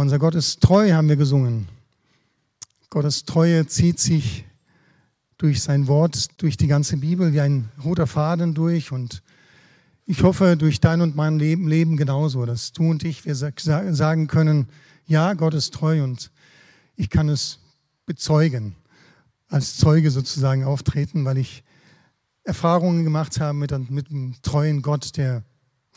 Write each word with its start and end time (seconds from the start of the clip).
unser 0.00 0.18
Gott 0.18 0.34
ist 0.34 0.60
treu, 0.60 0.92
haben 0.92 1.08
wir 1.08 1.16
gesungen. 1.16 1.68
Gottes 2.90 3.24
Treue 3.24 3.66
zieht 3.66 4.00
sich 4.00 4.44
durch 5.38 5.62
sein 5.62 5.86
Wort, 5.86 6.42
durch 6.42 6.56
die 6.56 6.66
ganze 6.66 6.96
Bibel 6.96 7.32
wie 7.32 7.40
ein 7.40 7.68
roter 7.84 8.06
Faden 8.06 8.52
durch. 8.52 8.92
Und 8.92 9.22
ich 10.06 10.22
hoffe, 10.22 10.56
durch 10.56 10.80
dein 10.80 11.00
und 11.00 11.16
mein 11.16 11.38
Leben, 11.38 11.68
Leben 11.68 11.96
genauso, 11.96 12.44
dass 12.46 12.72
du 12.72 12.90
und 12.90 13.04
ich, 13.04 13.24
wir 13.24 13.34
sagen 13.34 14.26
können, 14.26 14.68
ja, 15.06 15.34
Gott 15.34 15.54
ist 15.54 15.72
treu 15.72 16.02
und 16.02 16.30
ich 16.96 17.10
kann 17.10 17.28
es 17.28 17.60
bezeugen, 18.06 18.74
als 19.48 19.76
Zeuge 19.76 20.10
sozusagen 20.10 20.64
auftreten, 20.64 21.24
weil 21.24 21.38
ich 21.38 21.62
Erfahrungen 22.42 23.04
gemacht 23.04 23.40
habe 23.40 23.56
mit, 23.56 23.70
mit 23.90 24.10
einem 24.10 24.34
treuen 24.42 24.82
Gott, 24.82 25.16
der 25.16 25.44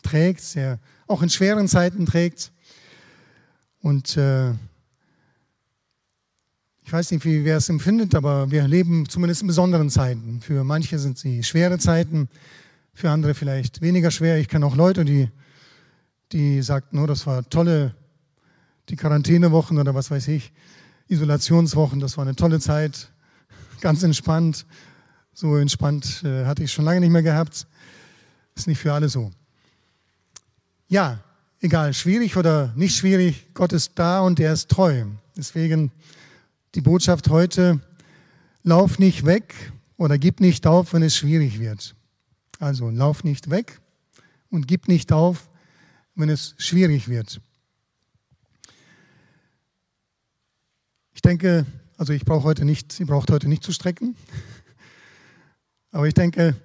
trägt, 0.02 0.54
der 0.54 0.78
auch 1.06 1.22
in 1.22 1.28
schweren 1.28 1.68
Zeiten 1.68 2.06
trägt. 2.06 2.52
Und 3.84 4.16
äh, 4.16 4.52
ich 6.84 6.90
weiß 6.90 7.10
nicht, 7.10 7.26
wie 7.26 7.44
wer 7.44 7.58
es 7.58 7.68
empfindet, 7.68 8.14
aber 8.14 8.50
wir 8.50 8.66
leben 8.66 9.06
zumindest 9.06 9.42
in 9.42 9.46
besonderen 9.46 9.90
Zeiten. 9.90 10.40
Für 10.40 10.64
manche 10.64 10.98
sind 10.98 11.18
sie 11.18 11.42
schwere 11.42 11.76
Zeiten, 11.76 12.30
für 12.94 13.10
andere 13.10 13.34
vielleicht 13.34 13.82
weniger 13.82 14.10
schwer. 14.10 14.38
Ich 14.38 14.48
kenne 14.48 14.64
auch 14.64 14.74
Leute, 14.74 15.04
die, 15.04 15.28
die 16.32 16.62
sagten, 16.62 16.98
oh, 16.98 17.06
das 17.06 17.26
war 17.26 17.46
tolle, 17.50 17.94
die 18.88 18.96
Quarantänewochen 18.96 19.76
oder 19.76 19.94
was 19.94 20.10
weiß 20.10 20.28
ich, 20.28 20.54
Isolationswochen, 21.08 22.00
das 22.00 22.16
war 22.16 22.24
eine 22.24 22.36
tolle 22.36 22.60
Zeit, 22.60 23.12
ganz 23.82 24.02
entspannt. 24.02 24.64
So 25.34 25.58
entspannt 25.58 26.22
äh, 26.24 26.46
hatte 26.46 26.64
ich 26.64 26.72
schon 26.72 26.86
lange 26.86 27.00
nicht 27.00 27.10
mehr 27.10 27.22
gehabt. 27.22 27.66
Ist 28.54 28.66
nicht 28.66 28.78
für 28.78 28.94
alle 28.94 29.10
so. 29.10 29.30
Ja, 30.88 31.22
egal, 31.64 31.94
schwierig 31.94 32.36
oder 32.36 32.74
nicht 32.76 32.94
schwierig, 32.94 33.48
Gott 33.54 33.72
ist 33.72 33.92
da 33.94 34.20
und 34.20 34.38
er 34.38 34.52
ist 34.52 34.68
treu. 34.68 35.06
Deswegen 35.34 35.90
die 36.74 36.82
Botschaft 36.82 37.30
heute, 37.30 37.80
lauf 38.62 38.98
nicht 38.98 39.24
weg 39.24 39.54
oder 39.96 40.18
gib 40.18 40.40
nicht 40.40 40.66
auf, 40.66 40.92
wenn 40.92 41.02
es 41.02 41.16
schwierig 41.16 41.58
wird. 41.58 41.96
Also 42.58 42.90
lauf 42.90 43.24
nicht 43.24 43.48
weg 43.48 43.80
und 44.50 44.68
gib 44.68 44.88
nicht 44.88 45.10
auf, 45.10 45.48
wenn 46.14 46.28
es 46.28 46.54
schwierig 46.58 47.08
wird. 47.08 47.40
Ich 51.14 51.22
denke, 51.22 51.64
also 51.96 52.12
ich 52.12 52.26
brauche 52.26 52.44
heute 52.44 52.66
nicht, 52.66 52.92
sie 52.92 53.06
braucht 53.06 53.30
heute 53.30 53.48
nicht 53.48 53.62
zu 53.62 53.72
strecken, 53.72 54.16
aber 55.92 56.06
ich 56.06 56.14
denke, 56.14 56.56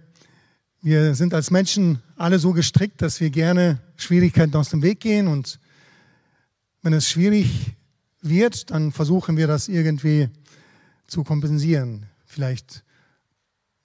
wir 0.82 1.16
sind 1.16 1.34
als 1.34 1.52
Menschen 1.52 2.02
alle 2.18 2.38
so 2.38 2.52
gestrickt, 2.52 3.02
dass 3.02 3.22
wir 3.22 3.30
gerne 3.30 3.80
Schwierigkeiten 4.00 4.56
aus 4.56 4.70
dem 4.70 4.82
Weg 4.82 5.00
gehen 5.00 5.28
und 5.28 5.60
wenn 6.82 6.94
es 6.94 7.10
schwierig 7.10 7.76
wird, 8.22 8.72
dann 8.72 8.92
versuchen 8.92 9.38
wir 9.38 9.48
das 9.48 9.68
irgendwie 9.68 10.30
zu 11.08 11.24
kompensieren. 11.24 12.06
Vielleicht 12.26 12.84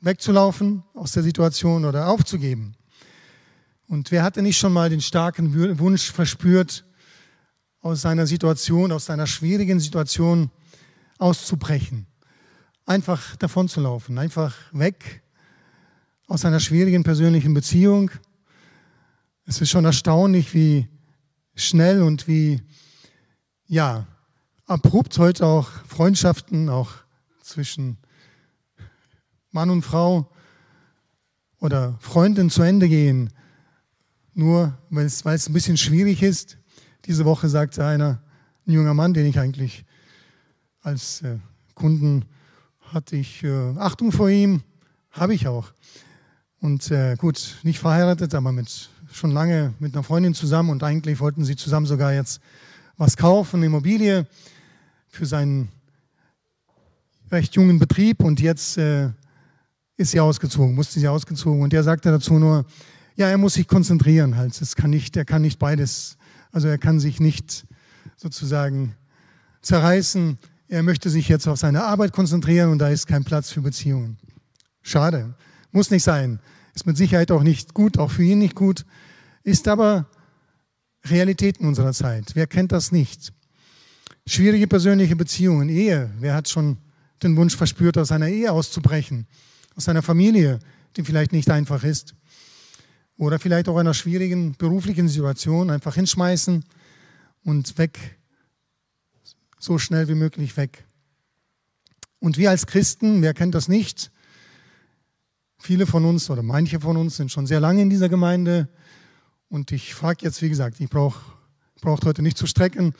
wegzulaufen 0.00 0.84
aus 0.94 1.12
der 1.12 1.22
Situation 1.22 1.84
oder 1.84 2.08
aufzugeben. 2.08 2.76
Und 3.88 4.10
wer 4.10 4.22
hatte 4.22 4.42
nicht 4.42 4.58
schon 4.58 4.72
mal 4.72 4.90
den 4.90 5.00
starken 5.00 5.78
Wunsch 5.78 6.10
verspürt, 6.10 6.84
aus 7.80 8.00
seiner 8.00 8.26
Situation, 8.26 8.92
aus 8.92 9.06
seiner 9.06 9.26
schwierigen 9.26 9.80
Situation 9.80 10.50
auszubrechen? 11.18 12.06
Einfach 12.86 13.36
davon 13.36 13.68
zu 13.68 13.80
laufen, 13.80 14.18
einfach 14.18 14.54
weg 14.72 15.22
aus 16.26 16.44
einer 16.44 16.60
schwierigen 16.60 17.02
persönlichen 17.02 17.54
Beziehung. 17.54 18.10
Es 19.46 19.60
ist 19.60 19.68
schon 19.68 19.84
erstaunlich, 19.84 20.54
wie 20.54 20.88
schnell 21.54 22.00
und 22.00 22.26
wie, 22.26 22.62
ja, 23.66 24.06
abrupt 24.64 25.18
heute 25.18 25.44
auch 25.44 25.68
Freundschaften, 25.86 26.70
auch 26.70 26.90
zwischen 27.42 27.98
Mann 29.50 29.68
und 29.68 29.82
Frau 29.82 30.30
oder 31.60 31.98
Freundin 32.00 32.48
zu 32.48 32.62
Ende 32.62 32.88
gehen. 32.88 33.30
Nur 34.32 34.78
weil 34.88 35.04
es, 35.04 35.26
weil 35.26 35.36
es 35.36 35.46
ein 35.46 35.52
bisschen 35.52 35.76
schwierig 35.76 36.22
ist. 36.22 36.56
Diese 37.04 37.26
Woche 37.26 37.50
sagte 37.50 37.84
einer, 37.84 38.22
ein 38.66 38.72
junger 38.72 38.94
Mann, 38.94 39.12
den 39.12 39.26
ich 39.26 39.38
eigentlich 39.38 39.84
als 40.80 41.20
äh, 41.20 41.38
Kunden 41.74 42.24
hatte 42.80 43.16
ich 43.16 43.42
äh, 43.44 43.74
Achtung 43.76 44.10
vor 44.10 44.30
ihm, 44.30 44.62
habe 45.10 45.34
ich 45.34 45.46
auch. 45.48 45.72
Und 46.60 46.90
äh, 46.90 47.16
gut, 47.16 47.58
nicht 47.62 47.78
verheiratet, 47.78 48.34
aber 48.34 48.52
mit, 48.52 48.88
schon 49.14 49.30
lange 49.30 49.74
mit 49.78 49.94
einer 49.94 50.02
Freundin 50.02 50.34
zusammen 50.34 50.70
und 50.70 50.82
eigentlich 50.82 51.20
wollten 51.20 51.44
sie 51.44 51.54
zusammen 51.54 51.86
sogar 51.86 52.12
jetzt 52.12 52.40
was 52.96 53.16
kaufen, 53.16 53.56
eine 53.56 53.66
Immobilie 53.66 54.26
für 55.08 55.24
seinen 55.24 55.68
recht 57.30 57.54
jungen 57.54 57.78
Betrieb 57.78 58.22
und 58.22 58.40
jetzt 58.40 58.76
äh, 58.76 59.10
ist 59.96 60.10
sie 60.10 60.20
ausgezogen, 60.20 60.74
musste 60.74 60.98
sie 60.98 61.08
ausgezogen. 61.08 61.62
Und 61.62 61.72
er 61.72 61.84
sagte 61.84 62.10
dazu 62.10 62.34
nur, 62.34 62.64
ja, 63.14 63.28
er 63.28 63.38
muss 63.38 63.54
sich 63.54 63.68
konzentrieren 63.68 64.36
halt, 64.36 64.60
es 64.60 64.74
kann 64.74 64.90
nicht, 64.90 65.16
er 65.16 65.24
kann 65.24 65.42
nicht 65.42 65.60
beides, 65.60 66.16
also 66.50 66.66
er 66.66 66.78
kann 66.78 66.98
sich 66.98 67.20
nicht 67.20 67.66
sozusagen 68.16 68.96
zerreißen, 69.62 70.38
er 70.68 70.82
möchte 70.82 71.08
sich 71.08 71.28
jetzt 71.28 71.46
auf 71.46 71.58
seine 71.58 71.84
Arbeit 71.84 72.12
konzentrieren 72.12 72.70
und 72.70 72.78
da 72.78 72.88
ist 72.88 73.06
kein 73.06 73.22
Platz 73.22 73.50
für 73.50 73.60
Beziehungen. 73.60 74.18
Schade, 74.82 75.34
muss 75.70 75.90
nicht 75.90 76.02
sein. 76.02 76.40
Ist 76.74 76.86
mit 76.86 76.96
Sicherheit 76.96 77.30
auch 77.30 77.42
nicht 77.42 77.74
gut, 77.74 77.98
auch 77.98 78.10
für 78.10 78.24
ihn 78.24 78.38
nicht 78.38 78.54
gut, 78.54 78.84
ist 79.44 79.68
aber 79.68 80.06
Realität 81.04 81.58
in 81.58 81.68
unserer 81.68 81.92
Zeit. 81.92 82.32
Wer 82.34 82.46
kennt 82.46 82.72
das 82.72 82.90
nicht? 82.90 83.32
Schwierige 84.26 84.66
persönliche 84.66 85.16
Beziehungen, 85.16 85.68
Ehe. 85.68 86.10
Wer 86.18 86.34
hat 86.34 86.48
schon 86.48 86.78
den 87.22 87.36
Wunsch 87.36 87.56
verspürt, 87.56 87.98
aus 87.98 88.10
einer 88.10 88.28
Ehe 88.28 88.50
auszubrechen, 88.50 89.26
aus 89.76 89.88
einer 89.88 90.02
Familie, 90.02 90.58
die 90.96 91.04
vielleicht 91.04 91.32
nicht 91.32 91.50
einfach 91.50 91.84
ist? 91.84 92.14
Oder 93.16 93.38
vielleicht 93.38 93.68
auch 93.68 93.76
einer 93.76 93.94
schwierigen 93.94 94.54
beruflichen 94.56 95.08
Situation 95.08 95.70
einfach 95.70 95.94
hinschmeißen 95.94 96.64
und 97.44 97.78
weg, 97.78 98.18
so 99.58 99.78
schnell 99.78 100.08
wie 100.08 100.14
möglich 100.14 100.56
weg. 100.56 100.84
Und 102.18 102.38
wir 102.38 102.50
als 102.50 102.66
Christen, 102.66 103.22
wer 103.22 103.34
kennt 103.34 103.54
das 103.54 103.68
nicht? 103.68 104.10
Viele 105.64 105.86
von 105.86 106.04
uns 106.04 106.28
oder 106.28 106.42
manche 106.42 106.78
von 106.78 106.98
uns 106.98 107.16
sind 107.16 107.32
schon 107.32 107.46
sehr 107.46 107.58
lange 107.58 107.80
in 107.80 107.88
dieser 107.88 108.10
Gemeinde. 108.10 108.68
Und 109.48 109.72
ich 109.72 109.94
frage 109.94 110.18
jetzt, 110.20 110.42
wie 110.42 110.50
gesagt, 110.50 110.78
ich 110.78 110.90
brauche 110.90 111.18
braucht 111.80 112.04
heute 112.04 112.20
nicht 112.20 112.36
zu 112.36 112.46
strecken, 112.46 112.92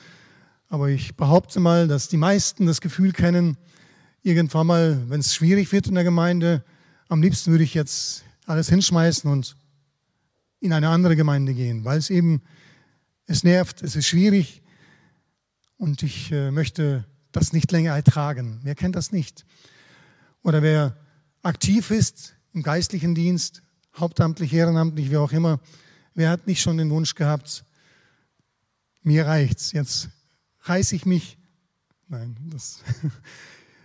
aber 0.67 0.89
ich 0.89 1.15
behaupte 1.15 1.59
mal, 1.59 1.87
dass 1.87 2.07
die 2.07 2.17
meisten 2.17 2.65
das 2.65 2.81
Gefühl 2.81 3.11
kennen, 3.11 3.57
irgendwann 4.23 4.65
mal, 4.65 4.99
wenn 5.09 5.19
es 5.19 5.35
schwierig 5.35 5.71
wird 5.71 5.85
in 5.85 5.93
der 5.93 6.03
Gemeinde, 6.03 6.65
am 7.07 7.21
liebsten 7.21 7.51
würde 7.51 7.63
ich 7.63 7.75
jetzt 7.75 8.23
alles 8.47 8.67
hinschmeißen 8.67 9.31
und 9.31 9.55
in 10.59 10.73
eine 10.73 10.89
andere 10.89 11.15
Gemeinde 11.15 11.53
gehen, 11.53 11.85
weil 11.85 11.99
es 11.99 12.09
eben, 12.09 12.41
es 13.27 13.43
nervt, 13.43 13.83
es 13.83 13.95
ist 13.95 14.07
schwierig 14.07 14.63
und 15.77 16.01
ich 16.01 16.31
äh, 16.31 16.49
möchte 16.49 17.05
das 17.31 17.53
nicht 17.53 17.71
länger 17.71 17.93
ertragen. 17.93 18.59
Wer 18.63 18.73
kennt 18.73 18.95
das 18.95 19.11
nicht? 19.11 19.45
Oder 20.41 20.63
wer 20.63 20.97
aktiv 21.43 21.91
ist 21.91 22.34
im 22.55 22.63
geistlichen 22.63 23.13
Dienst, 23.13 23.61
hauptamtlich, 23.97 24.53
ehrenamtlich, 24.53 25.11
wie 25.11 25.17
auch 25.17 25.33
immer, 25.33 25.59
wer 26.13 26.29
hat 26.29 26.47
nicht 26.47 26.61
schon 26.61 26.77
den 26.77 26.89
Wunsch 26.89 27.13
gehabt, 27.13 27.65
mir 29.03 29.27
reicht's, 29.27 29.73
jetzt 29.73 30.09
reiße 30.61 30.95
ich 30.95 31.05
mich, 31.05 31.37
nein, 32.07 32.37
das, 32.49 32.79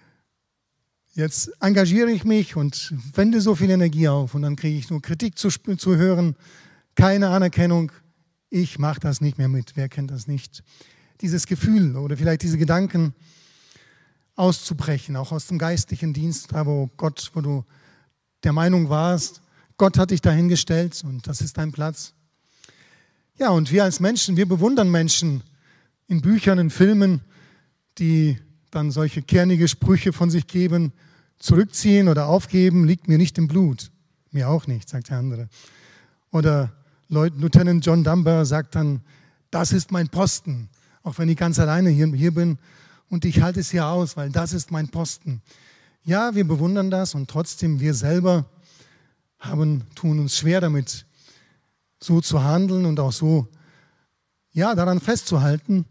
jetzt 1.14 1.50
engagiere 1.60 2.12
ich 2.12 2.24
mich 2.24 2.54
und 2.54 2.94
wende 3.14 3.40
so 3.40 3.56
viel 3.56 3.70
Energie 3.70 4.06
auf 4.06 4.34
und 4.34 4.42
dann 4.42 4.54
kriege 4.54 4.78
ich 4.78 4.88
nur 4.88 5.02
Kritik 5.02 5.36
zu, 5.36 5.50
zu 5.50 5.96
hören, 5.96 6.36
keine 6.94 7.30
Anerkennung, 7.30 7.90
ich 8.50 8.78
mache 8.78 9.00
das 9.00 9.20
nicht 9.20 9.36
mehr 9.36 9.48
mit, 9.48 9.72
wer 9.74 9.88
kennt 9.88 10.12
das 10.12 10.28
nicht? 10.28 10.62
Dieses 11.20 11.46
Gefühl 11.46 11.96
oder 11.96 12.16
vielleicht 12.16 12.42
diese 12.42 12.56
Gedanken 12.56 13.14
auszubrechen, 14.36 15.16
auch 15.16 15.32
aus 15.32 15.48
dem 15.48 15.58
geistlichen 15.58 16.14
Dienst, 16.14 16.52
da 16.52 16.66
wo 16.66 16.88
Gott, 16.96 17.32
wo 17.34 17.40
du 17.40 17.64
der 18.44 18.52
Meinung 18.52 18.88
warst, 18.88 19.42
Gott 19.76 19.98
hat 19.98 20.10
dich 20.10 20.20
dahingestellt 20.20 21.02
und 21.04 21.26
das 21.26 21.40
ist 21.40 21.58
dein 21.58 21.72
Platz. 21.72 22.12
Ja, 23.38 23.50
und 23.50 23.72
wir 23.72 23.84
als 23.84 24.00
Menschen, 24.00 24.36
wir 24.36 24.46
bewundern 24.46 24.90
Menschen 24.90 25.42
in 26.08 26.20
Büchern, 26.20 26.58
in 26.58 26.70
Filmen, 26.70 27.22
die 27.98 28.38
dann 28.70 28.90
solche 28.90 29.22
kernige 29.22 29.68
Sprüche 29.68 30.12
von 30.12 30.30
sich 30.30 30.46
geben, 30.46 30.92
zurückziehen 31.38 32.08
oder 32.08 32.26
aufgeben, 32.26 32.84
liegt 32.84 33.08
mir 33.08 33.16
nicht 33.16 33.38
im 33.38 33.48
Blut. 33.48 33.90
Mir 34.30 34.48
auch 34.48 34.66
nicht, 34.66 34.88
sagt 34.88 35.08
der 35.08 35.18
andere. 35.18 35.48
Oder 36.30 36.72
Lieutenant 37.08 37.84
John 37.84 38.04
Dunbar 38.04 38.44
sagt 38.44 38.74
dann, 38.74 39.00
das 39.50 39.72
ist 39.72 39.90
mein 39.90 40.08
Posten, 40.08 40.68
auch 41.02 41.18
wenn 41.18 41.28
ich 41.28 41.36
ganz 41.36 41.58
alleine 41.58 41.90
hier, 41.90 42.06
hier 42.08 42.32
bin 42.32 42.58
und 43.08 43.24
ich 43.24 43.40
halte 43.40 43.60
es 43.60 43.70
hier 43.70 43.86
aus, 43.86 44.16
weil 44.16 44.30
das 44.30 44.52
ist 44.52 44.70
mein 44.70 44.88
Posten. 44.88 45.42
Ja, 46.04 46.34
wir 46.34 46.46
bewundern 46.46 46.90
das 46.90 47.14
und 47.14 47.28
trotzdem 47.28 47.78
wir 47.78 47.94
selber 47.94 48.46
haben, 49.38 49.84
tun 49.94 50.18
uns 50.18 50.36
schwer 50.36 50.60
damit, 50.60 51.06
so 51.98 52.20
zu 52.20 52.42
handeln 52.42 52.86
und 52.86 52.98
auch 53.00 53.12
so, 53.12 53.48
ja, 54.52 54.74
daran 54.74 55.00
festzuhalten 55.00 55.84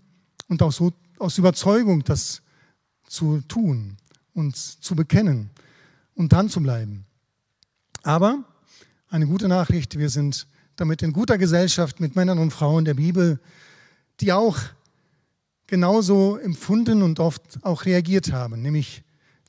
und 0.47 0.61
auch 0.63 0.71
so 0.71 0.91
aus 1.19 1.37
Überzeugung 1.37 2.03
das 2.03 2.41
zu 3.07 3.41
tun 3.41 3.97
und 4.33 4.55
zu 4.55 4.95
bekennen 4.95 5.51
und 6.15 6.33
dran 6.33 6.49
zu 6.49 6.61
bleiben. 6.61 7.05
Aber 8.03 8.43
eine 9.09 9.27
gute 9.27 9.47
Nachricht, 9.47 9.97
wir 9.97 10.09
sind 10.09 10.47
damit 10.75 11.01
in 11.01 11.13
guter 11.13 11.37
Gesellschaft 11.37 11.99
mit 11.99 12.15
Männern 12.15 12.39
und 12.39 12.51
Frauen 12.51 12.85
der 12.85 12.93
Bibel, 12.93 13.39
die 14.21 14.33
auch 14.33 14.57
genauso 15.67 16.37
empfunden 16.37 17.03
und 17.03 17.19
oft 17.19 17.63
auch 17.63 17.85
reagiert 17.85 18.31
haben, 18.31 18.61
nämlich 18.61 19.03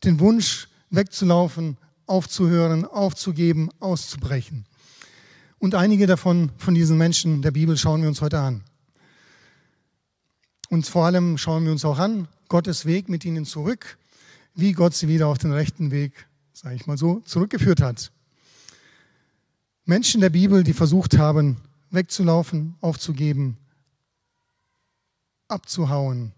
den 0.05 0.21
Wunsch 0.21 0.69
wegzulaufen, 0.91 1.77
aufzuhören, 2.07 2.85
aufzugeben, 2.85 3.71
auszubrechen. 3.81 4.67
Und 5.59 5.75
einige 5.75 6.07
davon, 6.07 6.51
von 6.57 6.75
diesen 6.75 6.97
Menschen 6.99 7.43
der 7.43 7.51
Bibel, 7.51 7.77
schauen 7.77 8.01
wir 8.03 8.09
uns 8.09 8.21
heute 8.21 8.41
an. 8.41 8.65
Und 10.71 10.87
vor 10.87 11.05
allem 11.05 11.37
schauen 11.37 11.65
wir 11.65 11.73
uns 11.73 11.85
auch 11.85 11.99
an, 11.99 12.29
Gottes 12.49 12.87
Weg 12.87 13.09
mit 13.09 13.25
ihnen 13.25 13.45
zurück, 13.45 13.99
wie 14.55 14.73
Gott 14.73 14.95
sie 14.95 15.09
wieder 15.09 15.29
auf 15.29 15.39
den 15.39 15.53
rechten 15.53 15.91
Weg, 15.91 16.27
sage 16.53 16.75
ich 16.77 16.87
mal 16.87 16.97
so, 16.97 17.21
zurückgeführt 17.21 17.81
hat. 17.81 18.11
Menschen 19.85 20.21
der 20.21 20.31
Bibel, 20.31 20.65
die 20.65 20.73
versucht 20.73 21.19
haben, 21.19 21.59
wegzulaufen, 21.91 22.77
aufzugeben, 22.81 23.57
abzuhauen. 25.49 26.33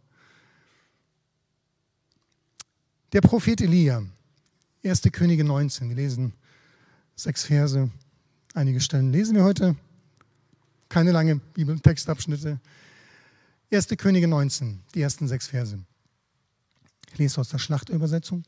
Der 3.13 3.21
Prophet 3.21 3.61
Elia, 3.61 4.03
1. 4.83 5.03
Könige 5.13 5.45
19, 5.45 5.91
wir 5.91 5.97
lesen 5.97 6.33
sechs 7.15 7.45
Verse, 7.45 7.91
einige 8.55 8.81
Stellen 8.81 9.13
lesen 9.13 9.37
wir 9.37 9.45
heute, 9.45 9.77
keine 10.89 11.13
lange 11.13 11.37
Bibeltextabschnitte. 11.37 12.59
1. 13.71 13.89
Könige 13.99 14.27
19, 14.29 14.81
die 14.95 15.03
ersten 15.03 15.29
sechs 15.29 15.49
Verse. 15.49 15.79
Ich 17.13 17.19
lese 17.19 17.39
aus 17.39 17.51
der 17.51 17.59
Schlachtübersetzung. 17.59 18.45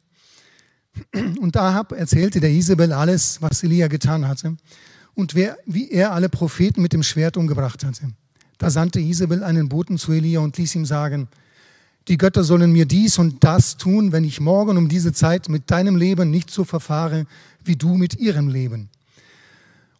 Und 1.12 1.54
Ahab 1.58 1.92
erzählte 1.92 2.40
der 2.40 2.50
Isabel 2.50 2.94
alles, 2.94 3.42
was 3.42 3.62
Elia 3.64 3.88
getan 3.88 4.26
hatte 4.26 4.56
und 5.12 5.34
wer, 5.34 5.58
wie 5.66 5.90
er 5.90 6.12
alle 6.12 6.30
Propheten 6.30 6.80
mit 6.80 6.94
dem 6.94 7.02
Schwert 7.02 7.36
umgebracht 7.36 7.84
hatte. 7.84 8.14
Da 8.56 8.70
sandte 8.70 9.00
Isabel 9.00 9.44
einen 9.44 9.68
Boten 9.68 9.98
zu 9.98 10.12
Elia 10.12 10.40
und 10.40 10.56
ließ 10.56 10.74
ihm 10.74 10.86
sagen, 10.86 11.28
die 12.08 12.18
Götter 12.18 12.44
sollen 12.44 12.72
mir 12.72 12.86
dies 12.86 13.18
und 13.18 13.42
das 13.44 13.76
tun, 13.76 14.12
wenn 14.12 14.24
ich 14.24 14.40
morgen 14.40 14.76
um 14.76 14.88
diese 14.88 15.12
Zeit 15.12 15.48
mit 15.48 15.70
deinem 15.70 15.96
Leben 15.96 16.30
nicht 16.30 16.50
so 16.50 16.64
verfahre, 16.64 17.26
wie 17.64 17.76
du 17.76 17.94
mit 17.94 18.16
ihrem 18.16 18.48
Leben. 18.48 18.90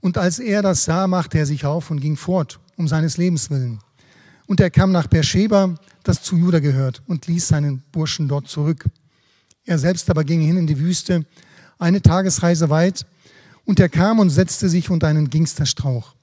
Und 0.01 0.19
als 0.19 0.39
er 0.39 0.61
das 0.61 0.85
sah, 0.85 1.07
machte 1.07 1.39
er 1.39 1.47
sich 1.47 1.65
auf 1.65 1.91
und 1.91 2.01
ging 2.01 2.17
fort, 2.17 2.61
um 2.77 2.89
seines 2.89 3.17
Lebens 3.17 3.49
willen. 3.49 3.79
Und 4.47 4.61
er 4.61 4.69
kam 4.69 4.93
nach 4.93 5.07
Beersheba, 5.07 5.77
das 6.03 6.23
zu 6.23 6.37
Juda 6.37 6.59
gehört, 6.59 7.03
und 7.07 7.27
ließ 7.27 7.49
seinen 7.49 7.83
Burschen 7.91 8.29
dort 8.29 8.49
zurück. 8.49 8.85
Er 9.65 9.79
selbst 9.79 10.11
aber 10.11 10.25
ging 10.25 10.43
hin 10.43 10.59
in 10.59 10.67
die 10.67 10.79
Wüste, 10.79 11.25
eine 11.79 12.03
Tagesreise 12.03 12.69
weit, 12.69 13.07
und 13.65 13.81
er 13.81 13.89
kam 13.89 14.19
und 14.19 14.29
setzte 14.29 14.69
sich 14.69 14.91
unter 14.91 15.07
einen 15.07 15.31
Gingsterstrauch. 15.31 16.15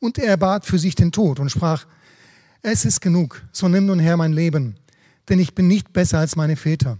Und 0.00 0.16
er 0.16 0.38
bat 0.38 0.64
für 0.64 0.78
sich 0.78 0.94
den 0.94 1.12
Tod 1.12 1.38
und 1.38 1.50
sprach, 1.50 1.84
es 2.62 2.86
ist 2.86 3.02
genug, 3.02 3.42
so 3.52 3.68
nimm 3.68 3.84
nun 3.84 3.98
her 3.98 4.16
mein 4.16 4.32
Leben, 4.32 4.76
denn 5.28 5.38
ich 5.38 5.54
bin 5.54 5.68
nicht 5.68 5.92
besser 5.92 6.18
als 6.18 6.36
meine 6.36 6.56
Väter. 6.56 6.98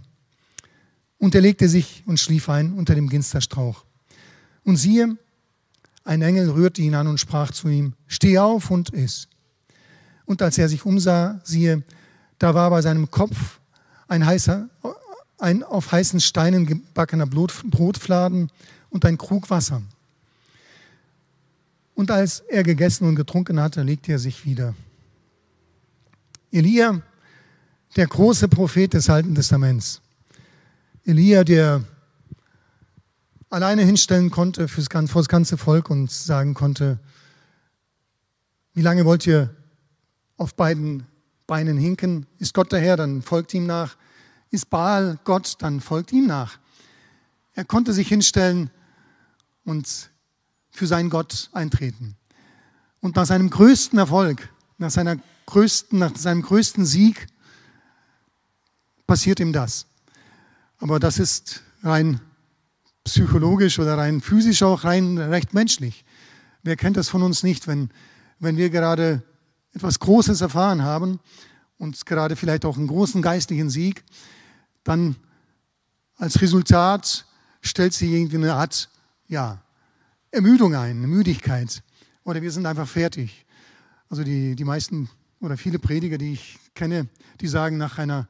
Und 1.17 1.35
er 1.35 1.41
legte 1.41 1.67
sich 1.67 2.03
und 2.05 2.19
schlief 2.19 2.49
ein 2.49 2.73
unter 2.73 2.95
dem 2.95 3.09
Ginsterstrauch. 3.09 3.83
Und 4.63 4.77
siehe, 4.77 5.17
ein 6.03 6.21
Engel 6.21 6.49
rührte 6.49 6.81
ihn 6.81 6.95
an 6.95 7.07
und 7.07 7.19
sprach 7.19 7.51
zu 7.51 7.67
ihm, 7.67 7.93
steh 8.07 8.37
auf 8.39 8.71
und 8.71 8.89
iss. 8.91 9.27
Und 10.25 10.41
als 10.41 10.57
er 10.57 10.69
sich 10.69 10.85
umsah, 10.85 11.41
siehe, 11.43 11.83
da 12.37 12.53
war 12.53 12.69
bei 12.69 12.81
seinem 12.81 13.11
Kopf 13.11 13.59
ein, 14.07 14.25
heißer, 14.25 14.69
ein 15.37 15.63
auf 15.63 15.91
heißen 15.91 16.21
Steinen 16.21 16.65
gebackener 16.65 17.27
Brotfladen 17.27 18.51
und 18.89 19.05
ein 19.05 19.17
Krug 19.17 19.49
Wasser. 19.49 19.81
Und 21.95 22.11
als 22.11 22.39
er 22.41 22.63
gegessen 22.63 23.07
und 23.07 23.15
getrunken 23.15 23.59
hatte, 23.59 23.83
legte 23.83 24.13
er 24.13 24.19
sich 24.19 24.45
wieder. 24.45 24.73
Elia, 26.51 27.01
der 27.95 28.07
große 28.07 28.47
Prophet 28.47 28.93
des 28.93 29.09
Alten 29.09 29.35
Testaments. 29.35 30.01
Elia, 31.05 31.43
der 31.43 31.83
alleine 33.49 33.83
hinstellen 33.83 34.29
konnte 34.29 34.67
für 34.67 34.81
das 34.81 35.27
ganze 35.27 35.57
Volk 35.57 35.89
und 35.89 36.11
sagen 36.11 36.53
konnte, 36.53 36.99
wie 38.73 38.81
lange 38.81 39.05
wollt 39.05 39.25
ihr 39.25 39.55
auf 40.37 40.53
beiden 40.55 41.05
Beinen 41.47 41.77
hinken? 41.77 42.27
Ist 42.37 42.53
Gott 42.53 42.71
der 42.71 42.79
Herr, 42.79 42.95
dann 42.95 43.21
folgt 43.21 43.53
ihm 43.53 43.65
nach. 43.65 43.97
Ist 44.51 44.69
Baal 44.69 45.19
Gott, 45.23 45.55
dann 45.59 45.81
folgt 45.81 46.11
ihm 46.11 46.27
nach. 46.27 46.59
Er 47.55 47.65
konnte 47.65 47.91
sich 47.91 48.07
hinstellen 48.07 48.69
und 49.65 50.11
für 50.69 50.87
seinen 50.87 51.09
Gott 51.09 51.49
eintreten. 51.53 52.15
Und 53.01 53.15
nach 53.15 53.25
seinem 53.25 53.49
größten 53.49 53.97
Erfolg, 53.97 54.49
nach, 54.77 54.91
seiner 54.91 55.17
größten, 55.47 55.97
nach 55.97 56.15
seinem 56.15 56.43
größten 56.43 56.85
Sieg 56.85 57.27
passiert 59.09 59.39
ihm 59.39 59.53
das. 59.53 59.87
Aber 60.77 60.99
das 60.99 61.17
ist 61.17 61.63
rein 61.81 62.21
psychologisch 63.03 63.79
oder 63.79 63.97
rein 63.97 64.21
physisch 64.21 64.61
auch 64.61 64.83
rein 64.83 65.17
recht 65.17 65.51
menschlich. 65.55 66.05
Wer 66.61 66.75
kennt 66.75 66.95
das 66.95 67.09
von 67.09 67.23
uns 67.23 67.41
nicht, 67.41 67.65
wenn, 67.65 67.89
wenn 68.37 68.55
wir 68.55 68.69
gerade 68.69 69.23
etwas 69.73 69.97
Großes 69.97 70.41
erfahren 70.41 70.83
haben 70.83 71.19
und 71.79 72.05
gerade 72.05 72.35
vielleicht 72.35 72.65
auch 72.65 72.77
einen 72.77 72.85
großen 72.85 73.23
geistlichen 73.23 73.71
Sieg, 73.71 74.03
dann 74.83 75.15
als 76.17 76.39
Resultat 76.39 77.25
stellt 77.61 77.95
sich 77.95 78.11
irgendwie 78.11 78.37
eine 78.37 78.53
Art 78.53 78.89
ja, 79.27 79.59
Ermüdung 80.29 80.75
ein, 80.75 80.97
eine 80.97 81.07
Müdigkeit. 81.07 81.81
Oder 82.23 82.43
wir 82.43 82.51
sind 82.51 82.67
einfach 82.67 82.87
fertig. 82.87 83.47
Also 84.07 84.23
die, 84.23 84.55
die 84.55 84.65
meisten 84.65 85.09
oder 85.41 85.57
viele 85.57 85.79
Prediger, 85.79 86.19
die 86.19 86.33
ich 86.33 86.59
kenne, 86.75 87.07
die 87.41 87.47
sagen 87.47 87.77
nach 87.77 87.97
einer, 87.97 88.27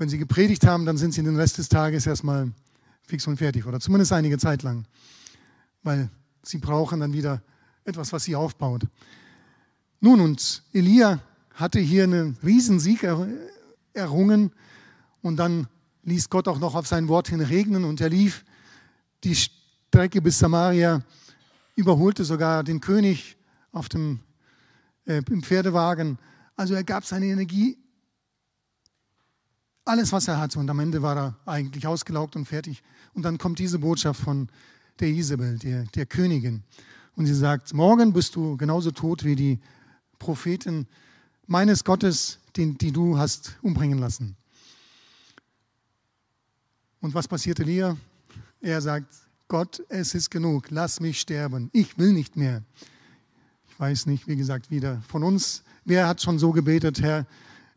wenn 0.00 0.08
sie 0.08 0.16
gepredigt 0.16 0.66
haben, 0.66 0.86
dann 0.86 0.96
sind 0.96 1.12
sie 1.12 1.22
den 1.22 1.36
Rest 1.36 1.58
des 1.58 1.68
Tages 1.68 2.06
erstmal 2.06 2.50
fix 3.02 3.26
und 3.26 3.36
fertig. 3.36 3.66
Oder 3.66 3.80
zumindest 3.80 4.14
einige 4.14 4.38
Zeit 4.38 4.62
lang. 4.62 4.86
Weil 5.82 6.08
sie 6.42 6.56
brauchen 6.56 7.00
dann 7.00 7.12
wieder 7.12 7.42
etwas, 7.84 8.10
was 8.10 8.24
sie 8.24 8.34
aufbaut. 8.34 8.84
Nun, 10.00 10.22
und 10.22 10.62
Elia 10.72 11.20
hatte 11.52 11.80
hier 11.80 12.04
einen 12.04 12.38
Riesensieg 12.42 13.06
errungen 13.92 14.52
und 15.20 15.36
dann 15.36 15.66
ließ 16.04 16.30
Gott 16.30 16.48
auch 16.48 16.60
noch 16.60 16.74
auf 16.74 16.86
sein 16.86 17.08
Wort 17.08 17.28
hin 17.28 17.42
regnen 17.42 17.84
und 17.84 18.00
er 18.00 18.08
lief 18.08 18.46
die 19.22 19.36
Strecke 19.36 20.22
bis 20.22 20.38
Samaria, 20.38 21.02
überholte 21.76 22.24
sogar 22.24 22.64
den 22.64 22.80
König 22.80 23.36
auf 23.70 23.90
dem, 23.90 24.20
äh, 25.04 25.20
im 25.28 25.42
Pferdewagen. 25.42 26.18
Also 26.56 26.72
er 26.72 26.84
gab 26.84 27.04
seine 27.04 27.26
Energie, 27.26 27.76
alles, 29.84 30.12
was 30.12 30.28
er 30.28 30.38
hatte. 30.38 30.58
Und 30.58 30.68
am 30.70 30.78
Ende 30.80 31.02
war 31.02 31.16
er 31.16 31.36
eigentlich 31.46 31.86
ausgelaugt 31.86 32.36
und 32.36 32.46
fertig. 32.46 32.82
Und 33.14 33.22
dann 33.22 33.38
kommt 33.38 33.58
diese 33.58 33.78
Botschaft 33.78 34.20
von 34.20 34.48
der 35.00 35.08
Isabel, 35.08 35.58
der, 35.58 35.84
der 35.84 36.06
Königin. 36.06 36.62
Und 37.16 37.26
sie 37.26 37.34
sagt, 37.34 37.74
morgen 37.74 38.12
bist 38.12 38.36
du 38.36 38.56
genauso 38.56 38.90
tot 38.90 39.24
wie 39.24 39.36
die 39.36 39.58
Propheten 40.18 40.86
meines 41.46 41.84
Gottes, 41.84 42.38
den, 42.56 42.78
die 42.78 42.92
du 42.92 43.18
hast 43.18 43.56
umbringen 43.62 43.98
lassen. 43.98 44.36
Und 47.00 47.14
was 47.14 47.26
passiert 47.26 47.60
Elia? 47.60 47.96
Er 48.60 48.80
sagt, 48.80 49.14
Gott, 49.48 49.82
es 49.88 50.14
ist 50.14 50.30
genug, 50.30 50.70
lass 50.70 51.00
mich 51.00 51.20
sterben, 51.20 51.70
ich 51.72 51.98
will 51.98 52.12
nicht 52.12 52.36
mehr. 52.36 52.62
Ich 53.68 53.80
weiß 53.80 54.06
nicht, 54.06 54.28
wie 54.28 54.36
gesagt, 54.36 54.70
wieder 54.70 55.02
von 55.08 55.24
uns, 55.24 55.64
wer 55.84 56.06
hat 56.06 56.20
schon 56.20 56.38
so 56.38 56.52
gebetet, 56.52 57.00
Herr, 57.00 57.26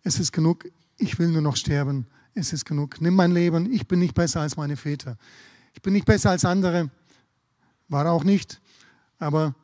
es 0.03 0.19
ist 0.19 0.33
genug, 0.33 0.65
ich 0.97 1.19
will 1.19 1.29
nur 1.29 1.41
noch 1.41 1.55
sterben, 1.55 2.07
es 2.35 2.53
ist 2.53 2.65
genug, 2.65 3.01
nimm 3.01 3.15
mein 3.15 3.31
Leben, 3.31 3.71
ich 3.71 3.87
bin 3.87 3.99
nicht 3.99 4.15
besser 4.15 4.41
als 4.41 4.57
meine 4.57 4.75
Väter. 4.75 5.17
Ich 5.73 5.81
bin 5.81 5.93
nicht 5.93 6.05
besser 6.05 6.31
als 6.31 6.45
andere, 6.45 6.89
war 7.87 8.09
auch 8.11 8.23
nicht, 8.23 8.59
aber 9.19 9.55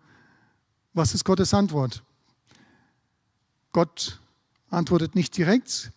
was 0.93 1.13
ist 1.13 1.24
Gottes 1.24 1.53
Antwort? 1.53 2.03
Gott 3.71 4.19
antwortet 4.69 5.15
nicht 5.15 5.36
direkt. 5.38 5.91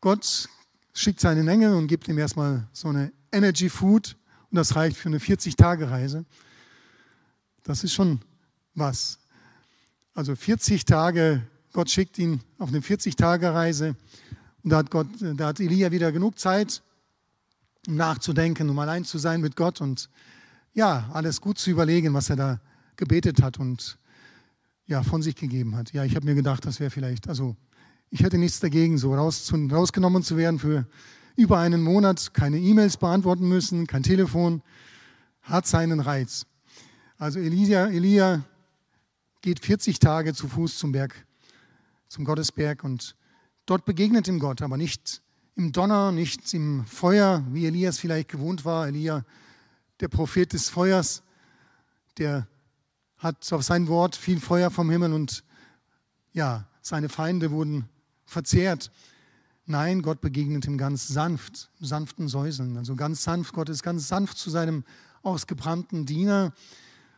Gott 0.00 0.48
schickt 0.92 1.20
seinen 1.20 1.46
Engel 1.48 1.74
und 1.74 1.86
gibt 1.86 2.08
ihm 2.08 2.18
erstmal 2.18 2.66
so 2.72 2.88
eine 2.88 3.12
Energy 3.32 3.68
Food 3.68 4.16
und 4.50 4.56
das 4.56 4.74
reicht 4.74 4.96
für 4.96 5.08
eine 5.08 5.18
40-Tage-Reise. 5.18 6.24
Das 7.62 7.84
ist 7.84 7.92
schon 7.92 8.20
was. 8.74 9.18
Also 10.14 10.34
40 10.34 10.84
Tage, 10.84 11.46
Gott 11.72 11.90
schickt 11.90 12.18
ihn 12.18 12.40
auf 12.58 12.70
eine 12.70 12.80
40-Tage-Reise 12.80 13.94
und 14.62 14.70
da 14.70 14.78
hat, 14.78 14.90
Gott, 14.90 15.08
da 15.20 15.48
hat 15.48 15.60
Elia 15.60 15.90
wieder 15.90 16.12
genug 16.12 16.38
Zeit, 16.38 16.82
um 17.86 17.96
nachzudenken, 17.96 18.68
um 18.68 18.78
allein 18.78 19.04
zu 19.04 19.18
sein 19.18 19.40
mit 19.40 19.56
Gott 19.56 19.80
und 19.80 20.10
ja, 20.72 21.10
alles 21.12 21.40
gut 21.40 21.58
zu 21.58 21.70
überlegen, 21.70 22.14
was 22.14 22.30
er 22.30 22.36
da 22.36 22.60
gebetet 22.96 23.42
hat 23.42 23.58
und 23.58 23.98
ja, 24.86 25.02
von 25.02 25.22
sich 25.22 25.36
gegeben 25.36 25.76
hat. 25.76 25.92
Ja, 25.92 26.04
ich 26.04 26.16
habe 26.16 26.26
mir 26.26 26.34
gedacht, 26.34 26.66
das 26.66 26.80
wäre 26.80 26.90
vielleicht, 26.90 27.28
also 27.28 27.56
Ich 28.12 28.24
hätte 28.24 28.38
nichts 28.38 28.58
dagegen, 28.58 28.98
so 28.98 29.14
raus, 29.14 29.52
rausgenommen 29.52 30.24
zu 30.24 30.36
werden 30.36 30.58
für 30.58 30.84
über 31.36 31.58
einen 31.58 31.80
Monat, 31.80 32.34
keine 32.34 32.58
E-Mails 32.58 32.96
beantworten 32.96 33.48
müssen, 33.48 33.86
kein 33.86 34.02
Telefon, 34.02 34.62
hat 35.42 35.66
seinen 35.66 36.00
Reiz. 36.00 36.44
Also 37.18 37.38
Elia, 37.38 37.86
Elia 37.86 38.44
geht 39.42 39.64
40 39.64 40.00
Tage 40.00 40.34
zu 40.34 40.48
Fuß 40.48 40.76
zum 40.76 40.90
Berg, 40.90 41.24
zum 42.08 42.24
Gottesberg 42.24 42.82
und 42.82 43.14
dort 43.66 43.84
begegnet 43.84 44.28
ihm 44.28 44.38
Gott, 44.38 44.62
aber 44.62 44.76
nicht 44.76 45.22
im 45.56 45.72
Donner, 45.72 46.12
nicht 46.12 46.52
im 46.54 46.84
Feuer, 46.86 47.44
wie 47.50 47.66
Elias 47.66 47.98
vielleicht 47.98 48.28
gewohnt 48.28 48.64
war. 48.64 48.88
Elia, 48.88 49.24
der 50.00 50.08
Prophet 50.08 50.52
des 50.52 50.68
Feuers, 50.68 51.22
der 52.18 52.46
hat 53.18 53.52
auf 53.52 53.62
sein 53.62 53.88
Wort 53.88 54.16
viel 54.16 54.40
Feuer 54.40 54.70
vom 54.70 54.90
Himmel 54.90 55.12
und 55.12 55.44
ja, 56.32 56.66
seine 56.80 57.08
Feinde 57.08 57.50
wurden 57.50 57.88
verzehrt. 58.24 58.90
Nein, 59.66 60.02
Gott 60.02 60.20
begegnet 60.20 60.66
ihm 60.66 60.78
ganz 60.78 61.08
sanft, 61.08 61.70
sanften 61.80 62.28
Säuseln. 62.28 62.76
Also 62.76 62.96
ganz 62.96 63.22
sanft, 63.22 63.52
Gott 63.52 63.68
ist 63.68 63.82
ganz 63.82 64.08
sanft 64.08 64.38
zu 64.38 64.50
seinem 64.50 64.84
ausgebrannten 65.22 66.06
Diener 66.06 66.52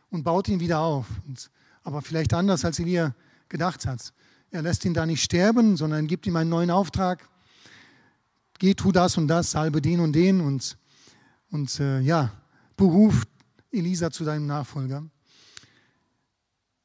und 0.09 0.23
baut 0.23 0.47
ihn 0.49 0.59
wieder 0.59 0.79
auf. 0.79 1.07
Und, 1.27 1.49
aber 1.83 2.01
vielleicht 2.01 2.33
anders, 2.33 2.65
als 2.65 2.79
Elia 2.79 3.15
gedacht 3.47 3.85
hat. 3.85 4.13
Er 4.53 4.61
lässt 4.61 4.85
ihn 4.85 4.93
da 4.93 5.07
nicht 5.07 5.23
sterben, 5.23 5.77
sondern 5.77 6.05
gibt 6.05 6.27
ihm 6.27 6.35
einen 6.35 6.51
neuen 6.51 6.69
Auftrag. 6.69 7.27
Geh, 8.59 8.75
tu 8.75 8.91
das 8.91 9.17
und 9.17 9.27
das, 9.27 9.49
salbe 9.49 9.81
den 9.81 9.99
und 9.99 10.13
den 10.13 10.41
und, 10.41 10.77
und 11.49 11.79
äh, 11.79 12.01
ja, 12.01 12.31
beruft 12.77 13.27
Elisa 13.71 14.11
zu 14.11 14.23
seinem 14.23 14.45
Nachfolger. 14.45 15.03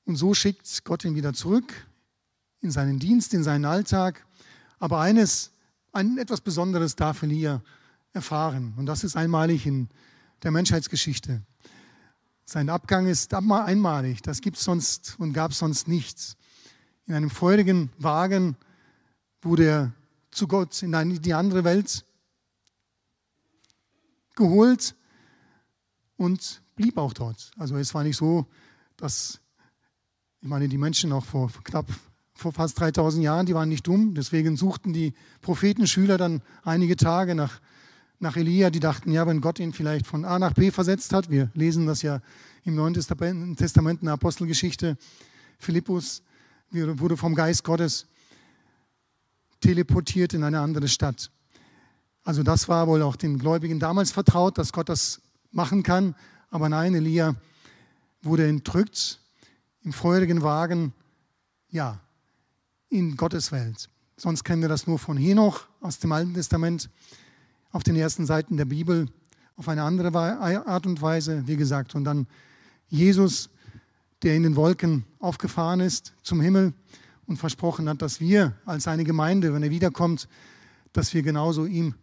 Und 0.06 0.16
so 0.16 0.32
schickt 0.32 0.82
Gott 0.84 1.04
ihn 1.04 1.14
wieder 1.14 1.34
zurück 1.34 1.87
in 2.62 2.70
seinen 2.70 2.98
Dienst, 2.98 3.34
in 3.34 3.42
seinen 3.42 3.66
Alltag. 3.66 4.25
Aber 4.78 5.00
eines, 5.00 5.50
ein 5.92 6.16
etwas 6.16 6.40
Besonderes 6.40 6.96
darf 6.96 7.22
Elia 7.22 7.60
erfahren. 8.14 8.72
Und 8.78 8.87
das 8.87 9.04
ist 9.04 9.14
einmalig 9.14 9.66
in 9.66 9.90
der 10.42 10.52
Menschheitsgeschichte. 10.52 11.42
Sein 12.46 12.70
Abgang 12.70 13.08
ist 13.08 13.34
einmalig. 13.34 14.22
Das 14.22 14.40
gibt 14.40 14.56
es 14.56 14.64
sonst 14.64 15.16
und 15.18 15.34
gab 15.34 15.50
es 15.50 15.58
sonst 15.58 15.87
nichts. 15.87 16.38
In 17.08 17.14
einem 17.14 17.30
feurigen 17.30 17.90
Wagen 17.98 18.54
wurde 19.40 19.64
er 19.64 19.92
zu 20.30 20.46
Gott 20.46 20.82
in 20.82 21.22
die 21.22 21.32
andere 21.32 21.64
Welt 21.64 22.04
geholt 24.36 24.94
und 26.18 26.60
blieb 26.76 26.98
auch 26.98 27.14
dort. 27.14 27.50
Also 27.56 27.76
es 27.76 27.94
war 27.94 28.04
nicht 28.04 28.18
so, 28.18 28.46
dass 28.98 29.40
ich 30.42 30.48
meine, 30.48 30.68
die 30.68 30.76
Menschen 30.76 31.08
noch 31.08 31.24
vor 31.24 31.50
knapp 31.64 31.86
vor 32.34 32.52
fast 32.52 32.78
3000 32.78 33.24
Jahren, 33.24 33.46
die 33.46 33.54
waren 33.54 33.70
nicht 33.70 33.86
dumm. 33.86 34.14
Deswegen 34.14 34.56
suchten 34.56 34.92
die 34.92 35.14
Prophetenschüler 35.40 36.18
dann 36.18 36.42
einige 36.62 36.94
Tage 36.94 37.34
nach, 37.34 37.58
nach 38.20 38.36
Elia. 38.36 38.68
Die 38.68 38.80
dachten, 38.80 39.10
ja, 39.10 39.26
wenn 39.26 39.40
Gott 39.40 39.58
ihn 39.58 39.72
vielleicht 39.72 40.06
von 40.06 40.26
A 40.26 40.38
nach 40.38 40.52
B 40.52 40.70
versetzt 40.70 41.12
hat, 41.14 41.30
wir 41.30 41.50
lesen 41.54 41.86
das 41.86 42.02
ja 42.02 42.20
im 42.64 42.76
Neuen 42.76 42.94
Testament, 42.94 44.02
in 44.02 44.04
der 44.04 44.14
Apostelgeschichte, 44.14 44.98
Philippus 45.58 46.22
wurde 46.70 47.16
vom 47.16 47.34
Geist 47.34 47.64
Gottes 47.64 48.06
teleportiert 49.60 50.34
in 50.34 50.44
eine 50.44 50.60
andere 50.60 50.88
Stadt. 50.88 51.30
Also 52.25 52.42
das 52.42 52.68
war 52.68 52.87
wohl 52.87 53.02
auch 53.02 53.16
den 53.16 53.38
Gläubigen 53.38 53.80
damals 53.80 54.10
vertraut, 54.10 54.58
dass 54.58 54.72
Gott 54.72 54.88
das 54.88 55.20
machen 55.50 55.82
kann. 55.82 56.14
Aber 56.50 56.68
nein, 56.68 56.94
Elia 56.94 57.34
wurde 58.22 58.46
entrückt 58.46 59.20
im 59.82 59.92
feurigen 59.92 60.42
Wagen, 60.42 60.92
ja, 61.70 62.00
in 62.90 63.16
Gottes 63.16 63.52
Welt. 63.52 63.88
Sonst 64.16 64.44
kennen 64.44 64.62
wir 64.62 64.68
das 64.68 64.87
nur 64.87 64.98
von 64.98 65.16
Henoch 65.16 65.66
aus 65.80 65.98
dem 65.98 66.12
Alten 66.12 66.34
Testament, 66.34 66.90
auf 67.70 67.82
den 67.82 67.96
ersten 67.96 68.26
Seiten 68.26 68.56
der 68.56 68.64
Bibel, 68.64 69.08
auf 69.56 69.68
eine 69.68 69.82
andere 69.82 70.16
Art 70.18 70.87
und 70.87 71.00
Weise, 71.00 71.46
wie 71.46 71.56
gesagt. 71.56 71.94
Und 71.94 72.04
dann 72.04 72.26
Jesus, 72.88 73.50
der 74.22 74.37
in 74.37 74.42
den 74.42 74.56
Wolken 74.56 75.04
aufgefahren 75.18 75.80
ist 75.80 76.14
zum 76.22 76.40
Himmel 76.40 76.72
und 77.26 77.37
versprochen 77.37 77.88
hat, 77.88 78.02
dass 78.02 78.20
wir 78.20 78.54
als 78.64 78.84
seine 78.84 79.04
Gemeinde, 79.04 79.52
wenn 79.52 79.62
er 79.62 79.70
wiederkommt, 79.70 80.28
dass 80.92 81.14
wir 81.14 81.22
genauso 81.22 81.66
ihm 81.66 81.94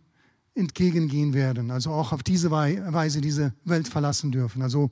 entgegengehen 0.54 1.34
werden. 1.34 1.72
Also 1.72 1.92
auch 1.92 2.14
auf 2.14 2.24
diese 2.24 2.52
Weise 2.52 3.22
diese 3.22 3.54
Welt 3.66 3.88
verlassen 3.88 4.32
dürfen. 4.32 4.62
Also 4.62 4.90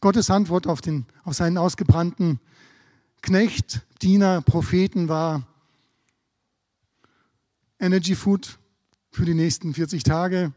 Gottes 0.00 0.30
Antwort 0.30 0.66
auf, 0.66 0.80
den, 0.80 1.06
auf 1.24 1.34
seinen 1.34 1.58
ausgebrannten 1.58 2.40
Knecht, 3.22 3.86
Diener, 4.02 4.42
Propheten 4.42 5.08
war 5.08 5.46
Energy 7.78 8.14
Food 8.14 8.58
für 9.10 9.24
die 9.24 9.34
nächsten 9.34 9.74
40 9.74 10.02
Tage, 10.02 10.52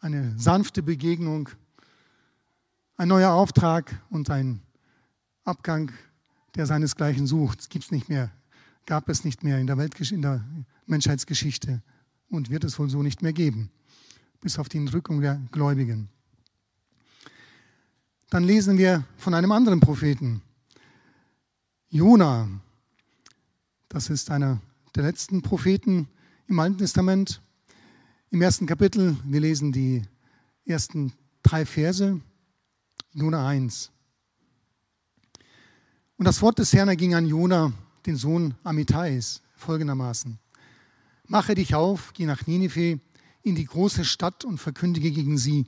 eine 0.00 0.34
sanfte 0.38 0.82
Begegnung, 0.82 1.48
ein 2.96 3.08
neuer 3.08 3.32
Auftrag 3.32 4.00
und 4.10 4.30
ein 4.30 4.60
Abgang, 5.44 5.92
der 6.54 6.66
seinesgleichen 6.66 7.26
sucht. 7.26 7.70
Gibt 7.70 7.84
es 7.84 7.90
nicht 7.90 8.08
mehr, 8.08 8.30
gab 8.86 9.08
es 9.08 9.24
nicht 9.24 9.42
mehr 9.42 9.58
in 9.58 9.66
der, 9.66 9.78
in 10.10 10.22
der 10.22 10.44
Menschheitsgeschichte 10.86 11.82
und 12.30 12.50
wird 12.50 12.64
es 12.64 12.78
wohl 12.78 12.90
so 12.90 13.02
nicht 13.02 13.22
mehr 13.22 13.32
geben, 13.32 13.70
bis 14.40 14.58
auf 14.58 14.68
die 14.68 14.78
Entrückung 14.78 15.20
der 15.20 15.40
Gläubigen. 15.52 16.08
Dann 18.30 18.44
lesen 18.44 18.78
wir 18.78 19.04
von 19.16 19.34
einem 19.34 19.52
anderen 19.52 19.80
Propheten, 19.80 20.42
Jona. 21.88 22.48
Das 23.88 24.10
ist 24.10 24.30
einer 24.30 24.60
der 24.96 25.04
letzten 25.04 25.42
Propheten 25.42 26.08
im 26.48 26.58
Alten 26.58 26.78
Testament. 26.78 27.40
Im 28.30 28.42
ersten 28.42 28.66
Kapitel, 28.66 29.16
wir 29.24 29.40
lesen 29.40 29.70
die 29.70 30.02
ersten 30.64 31.12
drei 31.44 31.64
Verse, 31.64 32.20
Jona 33.12 33.46
1. 33.46 33.92
Und 36.16 36.26
das 36.26 36.42
Wort 36.42 36.58
des 36.58 36.72
Herrn 36.72 36.88
erging 36.88 37.14
an 37.14 37.26
Jona, 37.26 37.72
den 38.06 38.16
Sohn 38.16 38.54
Amitais, 38.62 39.42
folgendermaßen. 39.56 40.38
Mache 41.26 41.54
dich 41.54 41.74
auf, 41.74 42.12
geh 42.12 42.26
nach 42.26 42.46
Ninive, 42.46 43.00
in 43.42 43.54
die 43.54 43.64
große 43.64 44.04
Stadt 44.04 44.44
und 44.44 44.58
verkündige 44.58 45.10
gegen 45.10 45.38
sie, 45.38 45.66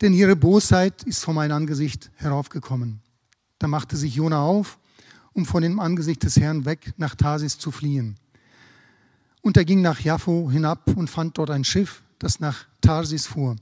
denn 0.00 0.12
ihre 0.12 0.36
Bosheit 0.36 1.02
ist 1.04 1.24
vor 1.24 1.34
mein 1.34 1.52
Angesicht 1.52 2.10
heraufgekommen. 2.16 3.00
Da 3.58 3.68
machte 3.68 3.96
sich 3.96 4.14
Jona 4.14 4.42
auf, 4.42 4.78
um 5.32 5.46
von 5.46 5.62
dem 5.62 5.78
Angesicht 5.78 6.22
des 6.24 6.38
Herrn 6.40 6.64
weg 6.64 6.92
nach 6.96 7.14
Tarsis 7.14 7.58
zu 7.58 7.70
fliehen. 7.70 8.16
Und 9.42 9.56
er 9.56 9.64
ging 9.64 9.82
nach 9.82 10.00
Jaffo 10.00 10.50
hinab 10.50 10.88
und 10.96 11.08
fand 11.08 11.38
dort 11.38 11.50
ein 11.50 11.64
Schiff, 11.64 12.02
das 12.18 12.40
nach 12.40 12.66
Tarsis 12.80 13.26
fuhr. 13.26 13.56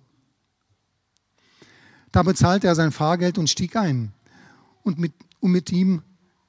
Da 2.13 2.23
bezahlte 2.23 2.67
er 2.67 2.75
sein 2.75 2.93
Fahrgeld 2.93 3.37
und 3.37 3.51
stieg 3.51 3.77
ein, 3.77 4.13
und 4.83 4.99
mit, 4.99 5.13
um 5.41 5.53
mit 5.53 5.73
ihm 5.73 6.03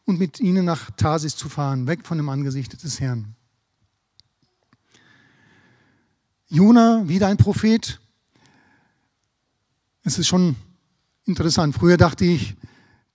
und 0.06 0.20
mit 0.20 0.40
ihnen 0.40 0.66
nach 0.66 0.92
Tarsis 0.92 1.36
zu 1.36 1.50
fahren, 1.50 1.88
weg 1.88 2.06
von 2.06 2.18
dem 2.18 2.30
Angesicht 2.30 2.82
des 2.82 3.00
Herrn. 3.00 3.36
Jona, 6.48 7.08
wieder 7.08 7.28
ein 7.28 7.38
Prophet, 7.38 8.00
es 10.04 10.18
ist 10.18 10.28
schon 10.28 10.56
interessant. 11.26 11.76
Früher 11.76 11.98
dachte 11.98 12.26
ich, 12.26 12.56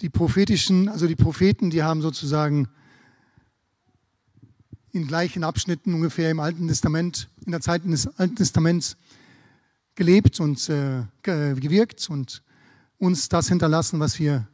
die 0.00 0.08
prophetischen, 0.08 0.88
also 0.88 1.08
die 1.08 1.16
Propheten, 1.16 1.70
die 1.70 1.82
haben 1.82 2.02
sozusagen 2.02 2.68
in 4.92 5.08
gleichen 5.08 5.42
Abschnitten 5.42 5.94
ungefähr 5.94 6.30
im 6.30 6.38
Alten 6.38 6.68
Testament, 6.68 7.28
in 7.44 7.50
der 7.50 7.60
Zeit 7.60 7.84
des 7.84 8.06
Alten 8.18 8.36
Testaments 8.36 8.96
gelebt 9.96 10.38
und 10.38 10.68
äh, 10.68 11.02
gewirkt 11.22 12.08
und 12.08 12.42
uns 12.98 13.28
das 13.28 13.48
hinterlassen, 13.48 13.98
was 13.98 14.20
wir 14.20 14.46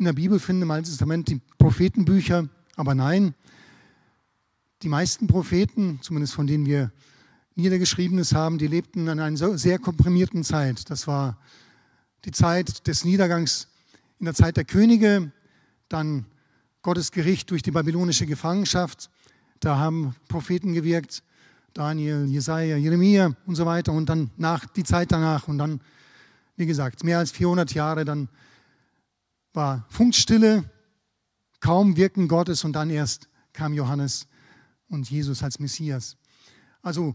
in 0.00 0.06
der 0.06 0.14
Bibel 0.14 0.40
finden, 0.40 0.62
im 0.62 0.70
Alten 0.70 0.86
Testament, 0.86 1.28
die 1.28 1.42
Prophetenbücher. 1.58 2.48
Aber 2.76 2.94
nein, 2.94 3.34
die 4.82 4.88
meisten 4.88 5.26
Propheten, 5.26 5.98
zumindest 6.00 6.32
von 6.32 6.46
denen 6.46 6.64
wir 6.64 6.90
Niedergeschriebenes 7.54 8.34
haben, 8.34 8.56
die 8.56 8.66
lebten 8.66 9.08
in 9.08 9.20
einer 9.20 9.58
sehr 9.58 9.78
komprimierten 9.78 10.42
Zeit. 10.42 10.88
Das 10.88 11.06
war 11.06 11.36
die 12.24 12.30
Zeit 12.30 12.86
des 12.86 13.04
Niedergangs 13.04 13.68
in 14.18 14.24
der 14.24 14.34
Zeit 14.34 14.56
der 14.56 14.64
Könige, 14.64 15.32
dann 15.90 16.24
Gottes 16.80 17.12
Gericht 17.12 17.50
durch 17.50 17.62
die 17.62 17.70
babylonische 17.70 18.24
Gefangenschaft. 18.24 19.10
Da 19.60 19.76
haben 19.76 20.16
Propheten 20.28 20.72
gewirkt, 20.72 21.22
Daniel, 21.74 22.24
Jesaja, 22.24 22.78
Jeremia 22.78 23.36
und 23.44 23.54
so 23.54 23.66
weiter. 23.66 23.92
Und 23.92 24.08
dann 24.08 24.30
nach, 24.38 24.64
die 24.64 24.84
Zeit 24.84 25.12
danach 25.12 25.46
und 25.46 25.58
dann, 25.58 25.82
wie 26.56 26.64
gesagt, 26.64 27.04
mehr 27.04 27.18
als 27.18 27.32
400 27.32 27.74
Jahre, 27.74 28.06
dann 28.06 28.30
war 29.52 29.86
Funkstille, 29.88 30.70
kaum 31.60 31.96
Wirken 31.96 32.28
Gottes 32.28 32.64
und 32.64 32.72
dann 32.72 32.90
erst 32.90 33.28
kam 33.52 33.74
Johannes 33.74 34.26
und 34.88 35.10
Jesus 35.10 35.42
als 35.42 35.58
Messias. 35.58 36.16
Also 36.82 37.14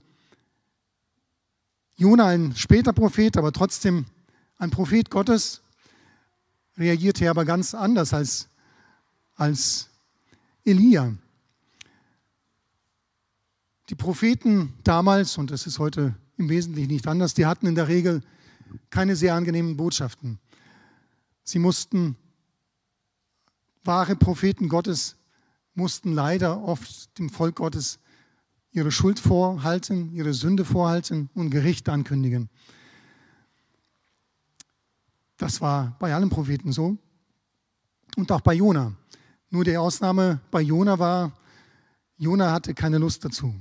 Jona 1.96 2.28
ein 2.28 2.56
später 2.56 2.94
Prophet, 2.94 3.38
aber 3.38 3.52
trotzdem 3.52 4.06
ein 4.58 4.70
Prophet 4.70 5.10
Gottes 5.10 5.62
reagierte 6.78 7.30
aber 7.30 7.46
ganz 7.46 7.74
anders 7.74 8.14
als, 8.14 8.50
als 9.36 9.90
Elia. 10.64 11.16
Die 13.90 13.96
Propheten 13.96 14.74
damals, 14.84 15.38
und 15.38 15.52
das 15.52 15.68
ist 15.68 15.80
heute 15.80 16.16
im 16.38 16.50
Wesentlichen 16.50 16.92
nicht 16.92 17.08
anders, 17.08 17.34
die 17.34 17.46
hatten 17.46 17.68
in 17.68 17.76
der 17.76 17.88
Regel 17.88 18.22
keine 18.90 19.16
sehr 19.16 19.36
angenehmen 19.36 19.78
Botschaften. 19.78 20.40
Sie 21.44 21.60
mussten, 21.60 22.18
wahre 23.86 24.16
Propheten 24.16 24.70
Gottes 24.70 25.16
mussten 25.74 26.14
leider 26.14 26.64
oft 26.64 27.18
dem 27.20 27.30
Volk 27.30 27.56
Gottes 27.56 28.00
ihre 28.72 28.92
Schuld 28.92 29.20
vorhalten, 29.20 30.12
ihre 30.12 30.34
Sünde 30.34 30.66
vorhalten 30.66 31.30
und 31.34 31.50
Gericht 31.50 31.88
ankündigen. 31.88 32.50
Das 35.38 35.62
war 35.62 35.96
bei 36.00 36.14
allen 36.14 36.30
Propheten 36.30 36.72
so 36.72 36.98
und 38.16 38.32
auch 38.32 38.42
bei 38.42 38.54
Jona. 38.54 38.94
Nur 39.50 39.64
die 39.64 39.78
Ausnahme 39.78 40.40
bei 40.52 40.62
Jona 40.62 40.98
war, 41.00 41.32
Jona 42.18 42.52
hatte 42.52 42.74
keine 42.74 42.98
Lust 42.98 43.24
dazu. 43.24 43.54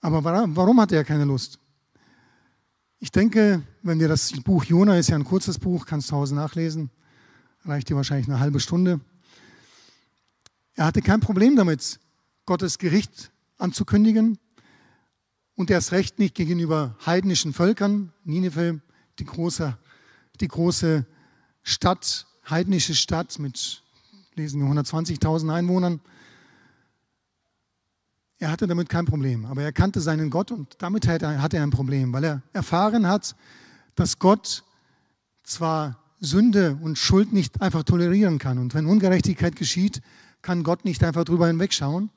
Aber 0.00 0.24
warum 0.24 0.80
hatte 0.80 0.96
er 0.96 1.04
keine 1.04 1.24
Lust? 1.24 1.58
Ich 2.98 3.10
denke, 3.10 3.62
wenn 3.82 4.00
wir 4.00 4.08
das 4.08 4.32
Buch 4.42 4.64
Jona 4.64 4.98
ist 4.98 5.08
ja 5.08 5.16
ein 5.16 5.24
kurzes 5.24 5.58
Buch, 5.58 5.86
kannst 5.86 6.08
du 6.08 6.10
zu 6.10 6.16
Hause 6.16 6.34
nachlesen, 6.34 6.90
reicht 7.64 7.88
dir 7.88 7.96
wahrscheinlich 7.96 8.28
eine 8.28 8.40
halbe 8.40 8.60
Stunde. 8.60 9.00
Er 10.74 10.86
hatte 10.86 11.02
kein 11.02 11.20
Problem 11.20 11.56
damit, 11.56 12.00
Gottes 12.46 12.78
Gericht 12.78 13.30
anzukündigen 13.58 14.38
und 15.54 15.70
erst 15.70 15.92
recht 15.92 16.18
nicht 16.18 16.34
gegenüber 16.34 16.96
heidnischen 17.04 17.52
Völkern. 17.52 18.12
Nineveh, 18.24 18.78
die 19.18 19.24
große, 19.24 19.76
die 20.40 20.48
große 20.48 21.06
Stadt, 21.62 22.26
heidnische 22.48 22.94
Stadt 22.94 23.38
mit, 23.38 23.82
lesen 24.34 24.60
wir, 24.60 24.82
120.000 24.82 25.52
Einwohnern. 25.52 26.00
Er 28.38 28.50
hatte 28.50 28.66
damit 28.66 28.88
kein 28.88 29.04
Problem, 29.04 29.44
aber 29.44 29.62
er 29.62 29.72
kannte 29.72 30.00
seinen 30.00 30.30
Gott 30.30 30.50
und 30.50 30.76
damit 30.78 31.06
hatte 31.06 31.56
er 31.58 31.62
ein 31.62 31.70
Problem, 31.70 32.12
weil 32.14 32.24
er 32.24 32.42
erfahren 32.54 33.06
hat, 33.06 33.36
dass 33.96 34.18
Gott 34.18 34.64
zwar 35.42 36.02
Sünde 36.20 36.78
und 36.80 36.98
Schuld 36.98 37.32
nicht 37.32 37.62
einfach 37.62 37.82
tolerieren 37.82 38.38
kann 38.38 38.58
und 38.58 38.74
wenn 38.74 38.86
Ungerechtigkeit 38.86 39.56
geschieht, 39.56 40.00
kann 40.42 40.62
Gott 40.62 40.84
nicht 40.84 41.02
einfach 41.02 41.24
drüber 41.24 41.46
hinwegschauen, 41.46 42.10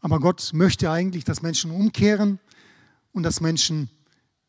aber 0.00 0.20
Gott 0.20 0.50
möchte 0.54 0.90
eigentlich, 0.90 1.24
dass 1.24 1.42
Menschen 1.42 1.70
umkehren 1.70 2.38
und 3.12 3.22
dass 3.22 3.40
Menschen 3.40 3.90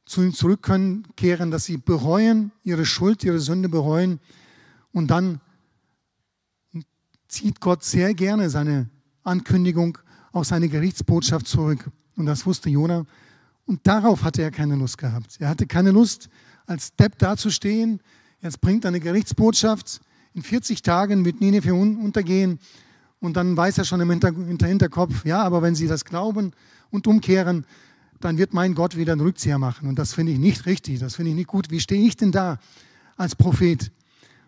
zu 0.05 0.24
ihm 0.24 0.33
zurückkehren, 0.33 1.51
dass 1.51 1.65
sie 1.65 1.77
bereuen, 1.77 2.51
ihre 2.63 2.86
Schuld, 2.86 3.24
ihre 3.24 3.39
Sünde 3.39 3.69
bereuen 3.69 4.19
und 4.91 5.07
dann 5.07 5.39
zieht 7.27 7.62
Gott 7.62 7.83
sehr 7.83 8.13
gerne 8.13 8.50
seine 8.50 8.89
Ankündigung 9.24 10.00
auch 10.31 10.43
seine 10.43 10.69
Gerichtsbotschaft 10.69 11.48
zurück. 11.48 11.89
Und 12.15 12.25
das 12.25 12.45
wusste 12.45 12.69
Jona. 12.69 13.05
Und 13.65 13.86
darauf 13.86 14.24
hatte 14.24 14.41
er 14.41 14.51
keine 14.51 14.75
Lust 14.75 14.98
gehabt. 14.98 15.38
Er 15.39 15.50
hatte 15.50 15.67
keine 15.67 15.91
Lust, 15.91 16.29
als 16.65 16.95
Depp 16.95 17.17
dazustehen. 17.19 18.01
Jetzt 18.41 18.62
bringt 18.62 18.86
er 18.86 18.89
eine 18.89 19.00
Gerichtsbotschaft. 19.00 20.01
In 20.34 20.43
40 20.43 20.81
Tagen 20.81 21.25
wird 21.25 21.41
Nineveh 21.41 21.72
untergehen. 21.72 22.60
Und 23.19 23.36
dann 23.36 23.58
weiß 23.58 23.77
er 23.79 23.84
schon 23.84 24.00
im 24.00 24.10
Hinterkopf, 24.10 25.25
ja, 25.25 25.43
aber 25.43 25.62
wenn 25.62 25.75
sie 25.75 25.88
das 25.88 26.05
glauben 26.05 26.53
und 26.89 27.05
umkehren, 27.05 27.65
dann 28.22 28.38
wird 28.38 28.53
mein 28.53 28.75
Gott 28.75 28.96
wieder 28.96 29.13
einen 29.13 29.22
Rückzieher 29.22 29.60
machen. 29.60 29.89
Und 29.89 30.00
das 30.00 30.13
finde 30.13 30.31
ich 30.31 30.39
nicht 30.39 30.65
richtig, 30.65 31.00
das 31.00 31.15
finde 31.15 31.31
ich 31.31 31.36
nicht 31.36 31.48
gut. 31.48 31.69
Wie 31.69 31.79
stehe 31.81 32.05
ich 32.05 32.15
denn 32.15 32.31
da 32.31 32.60
als 33.17 33.36
Prophet? 33.36 33.91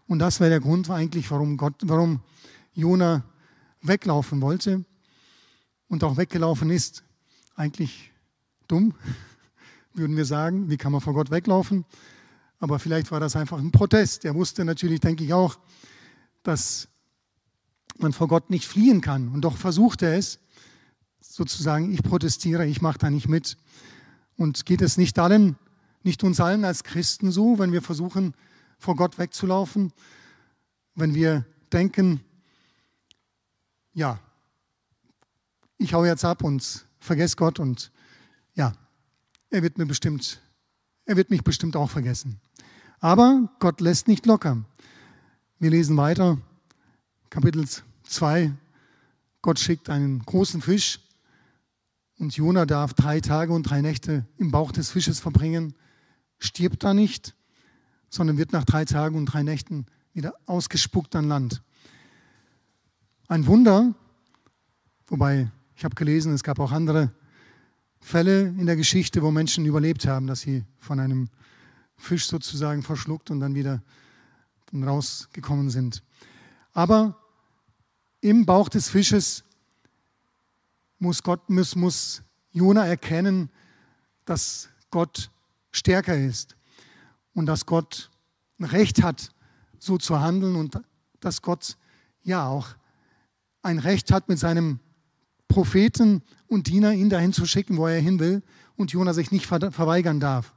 Und 0.08 0.20
das 0.20 0.40
wäre 0.40 0.50
der 0.50 0.60
Grund 0.62 0.90
eigentlich, 0.90 1.30
warum, 1.32 1.58
Gott, 1.58 1.76
warum 1.84 2.22
Jona 2.74 3.24
weglaufen 3.82 4.42
wollte 4.42 4.86
und 5.88 6.04
auch 6.04 6.16
weggelaufen 6.16 6.70
ist, 6.70 7.04
eigentlich 7.56 8.12
dumm, 8.68 8.94
würden 9.94 10.16
wir 10.16 10.26
sagen. 10.26 10.70
Wie 10.70 10.78
kann 10.78 10.94
man 10.94 11.02
vor 11.02 11.14
Gott 11.14 11.32
weglaufen? 11.32 11.86
Aber 12.62 12.80
vielleicht 12.80 13.12
war 13.12 13.20
das 13.20 13.36
einfach 13.36 13.58
ein 13.58 13.72
Protest. 13.72 14.24
Er 14.24 14.36
wusste 14.36 14.64
natürlich, 14.64 15.00
denke 15.00 15.24
ich 15.24 15.34
auch, 15.34 15.58
dass 16.44 16.88
man 17.98 18.14
vor 18.14 18.28
Gott 18.28 18.52
nicht 18.52 18.68
fliehen 18.68 19.02
kann. 19.02 19.30
Und 19.30 19.42
doch 19.42 19.58
versuchte 19.58 20.06
er 20.06 20.18
es, 20.18 20.40
sozusagen, 21.20 21.92
ich 21.92 22.04
protestiere, 22.04 22.68
ich 22.68 22.82
mache 22.82 23.00
da 23.00 23.10
nicht 23.10 23.28
mit. 23.28 23.58
Und 24.38 24.66
geht 24.66 24.82
es 24.82 24.96
nicht 24.98 25.18
allen, 25.18 25.58
nicht 26.04 26.24
uns 26.24 26.40
allen 26.40 26.64
als 26.64 26.84
Christen 26.84 27.32
so, 27.32 27.58
wenn 27.58 27.72
wir 27.72 27.82
versuchen, 27.82 28.36
vor 28.78 28.96
Gott 28.96 29.18
wegzulaufen, 29.18 29.92
wenn 30.94 31.16
wir 31.16 31.46
denken, 31.74 32.22
ja, 33.94 34.20
ich 35.80 35.94
hau 35.96 36.06
jetzt 36.06 36.26
ab 36.26 36.44
und 36.44 36.86
vergesse 37.00 37.36
Gott 37.36 37.60
und 37.60 37.92
ja, 38.54 38.74
er 39.50 39.64
wird 39.64 39.80
mir 39.80 39.88
bestimmt, 39.88 40.42
er 41.06 41.18
wird 41.18 41.32
mich 41.32 41.44
bestimmt 41.44 41.76
auch 41.76 41.90
vergessen. 41.90 42.40
Aber 43.04 43.50
Gott 43.58 43.82
lässt 43.82 44.08
nicht 44.08 44.28
locker. 44.28 44.64
Wir 45.58 45.72
lesen 45.72 45.98
weiter, 45.98 46.38
Kapitel 47.32 47.66
2. 48.04 48.54
Gott 49.42 49.58
schickt 49.58 49.90
einen 49.90 50.20
großen 50.20 50.62
Fisch 50.62 51.00
und 52.20 52.36
Jona 52.36 52.68
darf 52.68 52.94
drei 52.94 53.20
Tage 53.20 53.54
und 53.54 53.64
drei 53.64 53.82
Nächte 53.82 54.28
im 54.38 54.52
Bauch 54.52 54.72
des 54.72 54.92
Fisches 54.92 55.20
verbringen, 55.20 55.74
stirbt 56.38 56.84
da 56.84 56.94
nicht, 56.94 57.36
sondern 58.08 58.38
wird 58.38 58.54
nach 58.54 58.66
drei 58.66 58.86
Tagen 58.86 59.18
und 59.18 59.26
drei 59.26 59.42
Nächten 59.42 59.88
wieder 60.14 60.36
ausgespuckt 60.46 61.16
an 61.16 61.28
Land. 61.28 61.64
Ein 63.28 63.48
Wunder, 63.48 63.96
wobei 65.08 65.50
ich 65.76 65.84
habe 65.84 65.96
gelesen, 65.96 66.34
es 66.34 66.44
gab 66.44 66.60
auch 66.60 66.72
andere 66.72 67.12
Fälle 68.00 68.50
in 68.60 68.68
der 68.68 68.76
Geschichte, 68.76 69.24
wo 69.24 69.32
Menschen 69.32 69.66
überlebt 69.66 70.06
haben, 70.06 70.28
dass 70.28 70.42
sie 70.42 70.66
von 70.78 71.00
einem 71.00 71.30
Fisch 72.02 72.28
sozusagen 72.28 72.84
verschluckt 72.84 73.32
und 73.32 73.40
dann 73.40 73.56
wieder 73.56 73.82
rausgekommen 74.74 75.70
sind. 75.70 76.04
Aber 76.74 77.18
im 78.22 78.46
Bauch 78.46 78.70
des 78.70 78.90
Fisches 78.90 79.44
muss 81.00 81.24
Gott, 81.24 81.50
muss, 81.50 81.76
muss 81.76 82.22
Jona 82.52 82.86
erkennen, 82.86 83.50
dass 84.26 84.70
Gott 84.92 85.32
stärker 85.72 86.18
ist 86.18 86.56
und 87.34 87.46
dass 87.46 87.66
Gott 87.66 88.10
ein 88.60 88.66
Recht 88.66 89.02
hat, 89.02 89.32
so 89.80 89.98
zu 89.98 90.20
handeln 90.20 90.56
und 90.56 90.80
dass 91.20 91.42
Gott 91.42 91.78
ja 92.24 92.48
auch 92.48 92.68
ein 93.64 93.80
Recht 93.80 94.12
hat, 94.12 94.30
mit 94.30 94.40
seinem 94.40 94.80
Propheten 95.48 96.22
und 96.48 96.68
Diener, 96.68 96.94
ihn 96.94 97.10
dahin 97.10 97.34
zu 97.34 97.46
schicken, 97.46 97.78
wo 97.78 97.88
er 97.88 98.00
hin 98.00 98.20
will 98.20 98.42
und 98.78 98.92
Jona 98.92 99.14
sich 99.14 99.32
nicht 99.32 99.46
verweigern 99.46 100.20
darf. 100.20 100.54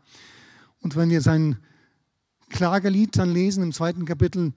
Und 0.85 0.97
wenn 0.97 1.09
wir 1.09 1.23
sein 1.23 1.57
Klagelied 2.51 3.17
dann 3.17 3.33
lesen 3.33 3.63
im 3.63 3.73
zweiten 3.73 4.05
Kapitel, 4.05 4.53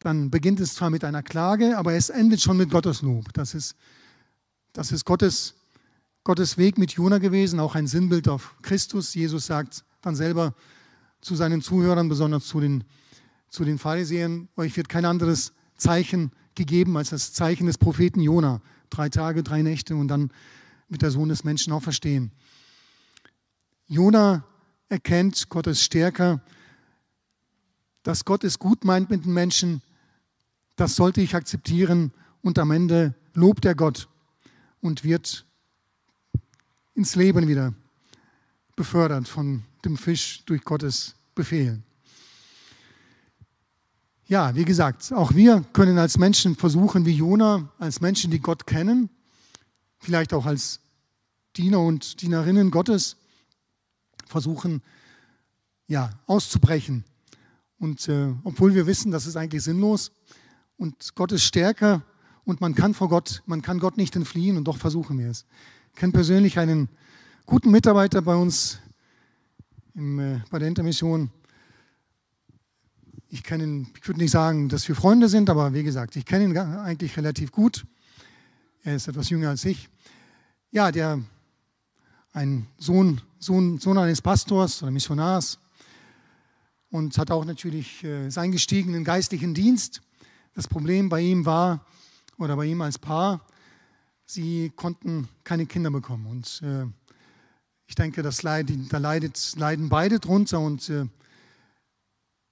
dann 0.00 0.30
beginnt 0.30 0.60
es 0.60 0.74
zwar 0.74 0.90
mit 0.90 1.02
einer 1.02 1.22
Klage, 1.22 1.78
aber 1.78 1.94
es 1.94 2.10
endet 2.10 2.42
schon 2.42 2.58
mit 2.58 2.70
Gottes 2.70 3.00
Lob. 3.00 3.32
Das 3.32 3.54
ist, 3.54 3.74
das 4.74 4.92
ist 4.92 5.06
Gottes, 5.06 5.54
Gottes 6.24 6.58
Weg 6.58 6.76
mit 6.76 6.92
Jona 6.92 7.16
gewesen, 7.16 7.58
auch 7.58 7.74
ein 7.74 7.86
Sinnbild 7.86 8.28
auf 8.28 8.54
Christus. 8.60 9.14
Jesus 9.14 9.46
sagt 9.46 9.82
dann 10.02 10.14
selber 10.14 10.54
zu 11.22 11.34
seinen 11.34 11.62
Zuhörern, 11.62 12.10
besonders 12.10 12.44
zu 12.44 12.60
den, 12.60 12.84
zu 13.48 13.64
den 13.64 13.78
Pharisäern, 13.78 14.48
euch 14.56 14.76
wird 14.76 14.90
kein 14.90 15.06
anderes 15.06 15.54
Zeichen 15.78 16.32
gegeben 16.54 16.98
als 16.98 17.08
das 17.10 17.32
Zeichen 17.32 17.66
des 17.66 17.78
Propheten 17.78 18.20
Jona 18.20 18.60
drei 18.90 19.08
Tage, 19.08 19.42
drei 19.42 19.62
Nächte 19.62 19.96
und 19.96 20.08
dann 20.08 20.30
wird 20.90 21.00
der 21.00 21.10
Sohn 21.10 21.30
des 21.30 21.44
Menschen 21.44 21.72
auch 21.72 21.82
verstehen. 21.82 22.30
Jona 23.88 24.44
erkennt, 24.88 25.48
Gott 25.48 25.66
ist 25.66 25.82
stärker, 25.82 26.40
dass 28.02 28.24
Gott 28.24 28.44
es 28.44 28.58
gut 28.58 28.84
meint 28.84 29.10
mit 29.10 29.24
den 29.24 29.32
Menschen, 29.32 29.82
das 30.76 30.94
sollte 30.94 31.20
ich 31.20 31.34
akzeptieren 31.34 32.12
und 32.42 32.58
am 32.58 32.70
Ende 32.70 33.14
lobt 33.34 33.64
er 33.64 33.74
Gott 33.74 34.08
und 34.80 35.02
wird 35.02 35.44
ins 36.94 37.16
Leben 37.16 37.48
wieder 37.48 37.74
befördert 38.76 39.26
von 39.26 39.64
dem 39.84 39.96
Fisch 39.96 40.44
durch 40.46 40.62
Gottes 40.62 41.14
Befehl. 41.34 41.82
Ja, 44.28 44.54
wie 44.54 44.64
gesagt, 44.64 45.12
auch 45.12 45.34
wir 45.34 45.64
können 45.72 45.98
als 45.98 46.18
Menschen 46.18 46.56
versuchen, 46.56 47.06
wie 47.06 47.12
Jona, 47.12 47.68
als 47.78 48.00
Menschen, 48.00 48.30
die 48.30 48.40
Gott 48.40 48.66
kennen, 48.66 49.08
vielleicht 49.98 50.34
auch 50.34 50.46
als 50.46 50.80
Diener 51.56 51.80
und 51.80 52.20
Dienerinnen 52.22 52.70
Gottes, 52.70 53.16
versuchen, 54.26 54.82
ja, 55.88 56.10
auszubrechen. 56.26 57.04
Und 57.78 58.08
äh, 58.08 58.34
obwohl 58.44 58.74
wir 58.74 58.86
wissen, 58.86 59.10
das 59.10 59.26
ist 59.26 59.36
eigentlich 59.36 59.62
sinnlos 59.62 60.12
und 60.76 61.14
Gott 61.14 61.32
ist 61.32 61.44
stärker 61.44 62.02
und 62.44 62.60
man 62.60 62.74
kann 62.74 62.94
vor 62.94 63.08
Gott, 63.08 63.42
man 63.46 63.62
kann 63.62 63.78
Gott 63.78 63.96
nicht 63.96 64.16
entfliehen 64.16 64.56
und 64.56 64.64
doch 64.64 64.78
versuchen 64.78 65.18
wir 65.18 65.30
es. 65.30 65.44
Ich 65.92 66.00
kenne 66.00 66.12
persönlich 66.12 66.58
einen 66.58 66.88
guten 67.44 67.70
Mitarbeiter 67.70 68.22
bei 68.22 68.34
uns 68.34 68.78
im, 69.94 70.18
äh, 70.18 70.40
bei 70.50 70.58
der 70.58 70.68
Intermission, 70.68 71.30
ich 73.28 73.42
kenne 73.42 73.64
ihn, 73.64 73.88
ich 73.98 74.06
würde 74.06 74.20
nicht 74.20 74.30
sagen, 74.30 74.68
dass 74.68 74.86
wir 74.88 74.94
Freunde 74.94 75.28
sind, 75.28 75.50
aber 75.50 75.74
wie 75.74 75.82
gesagt, 75.82 76.16
ich 76.16 76.24
kenne 76.24 76.44
ihn 76.44 76.56
eigentlich 76.56 77.16
relativ 77.16 77.50
gut. 77.50 77.84
Er 78.82 78.96
ist 78.96 79.08
etwas 79.08 79.30
jünger 79.30 79.50
als 79.50 79.64
ich. 79.64 79.88
ja, 80.70 80.92
der 80.92 81.20
ein 82.36 82.66
Sohn, 82.76 83.22
Sohn, 83.38 83.78
Sohn 83.78 83.96
eines 83.96 84.20
Pastors 84.20 84.82
oder 84.82 84.92
Missionars 84.92 85.58
und 86.90 87.16
hat 87.16 87.30
auch 87.30 87.46
natürlich 87.46 88.04
äh, 88.04 88.28
sein 88.28 88.52
gestiegenen 88.52 89.04
geistlichen 89.04 89.54
Dienst. 89.54 90.02
Das 90.54 90.68
Problem 90.68 91.08
bei 91.08 91.20
ihm 91.22 91.46
war, 91.46 91.86
oder 92.36 92.54
bei 92.56 92.66
ihm 92.66 92.82
als 92.82 92.98
Paar, 92.98 93.40
sie 94.26 94.70
konnten 94.76 95.28
keine 95.44 95.64
Kinder 95.64 95.90
bekommen. 95.90 96.26
Und 96.26 96.60
äh, 96.62 96.84
ich 97.86 97.94
denke, 97.94 98.22
das 98.22 98.42
leidet, 98.42 98.92
da 98.92 98.98
leidet, 98.98 99.54
leiden 99.56 99.88
beide 99.88 100.20
drunter. 100.20 100.60
Und 100.60 100.90
äh, 100.90 101.06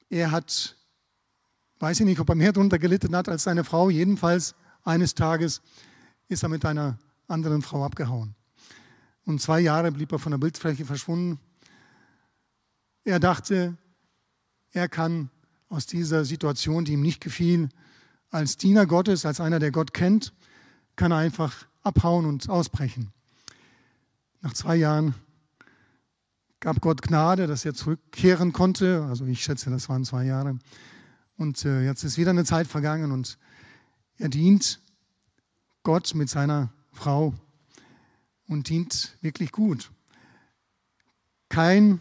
er 0.08 0.30
hat, 0.30 0.76
weiß 1.80 2.00
ich 2.00 2.06
nicht, 2.06 2.20
ob 2.20 2.30
er 2.30 2.36
mehr 2.36 2.52
drunter 2.52 2.78
gelitten 2.78 3.14
hat 3.14 3.28
als 3.28 3.42
seine 3.42 3.64
Frau. 3.64 3.90
Jedenfalls 3.90 4.54
eines 4.82 5.14
Tages 5.14 5.60
ist 6.28 6.42
er 6.42 6.48
mit 6.48 6.64
einer 6.64 6.98
anderen 7.28 7.60
Frau 7.60 7.84
abgehauen. 7.84 8.34
Und 9.24 9.40
zwei 9.40 9.60
Jahre 9.60 9.90
blieb 9.92 10.12
er 10.12 10.18
von 10.18 10.32
der 10.32 10.38
Bildfläche 10.38 10.84
verschwunden. 10.84 11.38
Er 13.04 13.20
dachte, 13.20 13.76
er 14.72 14.88
kann 14.88 15.30
aus 15.68 15.86
dieser 15.86 16.24
Situation, 16.24 16.84
die 16.84 16.92
ihm 16.92 17.02
nicht 17.02 17.20
gefiel, 17.20 17.68
als 18.30 18.56
Diener 18.56 18.86
Gottes, 18.86 19.24
als 19.24 19.40
einer, 19.40 19.58
der 19.58 19.70
Gott 19.70 19.94
kennt, 19.94 20.32
kann 20.96 21.12
er 21.12 21.18
einfach 21.18 21.66
abhauen 21.82 22.26
und 22.26 22.48
ausbrechen. 22.48 23.12
Nach 24.40 24.52
zwei 24.52 24.76
Jahren 24.76 25.14
gab 26.60 26.80
Gott 26.80 27.02
Gnade, 27.02 27.46
dass 27.46 27.64
er 27.64 27.74
zurückkehren 27.74 28.52
konnte. 28.52 29.04
Also 29.08 29.26
ich 29.26 29.42
schätze, 29.42 29.70
das 29.70 29.88
waren 29.88 30.04
zwei 30.04 30.24
Jahre. 30.24 30.58
Und 31.36 31.64
äh, 31.64 31.84
jetzt 31.84 32.04
ist 32.04 32.18
wieder 32.18 32.30
eine 32.30 32.44
Zeit 32.44 32.66
vergangen 32.66 33.12
und 33.12 33.38
er 34.18 34.28
dient 34.28 34.80
Gott 35.82 36.14
mit 36.14 36.28
seiner 36.28 36.72
Frau 36.92 37.34
und 38.48 38.68
dient 38.68 39.16
wirklich 39.20 39.52
gut. 39.52 39.90
Kein, 41.48 42.00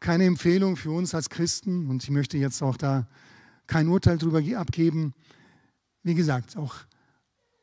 keine 0.00 0.24
Empfehlung 0.24 0.76
für 0.76 0.90
uns 0.90 1.14
als 1.14 1.30
Christen 1.30 1.88
und 1.88 2.02
ich 2.02 2.10
möchte 2.10 2.38
jetzt 2.38 2.62
auch 2.62 2.76
da 2.76 3.06
kein 3.66 3.88
Urteil 3.88 4.18
darüber 4.18 4.42
abgeben. 4.58 5.14
Wie 6.02 6.14
gesagt, 6.14 6.56
auch 6.56 6.74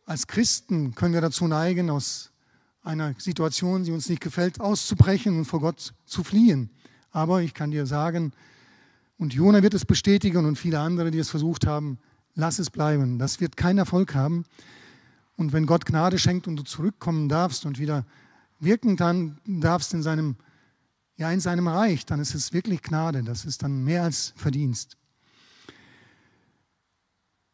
als 0.06 0.28
Christen 0.28 0.94
können 0.94 1.14
wir 1.14 1.22
dazu 1.22 1.48
neigen, 1.48 1.90
aus 1.90 2.32
einer 2.84 3.16
Situation, 3.18 3.84
die 3.84 3.92
uns 3.92 4.08
nicht 4.08 4.22
gefällt, 4.22 4.62
auszubrechen 4.62 5.38
und 5.38 5.46
vor 5.46 5.60
Gott 5.60 5.94
zu 6.06 6.24
fliehen. 6.24 6.70
Aber 7.12 7.42
ich 7.42 7.54
kann 7.54 7.72
dir 7.72 7.86
sagen, 7.86 8.34
und 9.18 9.34
Jona 9.34 9.64
wird 9.64 9.74
es 9.74 9.86
bestätigen 9.86 10.46
und 10.46 10.58
viele 10.58 10.80
andere, 10.80 11.10
die 11.10 11.20
es 11.20 11.30
versucht 11.30 11.66
haben, 11.66 11.98
lass 12.36 12.60
es 12.60 12.70
bleiben. 12.70 13.18
Das 13.18 13.40
wird 13.40 13.58
keinen 13.58 13.80
Erfolg 13.80 14.14
haben. 14.14 14.46
Und 15.38 15.54
wenn 15.54 15.66
Gott 15.66 15.86
Gnade 15.86 16.18
schenkt 16.18 16.48
und 16.48 16.56
du 16.56 16.64
zurückkommen 16.64 17.30
darfst 17.30 17.66
und 17.66 17.80
wieder 17.80 18.06
wirken 18.60 18.96
dann 18.96 19.40
darfst 19.46 19.94
in 19.94 20.02
seinem, 20.02 20.38
ja, 21.18 21.32
in 21.32 21.40
seinem 21.40 21.68
Reich, 21.68 22.06
dann 22.06 22.20
ist 22.20 22.34
es 22.36 22.54
wirklich 22.54 22.82
Gnade. 22.82 23.24
Das 23.24 23.46
ist 23.46 23.64
dann 23.64 23.84
mehr 23.84 24.04
als 24.04 24.34
Verdienst. 24.36 24.98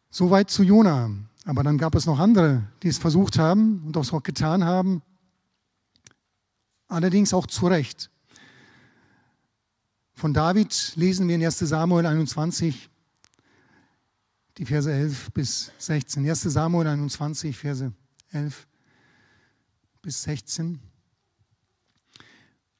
Soweit 0.09 0.49
zu 0.49 0.63
Jona. 0.63 1.09
Aber 1.45 1.63
dann 1.63 1.79
gab 1.79 1.95
es 1.95 2.05
noch 2.05 2.19
andere, 2.19 2.63
die 2.83 2.87
es 2.87 2.99
versucht 2.99 3.39
haben 3.39 3.81
und 3.85 3.97
auch 3.97 4.23
getan 4.23 4.63
haben. 4.63 5.01
Allerdings 6.87 7.33
auch 7.33 7.47
zu 7.47 7.67
Recht. 7.67 8.11
Von 10.13 10.35
David 10.35 10.93
lesen 10.97 11.27
wir 11.27 11.33
in 11.33 11.43
1 11.43 11.57
Samuel 11.57 12.05
21, 12.05 12.90
die 14.61 14.67
Verse 14.67 14.93
11 14.93 15.31
bis 15.31 15.71
16. 15.79 16.23
1 16.23 16.43
Samuel 16.43 16.85
21, 16.85 17.57
Verse 17.57 17.91
11 18.31 18.67
bis 20.03 20.21
16. 20.21 20.79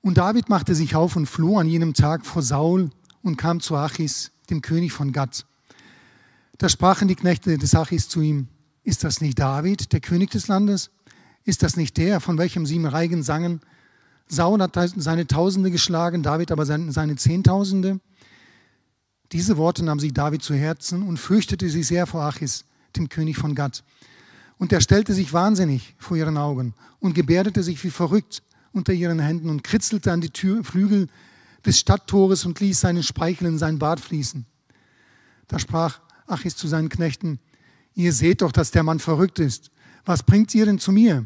Und 0.01 0.19
David 0.19 0.47
machte 0.47 0.75
sich 0.75 0.93
auf 0.93 1.15
und 1.15 1.25
floh 1.25 1.57
an 1.57 1.65
jenem 1.65 1.95
Tag 1.95 2.23
vor 2.23 2.43
Saul 2.43 2.91
und 3.23 3.37
kam 3.37 3.61
zu 3.61 3.75
Achis, 3.75 4.29
dem 4.51 4.61
König 4.61 4.91
von 4.91 5.11
Gad. 5.11 5.47
Da 6.59 6.69
sprachen 6.69 7.07
die 7.07 7.15
Knechte 7.15 7.57
des 7.57 7.73
Achis 7.73 8.07
zu 8.07 8.21
ihm, 8.21 8.47
ist 8.83 9.03
das 9.03 9.19
nicht 9.19 9.39
David, 9.39 9.91
der 9.91 10.01
König 10.01 10.29
des 10.29 10.47
Landes? 10.47 10.91
Ist 11.45 11.63
das 11.63 11.77
nicht 11.77 11.97
der, 11.97 12.19
von 12.19 12.37
welchem 12.37 12.67
sie 12.67 12.75
im 12.75 12.85
Reigen 12.85 13.23
sangen? 13.23 13.59
Saul 14.27 14.61
hat 14.61 14.77
seine 14.97 15.25
Tausende 15.25 15.71
geschlagen, 15.71 16.21
David 16.21 16.51
aber 16.51 16.67
seine 16.67 17.15
Zehntausende. 17.15 17.99
Diese 19.31 19.55
Worte 19.57 19.83
nahm 19.83 19.99
sich 19.99 20.13
David 20.13 20.43
zu 20.43 20.53
Herzen 20.53 21.03
und 21.03 21.17
fürchtete 21.17 21.69
sich 21.69 21.87
sehr 21.87 22.05
vor 22.05 22.23
Achis, 22.23 22.65
dem 22.97 23.07
König 23.07 23.37
von 23.37 23.55
Gad. 23.55 23.83
Und 24.57 24.73
er 24.73 24.81
stellte 24.81 25.13
sich 25.13 25.31
wahnsinnig 25.31 25.95
vor 25.97 26.17
ihren 26.17 26.37
Augen 26.37 26.73
und 26.99 27.13
gebärdete 27.13 27.63
sich 27.63 27.83
wie 27.83 27.89
verrückt 27.89 28.43
unter 28.73 28.93
ihren 28.93 29.19
Händen 29.19 29.49
und 29.49 29.63
kritzelte 29.63 30.11
an 30.11 30.21
die 30.21 30.29
Tür, 30.29 30.63
Flügel 30.63 31.07
des 31.65 31.79
Stadttores 31.79 32.45
und 32.45 32.59
ließ 32.59 32.79
seinen 32.79 33.03
Speichel 33.03 33.47
in 33.47 33.57
sein 33.57 33.79
Bart 33.79 33.99
fließen. 33.99 34.45
Da 35.47 35.59
sprach 35.59 35.99
Achis 36.27 36.55
zu 36.55 36.67
seinen 36.67 36.89
Knechten, 36.89 37.39
ihr 37.93 38.13
seht 38.13 38.41
doch, 38.41 38.51
dass 38.51 38.71
der 38.71 38.83
Mann 38.83 38.99
verrückt 38.99 39.39
ist. 39.39 39.71
Was 40.05 40.23
bringt 40.23 40.53
ihr 40.55 40.65
denn 40.65 40.79
zu 40.79 40.91
mir? 40.91 41.23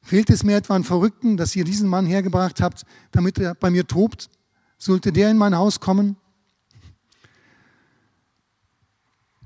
Fehlt 0.00 0.30
es 0.30 0.42
mir 0.42 0.56
etwa 0.56 0.74
an 0.74 0.84
Verrückten, 0.84 1.36
dass 1.36 1.54
ihr 1.54 1.64
diesen 1.64 1.88
Mann 1.88 2.06
hergebracht 2.06 2.60
habt, 2.60 2.84
damit 3.12 3.38
er 3.38 3.54
bei 3.54 3.70
mir 3.70 3.86
tobt? 3.86 4.30
Sollte 4.78 5.12
der 5.12 5.30
in 5.30 5.38
mein 5.38 5.56
Haus 5.56 5.78
kommen? 5.78 6.16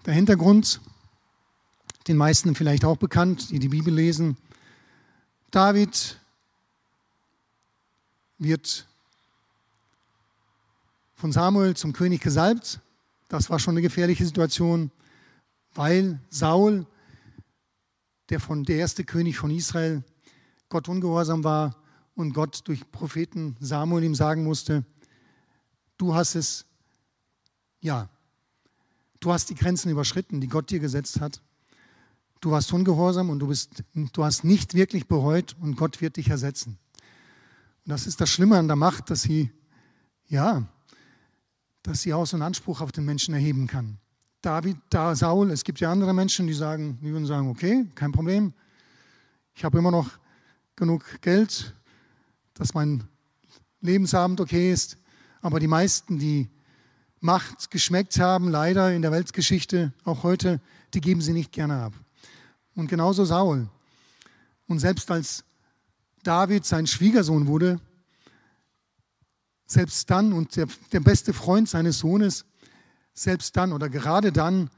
Der 0.06 0.14
Hintergrund, 0.14 0.80
den 2.06 2.16
meisten 2.16 2.54
vielleicht 2.54 2.84
auch 2.84 2.96
bekannt, 2.96 3.50
die 3.50 3.58
die 3.58 3.70
Bibel 3.70 3.92
lesen. 3.92 4.36
David 5.50 6.20
wird 8.38 8.86
von 11.16 11.32
Samuel 11.32 11.74
zum 11.74 11.92
König 11.92 12.20
gesalbt. 12.20 12.78
Das 13.26 13.50
war 13.50 13.58
schon 13.58 13.72
eine 13.72 13.82
gefährliche 13.82 14.24
Situation, 14.24 14.92
weil 15.74 16.20
Saul, 16.30 16.86
der, 18.28 18.38
von, 18.38 18.62
der 18.62 18.76
erste 18.76 19.02
König 19.02 19.36
von 19.36 19.50
Israel, 19.50 20.04
Gott 20.68 20.88
ungehorsam 20.88 21.42
war 21.42 21.74
und 22.14 22.32
Gott 22.32 22.60
durch 22.68 22.88
Propheten 22.92 23.56
Samuel 23.58 24.04
ihm 24.04 24.14
sagen 24.14 24.44
musste, 24.44 24.84
du 25.98 26.14
hast 26.14 26.36
es, 26.36 26.64
ja, 27.80 28.08
Du 29.20 29.32
hast 29.32 29.50
die 29.50 29.54
Grenzen 29.54 29.90
überschritten, 29.90 30.40
die 30.40 30.48
Gott 30.48 30.70
dir 30.70 30.78
gesetzt 30.78 31.20
hat. 31.20 31.40
Du 32.40 32.50
warst 32.50 32.72
ungehorsam 32.72 33.30
und 33.30 33.38
du, 33.38 33.48
bist, 33.48 33.82
du 33.94 34.24
hast 34.24 34.44
nicht 34.44 34.74
wirklich 34.74 35.08
bereut 35.08 35.56
und 35.60 35.76
Gott 35.76 36.00
wird 36.00 36.16
dich 36.16 36.28
ersetzen. 36.28 36.78
Und 37.84 37.90
das 37.90 38.06
ist 38.06 38.20
das 38.20 38.28
Schlimme 38.28 38.58
an 38.58 38.66
der 38.66 38.76
Macht, 38.76 39.10
dass 39.10 39.22
sie, 39.22 39.50
ja, 40.28 40.66
dass 41.82 42.02
sie 42.02 42.12
auch 42.12 42.26
so 42.26 42.36
einen 42.36 42.42
Anspruch 42.42 42.80
auf 42.80 42.92
den 42.92 43.04
Menschen 43.04 43.32
erheben 43.32 43.66
kann. 43.66 43.98
David, 44.42 44.76
da 44.90 45.16
Saul, 45.16 45.50
es 45.50 45.64
gibt 45.64 45.80
ja 45.80 45.90
andere 45.90 46.12
Menschen, 46.12 46.46
die 46.46 46.54
sagen, 46.54 46.98
die 47.00 47.10
würden 47.10 47.26
sagen, 47.26 47.48
okay, 47.48 47.86
kein 47.94 48.12
Problem. 48.12 48.52
Ich 49.54 49.64
habe 49.64 49.78
immer 49.78 49.90
noch 49.90 50.10
genug 50.76 51.04
Geld, 51.22 51.74
dass 52.54 52.74
mein 52.74 53.04
Lebensabend 53.80 54.40
okay 54.40 54.70
ist. 54.72 54.98
Aber 55.40 55.58
die 55.58 55.66
meisten, 55.66 56.18
die 56.18 56.48
Macht 57.26 57.72
geschmeckt 57.72 58.20
haben, 58.20 58.48
leider 58.48 58.94
in 58.94 59.02
der 59.02 59.10
Weltgeschichte, 59.10 59.92
auch 60.04 60.22
heute, 60.22 60.60
die 60.94 61.00
geben 61.00 61.20
sie 61.20 61.32
nicht 61.32 61.50
gerne 61.50 61.74
ab. 61.82 61.92
Und 62.76 62.86
genauso 62.86 63.24
Saul. 63.24 63.68
Und 64.68 64.78
selbst 64.78 65.10
als 65.10 65.42
David 66.22 66.64
sein 66.64 66.86
Schwiegersohn 66.86 67.48
wurde, 67.48 67.80
selbst 69.66 70.08
dann 70.08 70.32
und 70.32 70.54
der, 70.54 70.68
der 70.92 71.00
beste 71.00 71.32
Freund 71.32 71.68
seines 71.68 71.98
Sohnes, 71.98 72.44
selbst 73.12 73.56
dann 73.56 73.72
oder 73.72 73.88
gerade 73.88 74.30
dann, 74.30 74.70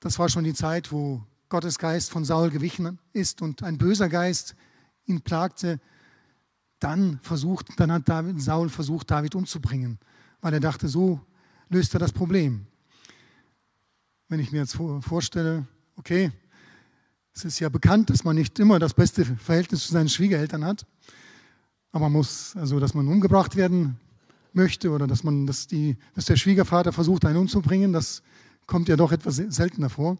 das 0.00 0.18
war 0.18 0.28
schon 0.28 0.44
die 0.44 0.52
Zeit, 0.52 0.92
wo 0.92 1.24
Gottes 1.48 1.78
Geist 1.78 2.10
von 2.10 2.26
Saul 2.26 2.50
gewichen 2.50 2.98
ist 3.14 3.40
und 3.40 3.62
ein 3.62 3.78
böser 3.78 4.10
Geist 4.10 4.54
ihn 5.06 5.22
plagte, 5.22 5.80
dann 6.80 7.18
versucht, 7.22 7.68
dann 7.78 7.90
hat 7.90 8.10
David, 8.10 8.42
Saul 8.42 8.68
versucht, 8.68 9.10
David 9.10 9.34
umzubringen 9.34 9.98
weil 10.40 10.54
er 10.54 10.60
dachte, 10.60 10.88
so 10.88 11.20
löst 11.68 11.94
er 11.94 12.00
das 12.00 12.12
Problem. 12.12 12.66
Wenn 14.28 14.40
ich 14.40 14.52
mir 14.52 14.58
jetzt 14.58 14.78
vorstelle, 15.00 15.66
okay, 15.96 16.30
es 17.32 17.44
ist 17.44 17.60
ja 17.60 17.68
bekannt, 17.68 18.10
dass 18.10 18.24
man 18.24 18.36
nicht 18.36 18.58
immer 18.58 18.78
das 18.78 18.94
beste 18.94 19.24
Verhältnis 19.24 19.86
zu 19.86 19.92
seinen 19.92 20.08
Schwiegereltern 20.08 20.64
hat, 20.64 20.86
aber 21.92 22.04
man 22.04 22.12
muss, 22.12 22.56
also 22.56 22.78
dass 22.78 22.94
man 22.94 23.08
umgebracht 23.08 23.56
werden 23.56 23.98
möchte 24.52 24.90
oder 24.90 25.06
dass 25.06 25.24
man, 25.24 25.46
dass, 25.46 25.66
die, 25.66 25.96
dass 26.14 26.26
der 26.26 26.36
Schwiegervater 26.36 26.92
versucht, 26.92 27.24
einen 27.24 27.36
umzubringen, 27.36 27.92
das 27.92 28.22
kommt 28.66 28.88
ja 28.88 28.96
doch 28.96 29.12
etwas 29.12 29.36
seltener 29.36 29.90
vor. 29.90 30.18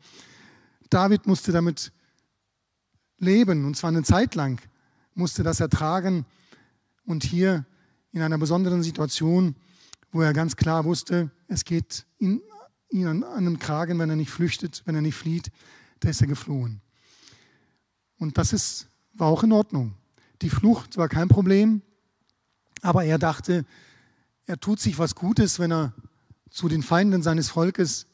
David 0.88 1.26
musste 1.26 1.52
damit 1.52 1.92
leben 3.18 3.64
und 3.64 3.76
zwar 3.76 3.88
eine 3.88 4.02
Zeit 4.02 4.34
lang 4.34 4.60
musste 5.14 5.42
das 5.42 5.60
ertragen 5.60 6.24
und 7.04 7.24
hier 7.24 7.64
in 8.12 8.22
einer 8.22 8.38
besonderen 8.38 8.82
Situation 8.82 9.54
wo 10.12 10.22
er 10.22 10.32
ganz 10.32 10.56
klar 10.56 10.84
wusste, 10.84 11.30
es 11.46 11.64
geht 11.64 12.06
ihn, 12.18 12.40
ihn 12.90 13.06
an, 13.06 13.24
an 13.24 13.44
den 13.44 13.58
Kragen, 13.58 13.98
wenn 13.98 14.10
er 14.10 14.16
nicht 14.16 14.30
flüchtet, 14.30 14.82
wenn 14.84 14.94
er 14.94 15.02
nicht 15.02 15.14
flieht, 15.14 15.50
da 16.00 16.08
ist 16.08 16.20
er 16.20 16.26
geflohen. 16.26 16.80
Und 18.18 18.38
das 18.38 18.52
ist, 18.52 18.88
war 19.14 19.28
auch 19.28 19.42
in 19.42 19.52
Ordnung. 19.52 19.94
Die 20.42 20.50
Flucht 20.50 20.96
war 20.96 21.08
kein 21.08 21.28
Problem, 21.28 21.82
aber 22.82 23.04
er 23.04 23.18
dachte, 23.18 23.64
er 24.46 24.58
tut 24.58 24.80
sich 24.80 24.98
was 24.98 25.14
Gutes, 25.14 25.58
wenn 25.58 25.72
er 25.72 25.94
zu 26.50 26.68
den 26.68 26.82
Feinden 26.82 27.22
seines 27.22 27.50
Volkes, 27.50 28.06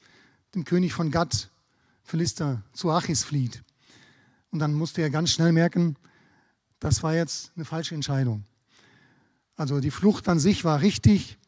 dem 0.55 0.65
König 0.65 0.93
von 0.93 1.11
Gad, 1.11 1.51
Philister, 2.03 2.63
zu 2.73 2.91
Achis 2.91 3.25
flieht. 3.25 3.63
Und 4.51 4.59
dann 4.59 4.75
musste 4.75 5.03
er 5.03 5.11
ganz 5.11 5.31
schnell 5.31 5.53
merken, 5.53 5.97
das 6.79 7.03
war 7.03 7.15
jetzt 7.15 7.53
eine 7.57 7.65
falsche 7.65 7.95
Entscheidung. 7.95 8.45
Also 9.57 9.81
die 9.81 9.91
Flucht 9.91 10.29
an 10.29 10.39
sich 10.39 10.65
war 10.65 10.83
richtig, 10.83 11.39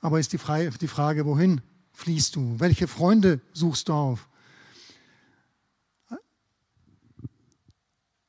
aber 0.00 0.18
ist 0.18 0.32
die, 0.32 0.38
Frage, 0.38 1.24
wohin 1.26 1.60
fliehst 1.92 2.36
du? 2.36 2.58
Welche 2.58 2.88
Freunde 2.88 3.40
suchst 3.52 3.88
du 3.88 3.92
auf? 3.92 4.28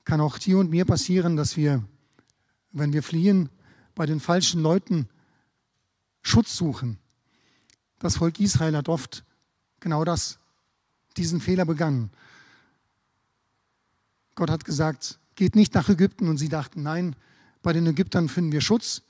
Kann 0.03 0.19
auch 0.19 0.37
dir 0.37 0.57
und 0.57 0.69
mir 0.69 0.85
passieren, 0.85 1.37
dass 1.37 1.55
wir, 1.55 1.83
wenn 2.71 2.91
wir 2.91 3.03
fliehen, 3.03 3.49
bei 3.95 4.05
den 4.05 4.19
falschen 4.19 4.61
Leuten 4.61 5.07
Schutz 6.21 6.55
suchen. 6.55 6.97
Das 7.99 8.17
Volk 8.17 8.39
Israel 8.39 8.75
hat 8.75 8.89
oft 8.89 9.23
genau 9.79 10.03
das, 10.03 10.39
diesen 11.17 11.39
Fehler 11.39 11.65
begangen. 11.65 12.09
Gott 14.35 14.49
hat 14.49 14.65
gesagt, 14.65 15.19
geht 15.35 15.55
nicht 15.55 15.73
nach 15.73 15.87
Ägypten 15.87 16.27
und 16.27 16.37
sie 16.37 16.49
dachten, 16.49 16.83
nein, 16.83 17.15
bei 17.61 17.73
den 17.73 17.85
Ägyptern 17.85 18.27
finden 18.27 18.51
wir 18.51 18.61
Schutz, 18.61 19.03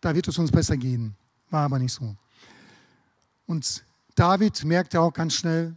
da 0.00 0.14
wird 0.14 0.28
es 0.28 0.38
uns 0.38 0.50
besser 0.50 0.76
gehen. 0.76 1.16
War 1.50 1.64
aber 1.64 1.78
nicht 1.78 1.92
so. 1.92 2.16
Und 3.46 3.84
David 4.14 4.64
merkte 4.64 5.00
auch 5.00 5.12
ganz 5.12 5.34
schnell, 5.34 5.76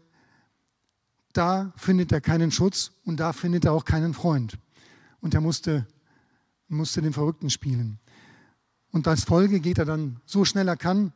da 1.34 1.74
findet 1.76 2.12
er 2.12 2.22
keinen 2.22 2.52
Schutz 2.52 2.92
und 3.06 3.20
da 3.20 3.34
findet 3.34 3.66
er 3.66 3.74
auch 3.74 3.86
keinen 3.86 4.14
Freund. 4.14 4.58
Und 5.20 5.34
er 5.34 5.42
musste, 5.42 5.88
musste 6.68 7.02
den 7.02 7.14
Verrückten 7.14 7.50
spielen. 7.50 8.00
Und 8.92 9.08
als 9.08 9.24
Folge 9.24 9.60
geht 9.60 9.80
er 9.80 9.86
dann 9.86 10.20
so 10.26 10.46
schnell 10.46 10.68
er 10.68 10.78
kann 10.78 11.12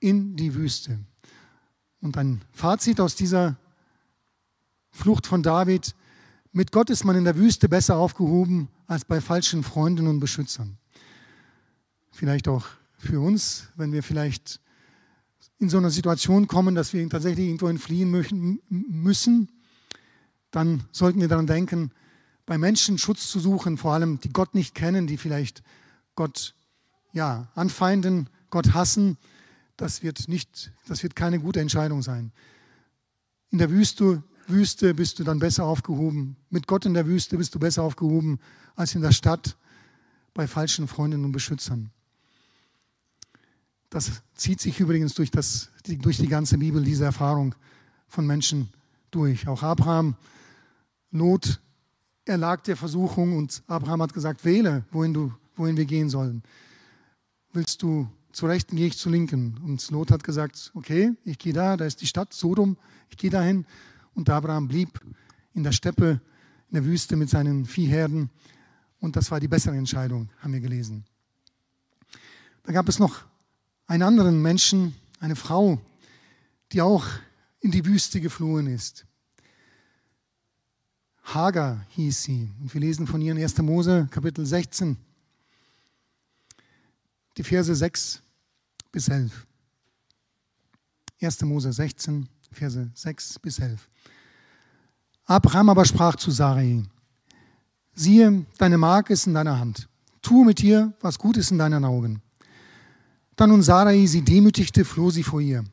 in 0.00 0.36
die 0.36 0.54
Wüste. 0.54 0.98
Und 2.02 2.18
ein 2.18 2.42
Fazit 2.52 3.00
aus 3.00 3.14
dieser 3.14 3.56
Flucht 4.90 5.26
von 5.26 5.42
David, 5.42 5.94
mit 6.52 6.70
Gott 6.70 6.90
ist 6.90 7.04
man 7.04 7.16
in 7.16 7.24
der 7.24 7.36
Wüste 7.36 7.68
besser 7.68 7.96
aufgehoben 7.96 8.68
als 8.86 9.06
bei 9.06 9.22
falschen 9.22 9.62
Freunden 9.64 10.06
und 10.06 10.20
Beschützern. 10.20 10.76
Vielleicht 12.12 12.46
auch 12.46 12.66
für 13.04 13.20
uns, 13.20 13.68
wenn 13.76 13.92
wir 13.92 14.02
vielleicht 14.02 14.60
in 15.58 15.68
so 15.68 15.78
einer 15.78 15.90
Situation 15.90 16.48
kommen, 16.48 16.74
dass 16.74 16.92
wir 16.92 17.08
tatsächlich 17.08 17.46
irgendwo 17.46 17.68
entfliehen 17.68 18.10
müssen, 18.68 19.48
dann 20.50 20.84
sollten 20.92 21.20
wir 21.20 21.28
daran 21.28 21.46
denken, 21.46 21.90
bei 22.46 22.58
Menschen 22.58 22.98
Schutz 22.98 23.28
zu 23.28 23.40
suchen, 23.40 23.78
vor 23.78 23.92
allem 23.92 24.20
die 24.20 24.32
Gott 24.32 24.54
nicht 24.54 24.74
kennen, 24.74 25.06
die 25.06 25.16
vielleicht 25.16 25.62
Gott 26.14 26.54
ja, 27.12 27.48
anfeinden, 27.54 28.28
Gott 28.50 28.74
hassen, 28.74 29.16
das 29.76 30.02
wird, 30.02 30.28
nicht, 30.28 30.72
das 30.86 31.02
wird 31.02 31.16
keine 31.16 31.40
gute 31.40 31.60
Entscheidung 31.60 32.02
sein. 32.02 32.32
In 33.50 33.58
der 33.58 33.70
Wüste, 33.70 34.22
Wüste 34.46 34.94
bist 34.94 35.18
du 35.18 35.24
dann 35.24 35.38
besser 35.38 35.64
aufgehoben. 35.64 36.36
Mit 36.50 36.66
Gott 36.66 36.86
in 36.86 36.94
der 36.94 37.06
Wüste 37.06 37.38
bist 37.38 37.54
du 37.54 37.58
besser 37.58 37.82
aufgehoben 37.82 38.38
als 38.76 38.94
in 38.94 39.02
der 39.02 39.12
Stadt 39.12 39.56
bei 40.34 40.46
falschen 40.46 40.86
Freundinnen 40.86 41.24
und 41.24 41.32
Beschützern. 41.32 41.90
Das 43.94 44.22
zieht 44.34 44.60
sich 44.60 44.80
übrigens 44.80 45.14
durch, 45.14 45.30
das, 45.30 45.70
durch 45.86 46.16
die 46.16 46.26
ganze 46.26 46.58
Bibel, 46.58 46.82
diese 46.82 47.04
Erfahrung 47.04 47.54
von 48.08 48.26
Menschen 48.26 48.68
durch. 49.12 49.46
Auch 49.46 49.62
Abraham, 49.62 50.16
Lot 51.12 51.60
erlag 52.24 52.64
der 52.64 52.76
Versuchung 52.76 53.38
und 53.38 53.62
Abraham 53.68 54.02
hat 54.02 54.12
gesagt, 54.12 54.44
wähle, 54.44 54.84
wohin, 54.90 55.14
du, 55.14 55.32
wohin 55.54 55.76
wir 55.76 55.84
gehen 55.84 56.10
sollen 56.10 56.42
willst 57.54 57.82
du 57.82 58.08
zur 58.32 58.48
Rechten, 58.48 58.74
gehe 58.74 58.88
ich 58.88 58.98
zur 58.98 59.12
Linken. 59.12 59.56
Und 59.64 59.88
Lot 59.90 60.10
hat 60.10 60.24
gesagt, 60.24 60.72
okay, 60.74 61.12
ich 61.24 61.38
gehe 61.38 61.52
da, 61.52 61.76
da 61.76 61.84
ist 61.84 62.00
die 62.00 62.06
Stadt 62.06 62.34
Sodom, 62.34 62.76
ich 63.08 63.16
gehe 63.16 63.30
dahin. 63.30 63.64
Und 64.14 64.28
Abraham 64.28 64.66
blieb 64.66 65.00
in 65.54 65.62
der 65.62 65.70
Steppe, 65.70 66.20
in 66.68 66.74
der 66.74 66.84
Wüste 66.84 67.14
mit 67.14 67.30
seinen 67.30 67.64
Viehherden. 67.64 68.30
Und 68.98 69.14
das 69.14 69.30
war 69.30 69.38
die 69.38 69.46
bessere 69.46 69.76
Entscheidung, 69.76 70.30
haben 70.40 70.52
wir 70.52 70.60
gelesen. 70.60 71.04
Da 72.64 72.72
gab 72.72 72.88
es 72.88 72.98
noch 72.98 73.24
einen 73.86 74.02
anderen 74.02 74.40
Menschen, 74.42 74.94
eine 75.20 75.36
Frau, 75.36 75.78
die 76.72 76.80
auch 76.80 77.06
in 77.60 77.70
die 77.70 77.84
Wüste 77.84 78.20
geflohen 78.20 78.66
ist. 78.66 79.06
Hagar 81.22 81.84
hieß 81.90 82.22
sie. 82.22 82.50
Und 82.60 82.72
wir 82.74 82.80
lesen 82.80 83.06
von 83.06 83.20
ihr 83.20 83.32
in 83.32 83.42
1. 83.42 83.58
Mose, 83.58 84.08
Kapitel 84.10 84.44
16 84.44 84.96
die 87.36 87.42
Verse 87.42 87.74
6 87.74 88.22
bis 88.92 89.08
11. 89.08 89.46
1. 91.20 91.42
Mose 91.42 91.72
16, 91.72 92.28
Verse 92.52 92.90
6 92.94 93.38
bis 93.40 93.58
11. 93.58 93.88
Abraham 95.26 95.70
aber 95.70 95.84
sprach 95.84 96.16
zu 96.16 96.30
Sarai, 96.30 96.82
siehe, 97.94 98.44
deine 98.58 98.78
Magd 98.78 99.10
ist 99.10 99.26
in 99.26 99.34
deiner 99.34 99.58
Hand. 99.58 99.88
Tu 100.20 100.44
mit 100.44 100.62
ihr, 100.62 100.92
was 101.00 101.18
gut 101.18 101.36
ist 101.36 101.50
in 101.50 101.58
deinen 101.58 101.84
Augen. 101.84 102.22
Dann 103.36 103.50
nun 103.50 103.62
Sarai 103.62 104.06
sie 104.06 104.22
demütigte, 104.22 104.84
floh 104.84 105.10
sie 105.10 105.22
vor 105.22 105.40
ihr. 105.40 105.64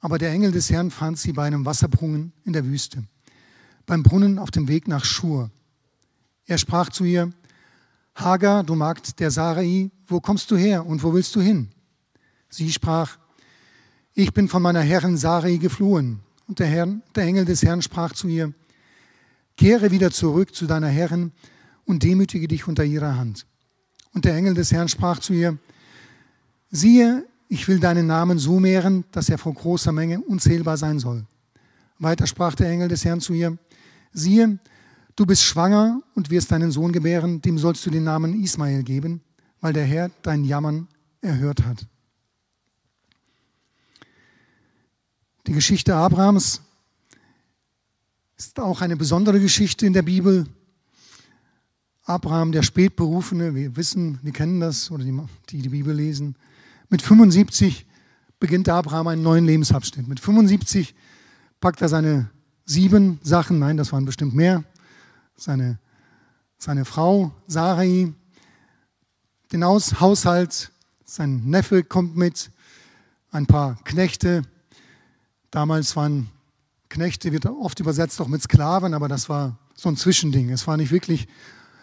Aber 0.00 0.18
der 0.18 0.30
Engel 0.30 0.52
des 0.52 0.70
Herrn 0.70 0.90
fand 0.90 1.18
sie 1.18 1.32
bei 1.32 1.46
einem 1.46 1.64
Wasserbrunnen 1.64 2.32
in 2.44 2.52
der 2.52 2.66
Wüste, 2.66 3.04
beim 3.86 4.02
Brunnen 4.02 4.38
auf 4.38 4.50
dem 4.50 4.68
Weg 4.68 4.86
nach 4.86 5.04
Schur. 5.04 5.50
Er 6.46 6.58
sprach 6.58 6.90
zu 6.90 7.04
ihr, 7.04 7.32
Hagar, 8.14 8.62
du 8.64 8.74
Magd 8.74 9.18
der 9.18 9.30
Sarai, 9.30 9.90
wo 10.06 10.20
kommst 10.20 10.50
du 10.50 10.56
her 10.56 10.86
und 10.86 11.02
wo 11.02 11.14
willst 11.14 11.34
du 11.34 11.40
hin? 11.40 11.68
Sie 12.48 12.70
sprach, 12.70 13.16
ich 14.12 14.32
bin 14.32 14.48
von 14.48 14.62
meiner 14.62 14.82
Herrin 14.82 15.16
Sarai 15.16 15.56
geflohen. 15.56 16.20
Und 16.46 16.58
der, 16.58 16.66
Herr, 16.66 16.86
der 17.14 17.24
Engel 17.24 17.46
des 17.46 17.62
Herrn 17.62 17.82
sprach 17.82 18.12
zu 18.12 18.28
ihr, 18.28 18.52
kehre 19.56 19.90
wieder 19.90 20.10
zurück 20.10 20.54
zu 20.54 20.66
deiner 20.66 20.88
Herrin 20.88 21.32
und 21.84 22.02
demütige 22.02 22.46
dich 22.46 22.68
unter 22.68 22.84
ihrer 22.84 23.16
Hand. 23.16 23.46
Und 24.12 24.24
der 24.24 24.36
Engel 24.36 24.54
des 24.54 24.70
Herrn 24.70 24.88
sprach 24.88 25.18
zu 25.18 25.32
ihr, 25.32 25.58
siehe, 26.74 27.26
ich 27.48 27.68
will 27.68 27.78
deinen 27.78 28.06
Namen 28.06 28.38
so 28.38 28.58
mehren, 28.58 29.04
dass 29.12 29.28
er 29.28 29.38
vor 29.38 29.54
großer 29.54 29.92
Menge 29.92 30.20
unzählbar 30.20 30.76
sein 30.76 30.98
soll. 30.98 31.24
Weiter 31.98 32.26
sprach 32.26 32.54
der 32.54 32.68
Engel 32.68 32.88
des 32.88 33.04
Herrn 33.04 33.20
zu 33.20 33.32
ihr, 33.32 33.56
siehe, 34.12 34.58
Du 35.16 35.26
bist 35.26 35.44
schwanger 35.44 36.02
und 36.16 36.30
wirst 36.30 36.50
deinen 36.50 36.72
Sohn 36.72 36.90
gebären, 36.90 37.40
dem 37.40 37.56
sollst 37.56 37.86
du 37.86 37.90
den 37.90 38.02
Namen 38.02 38.42
Ismael 38.42 38.82
geben, 38.82 39.20
weil 39.60 39.72
der 39.72 39.84
Herr 39.84 40.10
dein 40.22 40.42
Jammern 40.42 40.88
erhört 41.20 41.64
hat. 41.64 41.86
Die 45.46 45.52
Geschichte 45.52 45.94
Abrahams 45.94 46.62
ist 48.36 48.58
auch 48.58 48.80
eine 48.80 48.96
besondere 48.96 49.38
Geschichte 49.38 49.86
in 49.86 49.92
der 49.92 50.02
Bibel. 50.02 50.48
Abraham, 52.02 52.50
der 52.50 52.62
Spätberufene, 52.62 53.54
wir 53.54 53.76
wissen, 53.76 54.18
wir 54.22 54.32
kennen 54.32 54.58
das, 54.58 54.90
oder 54.90 55.04
die, 55.04 55.16
die 55.50 55.62
die 55.62 55.68
Bibel 55.68 55.94
lesen. 55.94 56.34
Mit 56.94 57.02
75 57.02 57.86
beginnt 58.38 58.68
Abraham 58.68 59.08
einen 59.08 59.22
neuen 59.24 59.44
Lebensabschnitt. 59.46 60.06
Mit 60.06 60.20
75 60.20 60.94
packt 61.58 61.82
er 61.82 61.88
seine 61.88 62.30
sieben 62.66 63.18
Sachen, 63.20 63.58
nein, 63.58 63.76
das 63.76 63.90
waren 63.90 64.04
bestimmt 64.04 64.32
mehr, 64.32 64.62
seine, 65.34 65.80
seine 66.56 66.84
Frau 66.84 67.32
Sarai, 67.48 68.12
den 69.50 69.64
Haushalt, 69.64 70.70
sein 71.04 71.42
Neffe 71.46 71.82
kommt 71.82 72.16
mit, 72.16 72.52
ein 73.32 73.46
paar 73.46 73.76
Knechte. 73.82 74.42
Damals 75.50 75.96
waren 75.96 76.30
Knechte, 76.90 77.32
wird 77.32 77.46
oft 77.46 77.80
übersetzt 77.80 78.20
auch 78.20 78.28
mit 78.28 78.40
Sklaven, 78.40 78.94
aber 78.94 79.08
das 79.08 79.28
war 79.28 79.58
so 79.74 79.88
ein 79.88 79.96
Zwischending. 79.96 80.50
Es 80.50 80.68
war 80.68 80.76
nicht 80.76 80.92
wirklich 80.92 81.26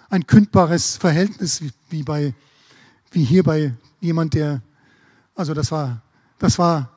ein 0.10 0.26
kündbares 0.26 0.96
Verhältnis 0.96 1.62
wie, 1.90 2.04
bei, 2.04 2.34
wie 3.12 3.26
hier 3.26 3.44
bei 3.44 3.74
jemand, 4.00 4.36
der, 4.36 4.62
also 5.36 5.54
das 5.54 5.72
war, 5.72 6.02
das 6.40 6.60
war 6.60 6.90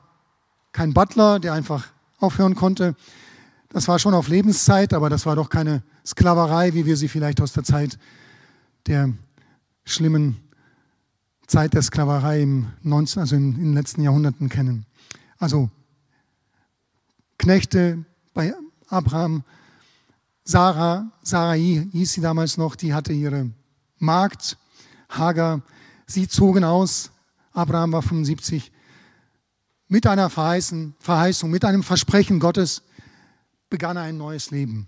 kein 0.71 0.93
Butler, 0.93 1.39
der 1.39 1.53
einfach 1.53 1.87
aufhören 2.19 2.55
konnte. 2.55 2.95
Das 3.69 3.87
war 3.87 3.99
schon 3.99 4.13
auf 4.13 4.27
Lebenszeit, 4.27 4.93
aber 4.93 5.09
das 5.09 5.25
war 5.25 5.35
doch 5.35 5.49
keine 5.49 5.83
Sklaverei, 6.05 6.73
wie 6.73 6.85
wir 6.85 6.97
sie 6.97 7.07
vielleicht 7.07 7.41
aus 7.41 7.53
der 7.53 7.63
Zeit 7.63 7.97
der 8.87 9.13
schlimmen 9.83 10.37
Zeit 11.47 11.73
der 11.73 11.81
Sklaverei 11.81 12.41
im 12.41 12.67
19, 12.81 13.19
also 13.19 13.35
in, 13.35 13.53
in 13.53 13.59
den 13.59 13.73
letzten 13.73 14.01
Jahrhunderten 14.01 14.49
kennen. 14.49 14.85
Also 15.37 15.69
Knechte 17.37 18.03
bei 18.33 18.53
Abraham, 18.87 19.43
Sarah, 20.43 21.11
Sarai 21.21 21.87
hieß 21.91 22.13
sie 22.13 22.21
damals 22.21 22.57
noch, 22.57 22.75
die 22.75 22.93
hatte 22.93 23.13
ihre 23.13 23.49
Magd, 23.97 24.57
Hagar, 25.09 25.61
sie 26.07 26.27
zogen 26.27 26.63
aus, 26.63 27.11
Abraham 27.55 27.93
war 27.93 28.01
75, 28.01 28.71
mit 29.87 30.05
einer 30.07 30.29
Verheißung, 30.29 31.49
mit 31.49 31.63
einem 31.63 31.83
Versprechen 31.83 32.39
Gottes 32.39 32.83
begann 33.69 33.97
er 33.97 34.03
ein 34.03 34.17
neues 34.17 34.51
Leben. 34.51 34.87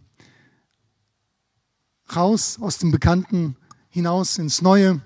raus 2.15 2.57
aus 2.61 2.77
dem 2.77 2.91
Bekannten 2.91 3.57
hinaus 3.89 4.37
ins 4.37 4.61
Neue 4.61 5.01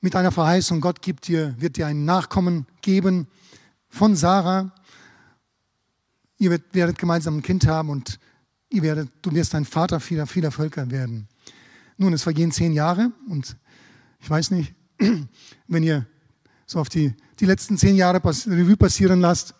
mit 0.00 0.14
einer 0.16 0.30
Verheißung, 0.32 0.80
Gott 0.80 1.02
gibt 1.02 1.28
dir, 1.28 1.54
wird 1.58 1.76
dir 1.76 1.86
einen 1.86 2.04
Nachkommen 2.04 2.66
geben 2.82 3.26
von 3.88 4.14
Sarah. 4.14 4.72
Ihr 6.38 6.50
werdet, 6.50 6.98
gemeinsam 6.98 7.38
ein 7.38 7.42
Kind 7.42 7.66
haben 7.66 7.88
und 7.88 8.18
ihr 8.68 8.82
werdet, 8.82 9.10
du 9.22 9.32
wirst 9.32 9.54
ein 9.54 9.64
Vater 9.64 10.00
vieler, 10.00 10.26
vieler 10.26 10.50
Völker 10.50 10.90
werden. 10.90 11.28
Nun, 11.96 12.12
es 12.12 12.22
vergehen 12.22 12.52
zehn 12.52 12.72
Jahre 12.72 13.12
und 13.28 13.56
ich 14.20 14.28
weiß 14.28 14.50
nicht, 14.50 14.74
wenn 15.68 15.82
ihr 15.82 16.06
so 16.66 16.80
auf 16.80 16.88
die, 16.88 17.14
die 17.40 17.46
letzten 17.46 17.76
zehn 17.78 17.96
Jahre 17.96 18.22
Revue 18.24 18.76
passieren 18.76 19.20
lasst, 19.20 19.54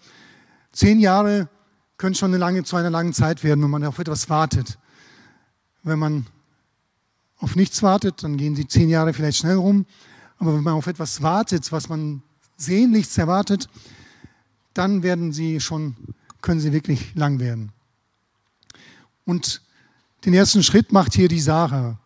zehn 0.72 1.00
Jahre 1.00 1.48
können 1.96 2.14
schon 2.14 2.30
eine 2.30 2.38
lange, 2.38 2.64
zu 2.64 2.76
einer 2.76 2.90
langen 2.90 3.12
Zeit 3.12 3.44
werden, 3.44 3.62
wenn 3.62 3.70
man 3.70 3.84
auf 3.84 3.98
etwas 3.98 4.28
wartet. 4.28 4.78
Wenn 5.82 5.98
man 5.98 6.26
auf 7.38 7.56
nichts 7.56 7.82
wartet, 7.82 8.22
dann 8.22 8.36
gehen 8.36 8.54
die 8.54 8.66
zehn 8.66 8.88
Jahre 8.88 9.12
vielleicht 9.12 9.38
schnell 9.38 9.56
rum. 9.56 9.86
Aber 10.38 10.54
wenn 10.54 10.62
man 10.62 10.74
auf 10.74 10.86
etwas 10.86 11.22
wartet, 11.22 11.70
was 11.72 11.88
man 11.88 12.22
sehnlichst 12.56 13.16
erwartet, 13.18 13.68
dann 14.72 15.02
werden 15.02 15.32
sie 15.32 15.60
schon, 15.60 15.96
können 16.40 16.60
sie 16.60 16.72
wirklich 16.72 17.14
lang 17.14 17.38
werden. 17.38 17.72
Und 19.24 19.62
den 20.24 20.34
ersten 20.34 20.62
Schritt 20.62 20.92
macht 20.92 21.14
hier 21.14 21.28
die 21.28 21.40
Sarah. 21.40 21.98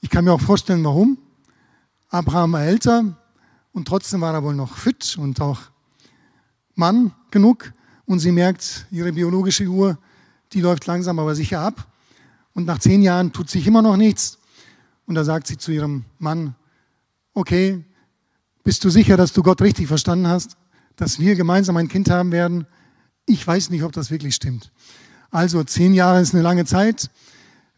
Ich 0.00 0.10
kann 0.10 0.24
mir 0.24 0.32
auch 0.32 0.40
vorstellen, 0.40 0.84
warum. 0.84 1.18
Abraham 2.12 2.52
war 2.52 2.62
älter 2.62 3.16
und 3.72 3.88
trotzdem 3.88 4.20
war 4.20 4.34
er 4.34 4.42
wohl 4.42 4.54
noch 4.54 4.76
fit 4.76 5.16
und 5.18 5.40
auch 5.40 5.58
Mann 6.74 7.12
genug. 7.30 7.72
Und 8.04 8.18
sie 8.18 8.32
merkt, 8.32 8.86
ihre 8.90 9.12
biologische 9.12 9.64
Uhr, 9.64 9.96
die 10.52 10.60
läuft 10.60 10.86
langsam 10.86 11.18
aber 11.18 11.34
sicher 11.34 11.60
ab. 11.60 11.88
Und 12.52 12.66
nach 12.66 12.78
zehn 12.78 13.00
Jahren 13.00 13.32
tut 13.32 13.48
sich 13.48 13.66
immer 13.66 13.80
noch 13.80 13.96
nichts. 13.96 14.38
Und 15.06 15.14
da 15.14 15.24
sagt 15.24 15.46
sie 15.46 15.56
zu 15.56 15.72
ihrem 15.72 16.04
Mann, 16.18 16.54
okay, 17.32 17.82
bist 18.62 18.84
du 18.84 18.90
sicher, 18.90 19.16
dass 19.16 19.32
du 19.32 19.42
Gott 19.42 19.62
richtig 19.62 19.88
verstanden 19.88 20.28
hast, 20.28 20.58
dass 20.96 21.18
wir 21.18 21.34
gemeinsam 21.34 21.78
ein 21.78 21.88
Kind 21.88 22.10
haben 22.10 22.30
werden? 22.30 22.66
Ich 23.24 23.46
weiß 23.46 23.70
nicht, 23.70 23.84
ob 23.84 23.92
das 23.92 24.10
wirklich 24.10 24.34
stimmt. 24.34 24.70
Also 25.30 25.64
zehn 25.64 25.94
Jahre 25.94 26.20
ist 26.20 26.34
eine 26.34 26.42
lange 26.42 26.66
Zeit. 26.66 27.10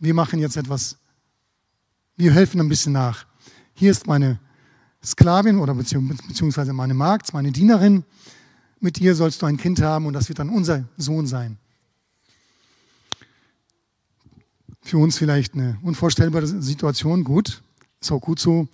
Wir 0.00 0.12
machen 0.12 0.40
jetzt 0.40 0.56
etwas. 0.56 0.98
Wir 2.16 2.32
helfen 2.32 2.60
ein 2.60 2.68
bisschen 2.68 2.94
nach. 2.94 3.26
Hier 3.74 3.90
ist 3.90 4.06
meine 4.06 4.38
Sklavin 5.04 5.58
oder 5.58 5.74
beziehungsweise 5.74 6.72
meine 6.72 6.94
Magd, 6.94 7.32
meine 7.34 7.50
Dienerin. 7.50 8.04
Mit 8.80 9.00
ihr 9.00 9.14
sollst 9.14 9.42
du 9.42 9.46
ein 9.46 9.56
Kind 9.56 9.82
haben 9.82 10.06
und 10.06 10.12
das 10.12 10.28
wird 10.28 10.38
dann 10.38 10.48
unser 10.48 10.84
Sohn 10.96 11.26
sein. 11.26 11.58
Für 14.82 14.98
uns 14.98 15.18
vielleicht 15.18 15.54
eine 15.54 15.78
unvorstellbare 15.82 16.46
Situation, 16.46 17.24
gut, 17.24 17.62
ist 18.00 18.12
auch 18.12 18.20
gut 18.20 18.38
so. 18.38 18.68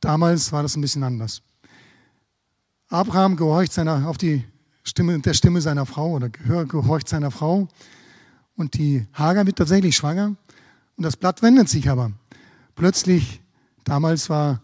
Damals 0.00 0.52
war 0.52 0.62
das 0.62 0.76
ein 0.76 0.82
bisschen 0.82 1.02
anders. 1.02 1.42
Abraham 2.88 3.36
gehorcht 3.36 3.72
seiner, 3.72 4.06
auf 4.08 4.18
die 4.18 4.44
Stimme, 4.84 5.18
der 5.18 5.34
Stimme 5.34 5.60
seiner 5.60 5.86
Frau 5.86 6.12
oder 6.12 6.28
gehorcht 6.28 7.08
seiner 7.08 7.30
Frau 7.30 7.66
und 8.54 8.74
die 8.74 9.06
Hagar 9.14 9.46
wird 9.46 9.56
tatsächlich 9.56 9.96
schwanger 9.96 10.36
und 10.96 11.02
das 11.02 11.16
Blatt 11.16 11.42
wendet 11.42 11.68
sich 11.68 11.88
aber. 11.88 12.12
Plötzlich, 12.76 13.40
damals 13.84 14.28
war 14.28 14.60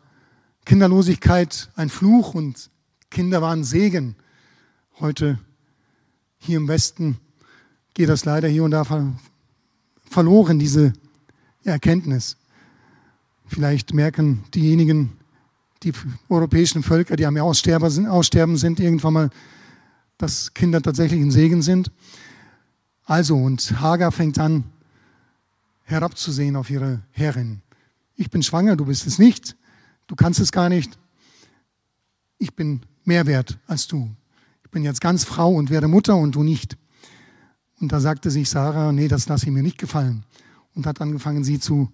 Kinderlosigkeit 0.65 1.71
ein 1.77 1.89
Fluch 1.89 2.35
und 2.35 2.71
Kinder 3.11 3.43
waren 3.43 3.65
Segen. 3.65 4.17
Heute 5.01 5.39
hier 6.39 6.59
im 6.59 6.69
Westen 6.69 7.19
geht 7.95 8.09
das 8.09 8.25
leider 8.25 8.49
hier 8.49 8.65
und 8.65 8.71
da 8.71 8.85
verloren, 10.09 10.59
diese 10.59 10.93
Erkenntnis. 11.65 12.37
Vielleicht 13.47 13.95
merken 13.95 14.45
diejenigen, 14.55 15.13
die 15.83 15.93
europäischen 16.29 16.83
Völker, 16.83 17.17
die 17.17 17.27
am 17.27 17.37
Aussterben 17.37 17.91
sind, 17.91 18.07
Aussterben 18.07 18.57
sind, 18.57 18.81
irgendwann 18.81 19.13
mal, 19.13 19.31
dass 20.19 20.55
Kinder 20.55 20.83
tatsächlich 20.83 21.21
ein 21.21 21.31
Segen 21.31 21.63
sind. 21.63 21.91
Also, 23.05 23.37
und 23.37 23.81
Hagar 23.81 24.13
fängt 24.13 24.39
an, 24.39 24.65
herabzusehen 25.85 26.55
auf 26.55 26.71
ihre 26.71 27.03
Herrin. 27.11 27.63
Ich 28.21 28.29
bin 28.29 28.43
schwanger, 28.43 28.77
du 28.77 28.85
bist 28.85 29.07
es 29.07 29.19
nicht, 29.19 29.57
du 30.07 30.15
kannst 30.15 30.41
es 30.41 30.53
gar 30.53 30.69
nicht. 30.69 30.99
Ich 32.37 32.55
bin 32.55 32.83
mehr 33.03 33.25
wert 33.25 33.59
als 33.67 33.87
du. 33.87 34.15
Ich 34.63 34.71
bin 34.71 34.85
jetzt 34.85 35.01
ganz 35.01 35.25
Frau 35.25 35.55
und 35.55 35.71
werde 35.71 35.89
Mutter 35.89 36.17
und 36.17 36.35
du 36.35 36.43
nicht. 36.43 36.77
Und 37.81 37.93
da 37.93 37.99
sagte 37.99 38.31
sich 38.31 38.51
Sarah, 38.51 38.93
nee, 38.93 39.09
das 39.09 39.27
lasse 39.27 39.47
ich 39.47 39.53
mir 39.53 39.63
nicht 39.63 39.79
gefallen. 39.79 40.27
Und 40.75 40.87
hat 40.87 41.01
angefangen, 41.01 41.45
sie 41.45 41.61
zu 41.61 41.91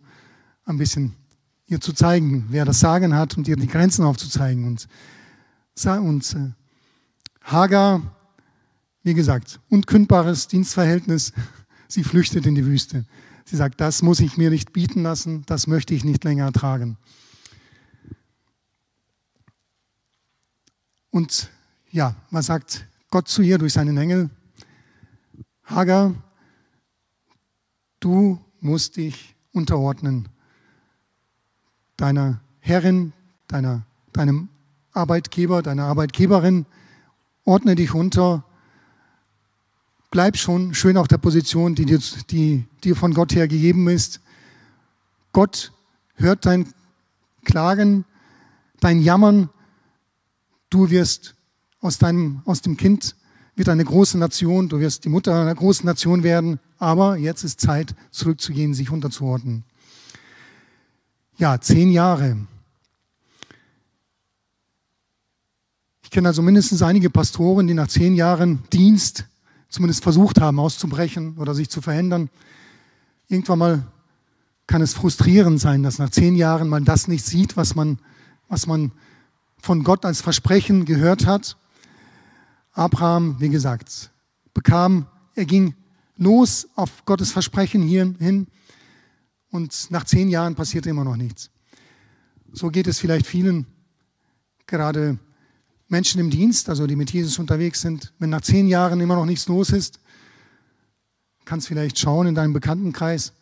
ein 0.65 0.79
bisschen 0.79 1.15
ihr 1.69 1.81
zu 1.81 1.93
zeigen, 1.93 2.47
wer 2.49 2.65
das 2.65 2.81
Sagen 2.81 3.15
hat 3.15 3.37
und 3.37 3.47
ihr 3.47 3.55
die 3.55 3.69
Grenzen 3.69 4.05
aufzuzeigen. 4.05 4.67
Und, 4.67 4.89
und 5.85 6.35
äh, 6.35 6.51
Hagar, 7.43 8.03
wie 9.05 9.15
gesagt, 9.15 9.61
unkündbares 9.69 10.49
Dienstverhältnis, 10.49 11.33
sie 11.87 12.03
flüchtet 12.03 12.47
in 12.47 12.57
die 12.57 12.67
Wüste. 12.67 13.05
Sie 13.49 13.57
sagt, 13.57 13.81
das 13.81 14.03
muss 14.03 14.19
ich 14.19 14.37
mir 14.37 14.51
nicht 14.51 14.73
bieten 14.73 15.05
lassen, 15.05 15.45
das 15.47 15.69
möchte 15.69 15.95
ich 15.95 16.05
nicht 16.05 16.25
länger 16.25 16.47
ertragen. 16.47 16.99
Und 21.11 21.51
ja, 21.91 22.17
was 22.31 22.47
sagt 22.47 22.87
Gott 23.11 23.29
zu 23.29 23.43
ihr 23.43 23.59
durch 23.59 23.73
seinen 23.73 23.97
Engel? 23.97 24.31
Hagar, 25.63 26.15
du 28.01 28.45
musst 28.61 28.97
dich 28.97 29.37
unterordnen 29.53 30.29
deiner 31.97 32.41
Herrin, 32.59 33.13
deiner, 33.47 33.87
deinem 34.13 34.49
Arbeitgeber, 34.93 35.63
deiner 35.63 35.85
Arbeitgeberin, 35.85 36.67
ordne 37.45 37.77
dich 37.77 37.95
unter, 37.95 38.45
bleib 40.11 40.37
schon 40.37 40.75
schön 40.75 40.97
auf 40.97 41.09
der 41.09 41.19
Position, 41.19 41.75
die 41.75 41.85
dir, 41.85 42.01
die 42.31 42.65
dir 42.85 42.97
von 42.97 43.15
Gott 43.15 43.35
her 43.35 43.49
gegeben 43.49 43.89
ist. 43.89 44.21
Gott 45.33 45.73
hört 46.15 46.47
dein 46.47 46.73
Klagen, 47.45 48.05
dein 48.81 49.01
Jammern. 49.01 49.51
Du 50.71 50.91
wirst 50.91 51.35
aus, 51.81 51.99
deinem, 51.99 52.43
aus 52.45 52.63
dem 52.63 52.77
Kind 52.77 53.17
wird 53.55 53.69
eine 53.69 53.85
große 53.85 54.19
Nation, 54.19 54.69
du 54.69 54.81
wirst 54.81 55.05
die 55.05 55.09
Mutter 55.09 55.35
einer 55.35 55.55
großen 55.55 55.87
Nation 55.87 56.23
werden, 56.23 56.59
aber 56.79 57.17
jetzt 57.17 57.45
ist 57.45 57.61
Zeit, 57.61 57.95
zurückzugehen, 58.11 58.75
sich 58.75 58.91
unterzuordnen 58.91 59.65
ja, 61.39 61.61
zehn 61.61 61.91
Jahre. 61.91 62.37
Ich 66.03 66.11
kenne 66.11 66.29
also 66.29 66.41
mindestens 66.41 66.83
einige 66.83 67.11
Pastoren, 67.11 67.67
die 67.67 67.75
nach 67.75 67.89
zehn 67.89 68.15
Jahren 68.15 68.63
Dienst 68.73 69.27
zumindest 69.69 70.03
versucht 70.03 70.41
haben, 70.41 70.59
auszubrechen 70.59 71.37
oder 71.39 71.55
sich 71.55 71.69
zu 71.69 71.81
verändern. 71.81 72.31
Irgendwann 73.29 73.59
mal 73.59 73.87
kann 74.67 74.83
es 74.83 74.95
frustrierend 74.95 75.61
sein, 75.61 75.83
dass 75.83 75.99
nach 75.99 76.11
zehn 76.11 76.35
Jahren 76.35 76.69
man 76.69 76.85
das 76.85 77.09
nicht 77.09 77.25
sieht, 77.25 77.57
was 77.57 77.75
man, 77.75 77.99
was 78.49 78.67
man 78.67 78.93
von 79.59 79.85
Gott 79.85 80.05
als 80.05 80.21
Versprechen 80.21 80.85
gehört 80.85 81.27
hat. 81.27 81.57
Abraham, 82.73 83.37
wie 83.39 83.49
gesagt, 83.49 84.11
bekam, 84.55 85.07
er 85.35 85.45
ging 85.45 85.75
los 86.17 86.69
auf 86.75 87.05
Gottes 87.05 87.33
Versprechen 87.33 87.83
hierhin 87.83 88.47
und 89.51 89.91
nach 89.91 90.05
zehn 90.05 90.29
Jahren 90.29 90.55
passiert 90.55 90.87
immer 90.87 91.05
noch 91.05 91.17
nichts. 91.17 91.51
So 92.53 92.71
geht 92.71 92.87
es 92.87 92.99
vielleicht 92.99 93.27
vielen, 93.27 93.67
gerade 94.67 95.19
Menschen 95.89 96.21
im 96.21 96.31
Dienst, 96.31 96.69
also 96.69 96.87
die 96.87 96.97
mit 96.97 97.13
Jesus 97.13 97.39
unterwegs 97.39 97.81
sind. 97.81 98.13
Wenn 98.19 98.31
nach 98.31 98.41
zehn 98.41 98.67
Jahren 98.67 99.01
immer 99.01 99.17
noch 99.17 99.27
nichts 99.27 99.47
los 99.47 99.71
ist, 99.71 100.01
kannst 101.45 101.69
vielleicht 101.69 101.99
schauen 101.99 102.27
in 102.27 102.35
deinem 102.35 102.53
Bekanntenkreis, 102.53 103.33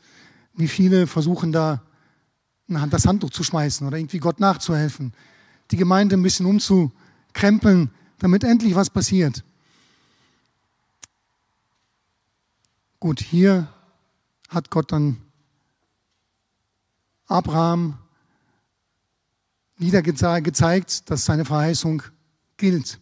wie 0.54 0.68
viele 0.68 1.06
versuchen 1.06 1.52
da 1.52 1.82
das 2.66 3.06
Handtuch 3.06 3.30
zu 3.30 3.42
schmeißen 3.42 3.86
oder 3.86 3.96
irgendwie 3.98 4.18
Gott 4.18 4.40
nachzuhelfen, 4.40 5.12
die 5.70 5.76
Gemeinde 5.76 6.16
ein 6.16 6.22
bisschen 6.22 6.46
umzukrempeln, 6.46 7.90
damit 8.18 8.44
endlich 8.44 8.74
was 8.74 8.90
passiert. 8.90 9.42
Gut, 13.00 13.20
hier 13.20 13.68
hat 14.48 14.70
Gott 14.70 14.92
dann 14.92 15.18
Abraham 17.26 17.98
wieder 19.76 20.02
gezeigt, 20.02 21.10
dass 21.10 21.24
seine 21.24 21.44
Verheißung 21.44 22.02
gilt. 22.64 22.98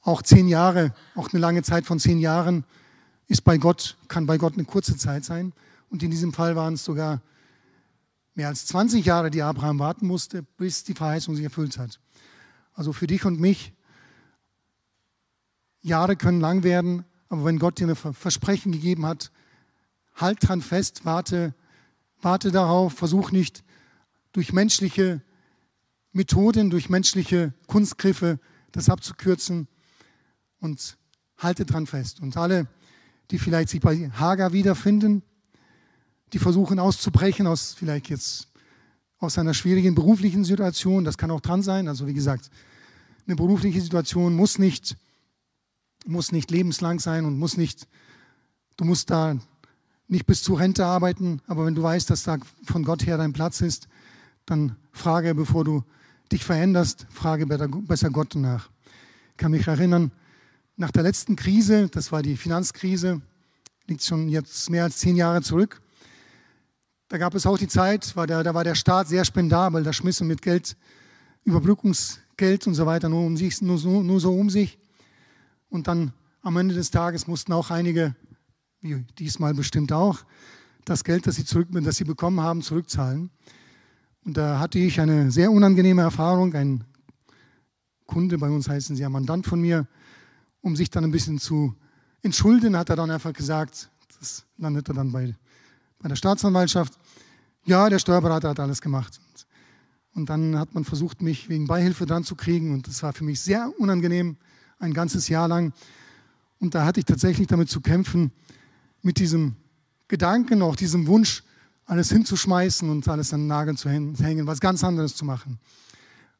Auch 0.00 0.20
zehn 0.20 0.48
Jahre, 0.48 0.92
auch 1.14 1.32
eine 1.32 1.38
lange 1.38 1.62
Zeit 1.62 1.86
von 1.86 2.00
zehn 2.00 2.18
Jahren 2.18 2.64
ist 3.28 3.42
bei 3.42 3.56
Gott, 3.56 3.96
kann 4.08 4.26
bei 4.26 4.36
Gott 4.36 4.54
eine 4.54 4.64
kurze 4.64 4.96
Zeit 4.96 5.24
sein. 5.24 5.52
Und 5.90 6.02
in 6.02 6.10
diesem 6.10 6.32
Fall 6.32 6.56
waren 6.56 6.74
es 6.74 6.84
sogar 6.84 7.22
mehr 8.34 8.48
als 8.48 8.66
20 8.66 9.04
Jahre, 9.04 9.30
die 9.30 9.42
Abraham 9.42 9.78
warten 9.78 10.08
musste, 10.08 10.42
bis 10.56 10.82
die 10.82 10.94
Verheißung 10.94 11.36
sich 11.36 11.44
erfüllt 11.44 11.78
hat. 11.78 12.00
Also 12.74 12.92
für 12.92 13.06
dich 13.06 13.24
und 13.24 13.38
mich, 13.38 13.74
Jahre 15.80 16.16
können 16.16 16.40
lang 16.40 16.64
werden, 16.64 17.04
aber 17.28 17.44
wenn 17.44 17.60
Gott 17.60 17.78
dir 17.78 17.88
ein 17.88 17.94
Versprechen 17.94 18.72
gegeben 18.72 19.06
hat, 19.06 19.30
halt 20.16 20.38
dran 20.40 20.62
fest, 20.62 21.04
warte, 21.04 21.54
warte 22.20 22.50
darauf, 22.50 22.94
versuch 22.94 23.30
nicht 23.30 23.62
durch 24.32 24.52
menschliche 24.52 25.22
Methoden, 26.12 26.70
durch 26.70 26.88
menschliche 26.88 27.54
Kunstgriffe 27.66 28.38
das 28.70 28.88
abzukürzen 28.88 29.68
und 30.60 30.96
halte 31.38 31.64
dran 31.64 31.86
fest. 31.86 32.20
Und 32.20 32.36
alle, 32.36 32.68
die 33.30 33.38
vielleicht 33.38 33.70
sich 33.70 33.80
bei 33.80 34.10
Hagar 34.10 34.52
wiederfinden, 34.52 35.22
die 36.32 36.38
versuchen 36.38 36.78
auszubrechen 36.78 37.46
aus 37.46 37.74
vielleicht 37.74 38.08
jetzt 38.08 38.48
aus 39.18 39.38
einer 39.38 39.54
schwierigen 39.54 39.94
beruflichen 39.94 40.44
Situation, 40.44 41.04
das 41.04 41.16
kann 41.16 41.30
auch 41.30 41.40
dran 41.40 41.62
sein. 41.62 41.88
Also 41.88 42.06
wie 42.06 42.14
gesagt, 42.14 42.50
eine 43.26 43.36
berufliche 43.36 43.80
Situation 43.80 44.34
muss 44.34 44.58
nicht, 44.58 44.96
muss 46.06 46.32
nicht 46.32 46.50
lebenslang 46.50 46.98
sein 46.98 47.24
und 47.24 47.38
muss 47.38 47.56
nicht, 47.56 47.86
du 48.76 48.84
musst 48.84 49.10
da 49.10 49.38
nicht 50.08 50.26
bis 50.26 50.42
zur 50.42 50.58
Rente 50.58 50.84
arbeiten, 50.84 51.40
aber 51.46 51.64
wenn 51.64 51.74
du 51.74 51.82
weißt, 51.82 52.10
dass 52.10 52.24
da 52.24 52.38
von 52.64 52.84
Gott 52.84 53.06
her 53.06 53.16
dein 53.16 53.32
Platz 53.32 53.60
ist, 53.60 53.88
dann 54.44 54.76
frage, 54.90 55.34
bevor 55.34 55.64
du 55.64 55.84
dich 56.32 56.44
veränderst, 56.44 57.06
frage 57.10 57.46
besser 57.46 58.10
Gott 58.10 58.34
nach. 58.34 58.70
Ich 59.32 59.36
kann 59.36 59.52
mich 59.52 59.66
erinnern, 59.66 60.10
nach 60.76 60.90
der 60.90 61.02
letzten 61.02 61.36
Krise, 61.36 61.88
das 61.88 62.10
war 62.10 62.22
die 62.22 62.36
Finanzkrise, 62.36 63.20
liegt 63.86 64.02
schon 64.02 64.28
jetzt 64.28 64.70
mehr 64.70 64.84
als 64.84 64.98
zehn 64.98 65.16
Jahre 65.16 65.42
zurück, 65.42 65.82
da 67.08 67.18
gab 67.18 67.34
es 67.34 67.44
auch 67.44 67.58
die 67.58 67.68
Zeit, 67.68 68.16
war 68.16 68.26
der, 68.26 68.42
da 68.42 68.54
war 68.54 68.64
der 68.64 68.74
Staat 68.74 69.08
sehr 69.08 69.26
spendabel, 69.26 69.82
da 69.82 69.92
schmissen 69.92 70.26
mit 70.26 70.40
Geld, 70.40 70.76
Überbrückungsgeld 71.44 72.66
und 72.66 72.74
so 72.74 72.86
weiter 72.86 73.10
nur, 73.10 73.26
um 73.26 73.36
sich, 73.36 73.60
nur, 73.60 73.78
nur 74.02 74.20
so 74.20 74.34
um 74.34 74.48
sich. 74.48 74.78
Und 75.68 75.88
dann 75.88 76.12
am 76.40 76.56
Ende 76.56 76.74
des 76.74 76.90
Tages 76.90 77.26
mussten 77.26 77.52
auch 77.52 77.70
einige, 77.70 78.14
wie 78.80 79.04
diesmal 79.18 79.52
bestimmt 79.52 79.92
auch, 79.92 80.24
das 80.86 81.04
Geld, 81.04 81.26
das 81.26 81.36
sie, 81.36 81.44
zurück, 81.44 81.68
das 81.70 81.96
sie 81.96 82.04
bekommen 82.04 82.40
haben, 82.40 82.62
zurückzahlen. 82.62 83.30
Und 84.24 84.36
da 84.36 84.58
hatte 84.58 84.78
ich 84.78 85.00
eine 85.00 85.30
sehr 85.30 85.50
unangenehme 85.50 86.02
Erfahrung. 86.02 86.54
Ein 86.54 86.84
Kunde, 88.06 88.38
bei 88.38 88.48
uns 88.48 88.68
heißen 88.68 88.96
sie 88.96 89.02
ja 89.02 89.08
Mandant 89.08 89.46
von 89.46 89.60
mir, 89.60 89.86
um 90.60 90.76
sich 90.76 90.90
dann 90.90 91.04
ein 91.04 91.10
bisschen 91.10 91.38
zu 91.38 91.74
entschulden, 92.22 92.76
hat 92.76 92.90
er 92.90 92.96
dann 92.96 93.10
einfach 93.10 93.32
gesagt, 93.32 93.90
das 94.18 94.44
landete 94.56 94.92
dann 94.92 95.10
bei 95.10 95.34
bei 96.02 96.08
der 96.08 96.16
Staatsanwaltschaft. 96.16 96.98
Ja, 97.64 97.88
der 97.88 98.00
Steuerberater 98.00 98.50
hat 98.50 98.60
alles 98.60 98.82
gemacht. 98.82 99.20
Und 100.14 100.28
dann 100.28 100.58
hat 100.58 100.74
man 100.74 100.84
versucht, 100.84 101.22
mich 101.22 101.48
wegen 101.48 101.66
Beihilfe 101.66 102.04
dran 102.04 102.24
zu 102.24 102.34
kriegen. 102.34 102.74
Und 102.74 102.88
das 102.88 103.02
war 103.02 103.12
für 103.12 103.24
mich 103.24 103.40
sehr 103.40 103.72
unangenehm, 103.78 104.36
ein 104.78 104.92
ganzes 104.92 105.28
Jahr 105.28 105.48
lang. 105.48 105.72
Und 106.58 106.74
da 106.74 106.84
hatte 106.84 107.00
ich 107.00 107.06
tatsächlich 107.06 107.46
damit 107.46 107.70
zu 107.70 107.80
kämpfen, 107.80 108.32
mit 109.00 109.18
diesem 109.18 109.56
Gedanken, 110.08 110.60
auch 110.62 110.76
diesem 110.76 111.06
Wunsch, 111.06 111.44
alles 111.92 112.08
hinzuschmeißen 112.08 112.88
und 112.88 113.06
alles 113.06 113.34
an 113.34 113.40
den 113.40 113.48
Nagel 113.48 113.76
zu 113.76 113.90
hängen, 113.90 114.46
was 114.46 114.60
ganz 114.60 114.82
anderes 114.82 115.14
zu 115.14 115.26
machen. 115.26 115.60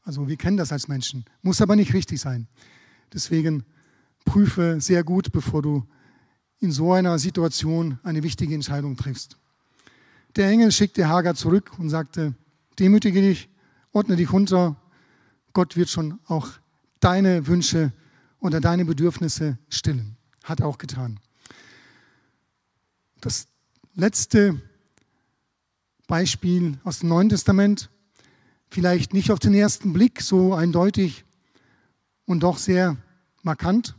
Also 0.02 0.26
wir 0.26 0.38
kennen 0.38 0.56
das 0.56 0.72
als 0.72 0.88
Menschen, 0.88 1.26
muss 1.42 1.60
aber 1.60 1.76
nicht 1.76 1.92
richtig 1.92 2.22
sein. 2.22 2.48
Deswegen 3.12 3.62
prüfe 4.24 4.80
sehr 4.80 5.04
gut, 5.04 5.30
bevor 5.30 5.60
du 5.60 5.86
in 6.60 6.72
so 6.72 6.94
einer 6.94 7.18
Situation 7.18 7.98
eine 8.02 8.22
wichtige 8.22 8.54
Entscheidung 8.54 8.96
triffst. 8.96 9.36
Der 10.36 10.48
Engel 10.48 10.72
schickte 10.72 11.06
Hagar 11.06 11.34
zurück 11.34 11.72
und 11.78 11.90
sagte, 11.90 12.34
demütige 12.78 13.20
dich, 13.20 13.50
ordne 13.92 14.16
dich 14.16 14.32
runter, 14.32 14.76
Gott 15.52 15.76
wird 15.76 15.90
schon 15.90 16.18
auch 16.28 16.48
deine 16.98 17.46
Wünsche 17.46 17.92
oder 18.40 18.62
deine 18.62 18.86
Bedürfnisse 18.86 19.58
stillen. 19.68 20.16
Hat 20.44 20.60
er 20.60 20.66
auch 20.66 20.78
getan. 20.78 21.20
Das 23.20 23.48
letzte 23.94 24.58
Beispiel 26.06 26.78
aus 26.84 27.00
dem 27.00 27.08
Neuen 27.08 27.28
Testament, 27.28 27.90
vielleicht 28.70 29.12
nicht 29.12 29.30
auf 29.30 29.38
den 29.38 29.54
ersten 29.54 29.92
Blick 29.92 30.20
so 30.20 30.54
eindeutig 30.54 31.24
und 32.26 32.40
doch 32.42 32.58
sehr 32.58 32.96
markant. 33.42 33.96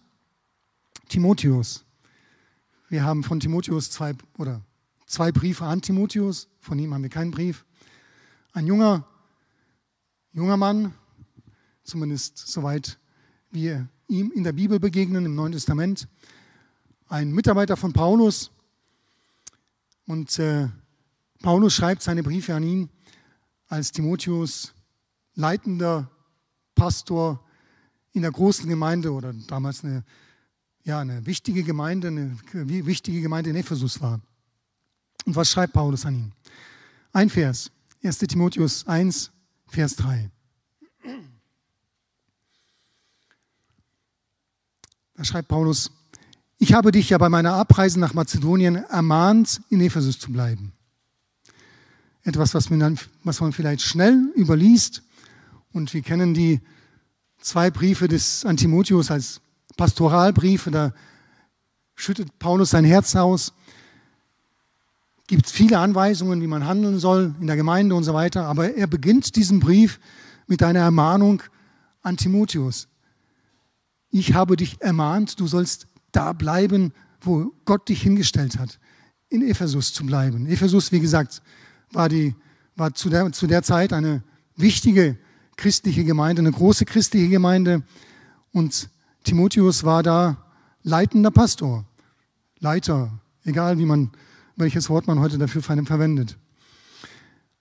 Timotheus. 1.10 1.86
Wir 2.89 3.04
haben 3.04 3.24
von 3.24 3.39
Timotheus 3.39 3.91
zwei 3.91 4.14
oder 4.38 4.62
zwei 5.06 5.32
Briefe 5.32 5.66
an 5.66 5.82
Timotheus, 5.82 6.47
von 6.60 6.80
ihm 6.80 6.93
haben 6.93 7.04
wir 7.04 7.10
keinen 7.10 7.32
Brief. 7.32 7.66
Ein 8.54 8.68
junger, 8.68 9.06
junger 10.32 10.58
Mann, 10.58 10.93
zumindest 11.84 12.38
soweit 12.38 12.97
wir 13.51 13.88
ihm 14.08 14.32
in 14.32 14.43
der 14.43 14.54
Bibel 14.54 14.80
begegnen, 14.80 15.26
im 15.26 15.36
Neuen 15.36 15.51
Testament, 15.51 16.08
ein 17.08 17.32
Mitarbeiter 17.32 17.78
von 17.78 17.93
Paulus. 17.93 18.51
Und 20.08 20.38
äh, 20.39 20.68
Paulus 21.44 21.74
schreibt 21.74 22.02
seine 22.02 22.24
Briefe 22.24 22.56
an 22.56 22.64
ihn 22.64 22.89
als 23.68 23.91
Timotheus 23.91 24.74
leitender 25.36 26.10
Pastor 26.74 27.46
in 28.14 28.22
der 28.22 28.32
großen 28.32 28.68
Gemeinde 28.68 29.12
oder 29.12 29.34
damals 29.48 29.84
eine, 29.84 30.06
ja, 30.86 31.00
eine 31.00 31.26
wichtige 31.26 31.64
Gemeinde, 31.64 32.08
eine 32.08 32.38
wichtige 32.54 33.22
Gemeinde 33.22 33.50
in 33.50 33.58
Ephesus 33.58 34.02
war. 34.02 34.22
Und 35.26 35.36
was 35.36 35.52
schreibt 35.52 35.74
Paulus 35.74 36.06
an 36.06 36.16
ihn? 36.16 36.32
Ein 37.12 37.30
Vers, 37.30 37.72
1 38.02 38.20
Timotheus 38.20 38.88
1, 38.88 39.30
Vers 39.68 39.98
3. 39.98 40.32
Da 45.16 45.24
schreibt 45.26 45.50
Paulus, 45.50 45.91
ich 46.58 46.74
habe 46.74 46.91
dich 46.94 47.10
ja 47.10 47.18
bei 47.18 47.28
meiner 47.28 47.54
Abreise 47.56 48.00
nach 48.00 48.14
Mazedonien 48.14 48.76
ermahnt, 48.76 49.62
in 49.70 49.82
Ephesus 49.82 50.18
zu 50.20 50.32
bleiben. 50.32 50.72
Etwas, 52.24 52.53
was 52.53 52.69
man, 52.69 52.80
dann, 52.80 52.99
was 53.24 53.41
man 53.41 53.51
vielleicht 53.51 53.82
schnell 53.82 54.32
überliest. 54.36 55.03
Und 55.71 55.93
wir 55.93 56.01
kennen 56.01 56.34
die 56.34 56.61
zwei 57.41 57.69
Briefe 57.69 58.07
des 58.07 58.45
Antimotheus 58.45 59.11
als 59.11 59.41
Pastoralbriefe. 59.76 60.71
Da 60.71 60.93
schüttet 61.95 62.39
Paulus 62.39 62.69
sein 62.71 62.86
Herz 62.86 63.15
aus 63.15 63.53
gibt 65.28 65.49
viele 65.49 65.80
Anweisungen, 65.80 66.41
wie 66.41 66.47
man 66.47 66.65
handeln 66.65 66.99
soll 66.99 67.34
in 67.39 67.47
der 67.47 67.55
Gemeinde 67.55 67.95
und 67.95 68.03
so 68.03 68.13
weiter. 68.13 68.45
Aber 68.45 68.76
er 68.76 68.88
beginnt 68.88 69.36
diesen 69.36 69.59
Brief 69.59 69.99
mit 70.47 70.61
einer 70.63 70.80
Ermahnung 70.80 71.41
an 72.01 72.17
Timotheus. 72.17 72.88
Ich 74.09 74.34
habe 74.34 74.57
dich 74.57 74.82
ermahnt, 74.82 75.39
du 75.39 75.47
sollst 75.47 75.88
da 76.11 76.34
bleiben, 76.34 76.93
wo 77.21 77.51
Gott 77.65 77.89
dich 77.89 78.01
hingestellt 78.01 78.59
hat, 78.59 78.80
in 79.30 79.41
Ephesus 79.41 79.93
zu 79.93 80.05
bleiben. 80.05 80.45
Ephesus, 80.45 80.91
wie 80.91 80.99
gesagt, 80.99 81.41
war, 81.94 82.10
die, 82.10 82.36
war 82.76 82.94
zu, 82.94 83.10
der, 83.10 83.32
zu 83.32 83.48
der 83.48 83.64
Zeit 83.64 83.94
eine 83.94 84.24
wichtige 84.56 85.18
christliche 85.56 86.04
Gemeinde, 86.04 86.41
eine 86.41 86.52
große 86.52 86.86
christliche 86.86 87.30
Gemeinde. 87.30 87.84
Und 88.52 88.89
Timotheus 89.24 89.84
war 89.84 90.04
da 90.04 90.38
leitender 90.84 91.32
Pastor, 91.32 91.86
Leiter, 92.60 93.12
egal 93.44 93.78
wie 93.78 93.86
man 93.86 94.12
welches 94.56 94.89
Wort 94.89 95.08
man 95.08 95.20
heute 95.20 95.38
dafür 95.38 95.62
verwendet. 95.62 96.38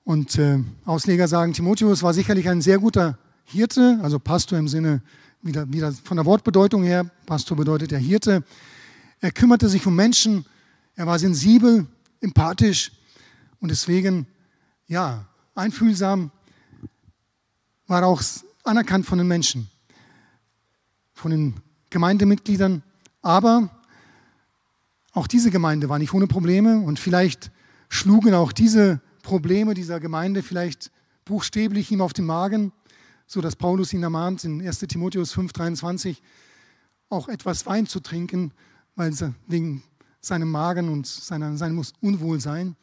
Und 0.04 0.38
äh, 0.38 0.58
Ausleger 0.84 1.28
sagen, 1.28 1.52
Timotheus 1.52 2.02
war 2.02 2.12
sicherlich 2.12 2.48
ein 2.48 2.60
sehr 2.60 2.78
guter 2.78 3.18
Hirte, 3.44 3.98
also 4.02 4.18
Pastor 4.18 4.58
im 4.58 4.68
Sinne, 4.68 5.02
wieder, 5.42 5.70
wieder 5.72 5.92
von 5.92 6.16
der 6.16 6.26
Wortbedeutung 6.26 6.82
her, 6.82 7.10
Pastor 7.26 7.56
bedeutet 7.56 7.90
der 7.90 7.98
Hirte. 7.98 8.44
Er 9.20 9.32
kümmerte 9.32 9.68
sich 9.68 9.86
um 9.86 9.94
Menschen, 9.94 10.44
er 10.94 11.06
war 11.06 11.18
sensibel, 11.18 11.86
empathisch 12.20 12.92
und 13.62 13.70
deswegen, 13.70 14.26
ja, 14.88 15.24
einfühlsam, 15.54 16.32
war 17.86 18.04
auch 18.04 18.20
anerkannt 18.64 19.06
von 19.06 19.18
den 19.18 19.28
Menschen, 19.28 19.70
von 21.14 21.30
den 21.30 21.54
Gemeindemitgliedern, 21.88 22.82
aber 23.22 23.70
auch 25.12 25.26
diese 25.26 25.50
Gemeinde 25.50 25.88
war 25.88 25.98
nicht 25.98 26.12
ohne 26.12 26.26
Probleme 26.26 26.80
und 26.80 26.98
vielleicht 26.98 27.52
schlugen 27.88 28.34
auch 28.34 28.50
diese 28.52 29.00
Probleme 29.22 29.74
dieser 29.74 30.00
Gemeinde 30.00 30.42
vielleicht 30.42 30.90
buchstäblich 31.24 31.92
ihm 31.92 32.00
auf 32.00 32.12
den 32.12 32.26
Magen, 32.26 32.72
so 33.28 33.40
dass 33.40 33.54
Paulus 33.54 33.92
ihn 33.92 34.02
ermahnt 34.02 34.42
in 34.42 34.60
1 34.60 34.80
Timotheus 34.80 35.36
5,23 35.36 36.16
auch 37.10 37.28
etwas 37.28 37.64
Wein 37.66 37.86
zu 37.86 38.00
trinken, 38.00 38.52
weil 38.96 39.12
wegen 39.46 39.84
seinem 40.20 40.50
Magen 40.50 40.88
und 40.88 41.06
seiner, 41.06 41.56
seinem 41.56 41.84
Unwohlsein. 42.00 42.74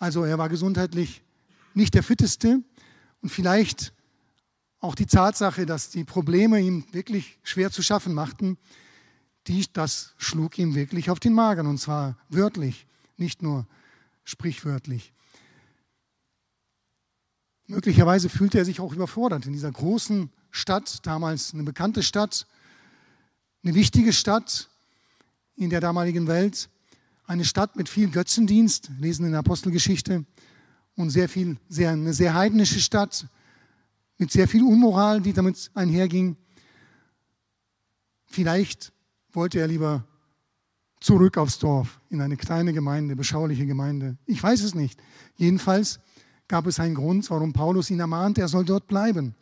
Also 0.00 0.24
er 0.24 0.38
war 0.38 0.48
gesundheitlich 0.48 1.22
nicht 1.74 1.94
der 1.94 2.02
fitteste. 2.02 2.62
Und 3.20 3.28
vielleicht 3.28 3.92
auch 4.80 4.94
die 4.94 5.06
Tatsache, 5.06 5.66
dass 5.66 5.90
die 5.90 6.04
Probleme 6.04 6.58
ihm 6.58 6.84
wirklich 6.92 7.38
schwer 7.42 7.70
zu 7.70 7.82
schaffen 7.82 8.14
machten, 8.14 8.56
die, 9.46 9.66
das 9.72 10.14
schlug 10.16 10.58
ihm 10.58 10.74
wirklich 10.74 11.10
auf 11.10 11.20
den 11.20 11.34
Magen. 11.34 11.66
Und 11.66 11.78
zwar 11.78 12.16
wörtlich, 12.30 12.86
nicht 13.18 13.42
nur 13.42 13.66
sprichwörtlich. 14.24 15.12
Möglicherweise 17.66 18.30
fühlte 18.30 18.58
er 18.58 18.64
sich 18.64 18.80
auch 18.80 18.94
überfordert. 18.94 19.44
In 19.44 19.52
dieser 19.52 19.70
großen 19.70 20.30
Stadt, 20.50 21.06
damals 21.06 21.52
eine 21.52 21.62
bekannte 21.62 22.02
Stadt, 22.02 22.46
eine 23.62 23.74
wichtige 23.74 24.14
Stadt 24.14 24.70
in 25.56 25.68
der 25.68 25.80
damaligen 25.80 26.26
Welt, 26.26 26.70
eine 27.30 27.44
Stadt 27.44 27.76
mit 27.76 27.88
viel 27.88 28.10
Götzendienst, 28.10 28.90
lesen 28.98 29.24
in 29.24 29.30
der 29.30 29.38
Apostelgeschichte, 29.38 30.24
und 30.96 31.10
sehr 31.10 31.28
viel, 31.28 31.58
sehr, 31.68 31.92
eine 31.92 32.12
sehr 32.12 32.34
heidnische 32.34 32.80
Stadt 32.80 33.28
mit 34.18 34.32
sehr 34.32 34.48
viel 34.48 34.64
Unmoral, 34.64 35.20
die 35.20 35.32
damit 35.32 35.70
einherging. 35.74 36.36
Vielleicht 38.26 38.92
wollte 39.32 39.60
er 39.60 39.68
lieber 39.68 40.04
zurück 40.98 41.38
aufs 41.38 41.60
Dorf, 41.60 42.00
in 42.10 42.20
eine 42.20 42.36
kleine 42.36 42.72
Gemeinde, 42.72 43.14
beschauliche 43.14 43.64
Gemeinde. 43.64 44.18
Ich 44.26 44.42
weiß 44.42 44.62
es 44.62 44.74
nicht. 44.74 45.00
Jedenfalls 45.36 46.00
gab 46.48 46.66
es 46.66 46.80
einen 46.80 46.96
Grund, 46.96 47.30
warum 47.30 47.52
Paulus 47.52 47.90
ihn 47.90 48.00
ermahnt, 48.00 48.38
er 48.38 48.48
soll 48.48 48.64
dort 48.64 48.88
bleiben. 48.88 49.36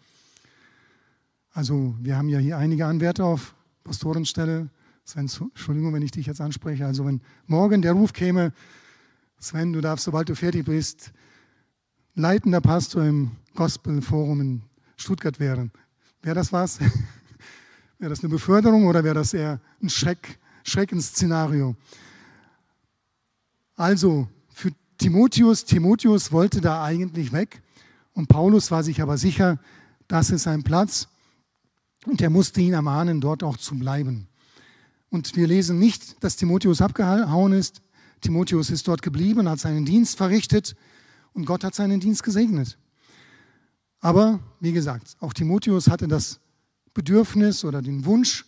Also 1.53 1.95
wir 2.03 2.18
haben 2.18 2.28
ja 2.28 2.39
hier 2.39 2.59
einige 2.59 2.84
Anwärter 2.84 3.24
auf 3.24 3.55
Pastorenstelle. 3.82 4.68
Sven, 5.09 5.22
Entschuldigung, 5.22 5.94
wenn 5.94 6.02
ich 6.02 6.11
dich 6.11 6.26
jetzt 6.26 6.42
anspreche. 6.42 6.84
Also 6.84 7.06
wenn 7.06 7.22
morgen 7.46 7.80
der 7.80 7.94
Ruf 7.94 8.12
käme, 8.12 8.52
Sven, 9.38 9.72
du 9.72 9.80
darfst, 9.80 10.04
sobald 10.04 10.28
du 10.28 10.36
fertig 10.36 10.66
bist, 10.66 11.12
leitender 12.14 12.61
Pastor 12.61 13.04
im 13.04 13.30
Gospel-Forum 13.54 14.40
in 14.42 14.62
Stuttgart 14.98 15.40
wären. 15.40 15.72
Wäre 16.20 16.34
das 16.34 16.52
was? 16.52 16.80
wäre 17.98 18.11
das 18.11 18.20
eine 18.20 18.28
Beförderung 18.28 18.86
oder 18.86 19.02
wäre 19.02 19.14
das 19.14 19.32
eher 19.32 19.62
ein 19.82 19.88
Schreck, 19.88 20.38
Schreckensszenario? 20.62 21.74
Also 23.76 24.28
für 24.50 24.72
Timotheus, 24.98 25.64
Timotheus 25.64 26.32
wollte 26.32 26.61
da 26.61 26.84
eigentlich 26.84 27.32
weg 27.32 27.62
und 28.12 28.28
Paulus 28.28 28.70
war 28.70 28.82
sich 28.82 29.00
aber 29.00 29.16
sicher, 29.16 29.59
das 30.06 30.28
ist 30.28 30.42
sein 30.42 30.64
Platz 30.64 31.09
und 32.04 32.20
er 32.20 32.28
musste 32.28 32.61
ihn 32.61 32.74
ermahnen, 32.74 33.22
dort 33.22 33.42
auch 33.42 33.56
zu 33.56 33.74
bleiben. 33.78 34.28
Und 35.11 35.36
wir 35.36 35.46
lesen 35.46 35.78
nicht, 35.78 36.22
dass 36.22 36.36
Timotheus 36.36 36.80
abgehauen 36.80 37.52
ist. 37.52 37.80
Timotheus 38.20 38.70
ist 38.70 38.86
dort 38.88 39.02
geblieben, 39.02 39.48
hat 39.48 39.61
seinen 39.61 39.84
Dienst 39.84 40.16
verrichtet 40.16 40.76
und 41.32 41.44
Gott 41.44 41.64
hat 41.64 41.74
seinen 41.74 42.00
Dienst 42.00 42.22
gesegnet. 42.22 42.76
Aber 44.00 44.40
wie 44.61 44.72
gesagt, 44.72 45.16
auch 45.20 45.32
Timotheus 45.32 45.88
hatte 45.88 46.09
das 46.09 46.40
Bedürfnis 46.94 47.64
oder 47.64 47.80
den 47.82 48.04
Wunsch 48.04 48.44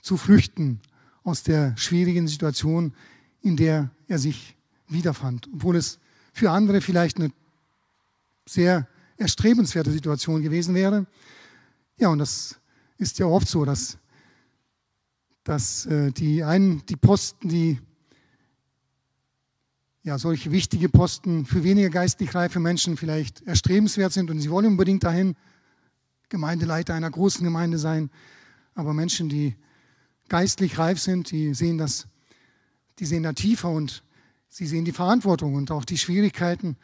zu 0.00 0.16
flüchten 0.16 0.80
aus 1.24 1.42
der 1.42 1.76
schwierigen 1.76 2.28
Situation, 2.28 2.94
in 3.42 3.56
der 3.56 3.90
er 4.06 4.18
sich 4.18 4.56
wiederfand, 4.88 5.48
obwohl 5.52 5.76
es 5.76 5.98
für 6.32 6.50
andere 6.50 6.80
vielleicht 6.80 7.18
eine 7.18 7.30
sehr 8.46 8.88
erstrebenswerte 9.16 9.90
Situation 9.90 10.42
gewesen 10.42 10.74
wäre. 10.74 11.06
Ja, 11.98 12.08
und 12.08 12.18
das 12.18 12.56
ist 12.96 13.18
ja 13.18 13.26
oft 13.26 13.48
so, 13.48 13.64
dass 13.64 13.98
dass 15.48 15.86
äh, 15.86 16.12
die 16.12 16.44
einen, 16.44 16.84
die 16.86 16.96
Posten, 16.96 17.48
die 17.48 17.80
ja, 20.02 20.18
solche 20.18 20.52
wichtige 20.52 20.90
Posten 20.90 21.46
für 21.46 21.64
weniger 21.64 21.88
geistlich 21.88 22.34
reife 22.34 22.60
Menschen 22.60 22.98
vielleicht 22.98 23.46
erstrebenswert 23.46 24.12
sind 24.12 24.30
und 24.30 24.40
sie 24.40 24.50
wollen 24.50 24.66
unbedingt 24.66 25.04
dahin 25.04 25.36
Gemeindeleiter 26.28 26.92
einer 26.94 27.10
großen 27.10 27.42
Gemeinde 27.42 27.78
sein. 27.78 28.10
Aber 28.74 28.92
Menschen, 28.92 29.30
die 29.30 29.56
geistlich 30.28 30.78
reif 30.78 31.00
sind, 31.00 31.30
die 31.30 31.54
sehen 31.54 31.78
das, 31.78 32.06
die 32.98 33.06
sehen 33.06 33.22
da 33.22 33.32
tiefer 33.32 33.70
und 33.70 34.04
sie 34.50 34.66
sehen 34.66 34.84
die 34.84 34.92
Verantwortung 34.92 35.54
und 35.54 35.70
auch 35.70 35.86
die 35.86 35.98
Schwierigkeiten 35.98 36.76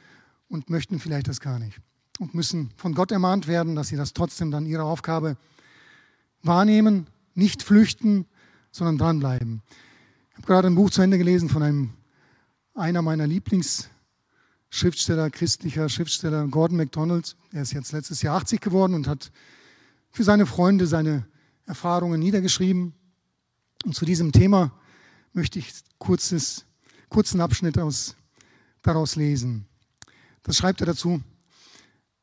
und 0.48 0.70
möchten 0.70 1.00
vielleicht 1.00 1.28
das 1.28 1.40
gar 1.40 1.58
nicht. 1.58 1.78
Und 2.18 2.32
müssen 2.32 2.70
von 2.76 2.94
Gott 2.94 3.12
ermahnt 3.12 3.46
werden, 3.46 3.74
dass 3.74 3.88
sie 3.88 3.96
das 3.96 4.14
trotzdem 4.14 4.50
dann 4.50 4.64
ihre 4.64 4.84
Aufgabe 4.84 5.36
wahrnehmen, 6.42 7.08
nicht 7.34 7.62
flüchten, 7.62 8.26
sondern 8.74 8.98
dranbleiben. 8.98 9.62
Ich 10.30 10.36
habe 10.38 10.46
gerade 10.48 10.66
ein 10.66 10.74
Buch 10.74 10.90
zu 10.90 11.00
Ende 11.00 11.16
gelesen 11.16 11.48
von 11.48 11.62
einem, 11.62 11.90
einer 12.74 13.02
meiner 13.02 13.24
Lieblingsschriftsteller, 13.24 15.30
christlicher 15.30 15.88
Schriftsteller, 15.88 16.48
Gordon 16.48 16.78
MacDonald. 16.78 17.36
Er 17.52 17.62
ist 17.62 17.72
jetzt 17.72 17.92
letztes 17.92 18.22
Jahr 18.22 18.36
80 18.36 18.60
geworden 18.60 18.94
und 18.94 19.06
hat 19.06 19.30
für 20.10 20.24
seine 20.24 20.44
Freunde 20.44 20.88
seine 20.88 21.24
Erfahrungen 21.66 22.18
niedergeschrieben. 22.18 22.94
Und 23.84 23.94
zu 23.94 24.04
diesem 24.04 24.32
Thema 24.32 24.72
möchte 25.32 25.60
ich 25.60 25.72
kurzes, 25.98 26.64
kurzen 27.08 27.40
Abschnitt 27.40 27.78
aus, 27.78 28.16
daraus 28.82 29.14
lesen. 29.14 29.66
Das 30.42 30.56
schreibt 30.56 30.80
er 30.80 30.86
dazu. 30.86 31.22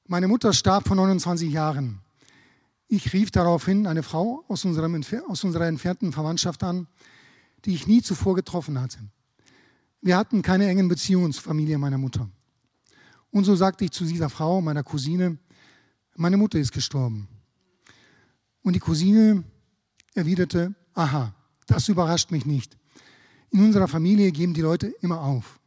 Meine 0.05 0.27
Mutter 0.27 0.51
starb 0.51 0.85
vor 0.85 0.97
29 0.97 1.49
Jahren. 1.49 2.01
Ich 2.93 3.13
rief 3.13 3.31
daraufhin 3.31 3.87
eine 3.87 4.03
Frau 4.03 4.43
aus, 4.49 4.65
unserem, 4.65 5.01
aus 5.29 5.45
unserer 5.45 5.65
entfernten 5.65 6.11
Verwandtschaft 6.11 6.61
an, 6.61 6.87
die 7.63 7.73
ich 7.73 7.87
nie 7.87 8.01
zuvor 8.01 8.35
getroffen 8.35 8.81
hatte. 8.81 8.97
Wir 10.01 10.17
hatten 10.17 10.41
keine 10.41 10.67
engen 10.67 10.89
Beziehungen 10.89 11.31
zur 11.31 11.43
Familie 11.43 11.77
meiner 11.77 11.97
Mutter. 11.97 12.29
Und 13.29 13.45
so 13.45 13.55
sagte 13.55 13.85
ich 13.85 13.91
zu 13.91 14.03
dieser 14.03 14.29
Frau, 14.29 14.59
meiner 14.59 14.83
Cousine, 14.83 15.37
meine 16.17 16.35
Mutter 16.35 16.59
ist 16.59 16.73
gestorben. 16.73 17.29
Und 18.61 18.73
die 18.73 18.81
Cousine 18.81 19.45
erwiderte, 20.13 20.75
aha, 20.93 21.33
das 21.67 21.87
überrascht 21.87 22.29
mich 22.31 22.45
nicht. 22.45 22.77
In 23.51 23.63
unserer 23.63 23.87
Familie 23.87 24.33
geben 24.33 24.53
die 24.53 24.59
Leute 24.59 24.87
immer 24.99 25.21
auf. 25.21 25.61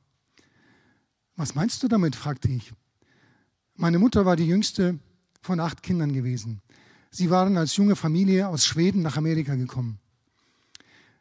Was 1.37 1.55
meinst 1.55 1.83
du 1.83 1.89
damit? 1.89 2.17
fragte 2.17 2.49
ich. 2.49 2.75
Meine 3.77 3.99
Mutter 3.99 4.27
war 4.27 4.37
die 4.37 4.47
jüngste 4.47 4.99
von 5.41 5.59
acht 5.59 5.83
Kindern 5.83 6.13
gewesen. 6.13 6.61
Sie 7.15 7.31
waren 7.31 7.57
als 7.57 7.77
junge 7.77 7.95
Familie 7.95 8.49
aus 8.49 8.67
Schweden 8.67 9.01
nach 9.03 9.17
Amerika 9.17 9.55
gekommen. 9.55 10.01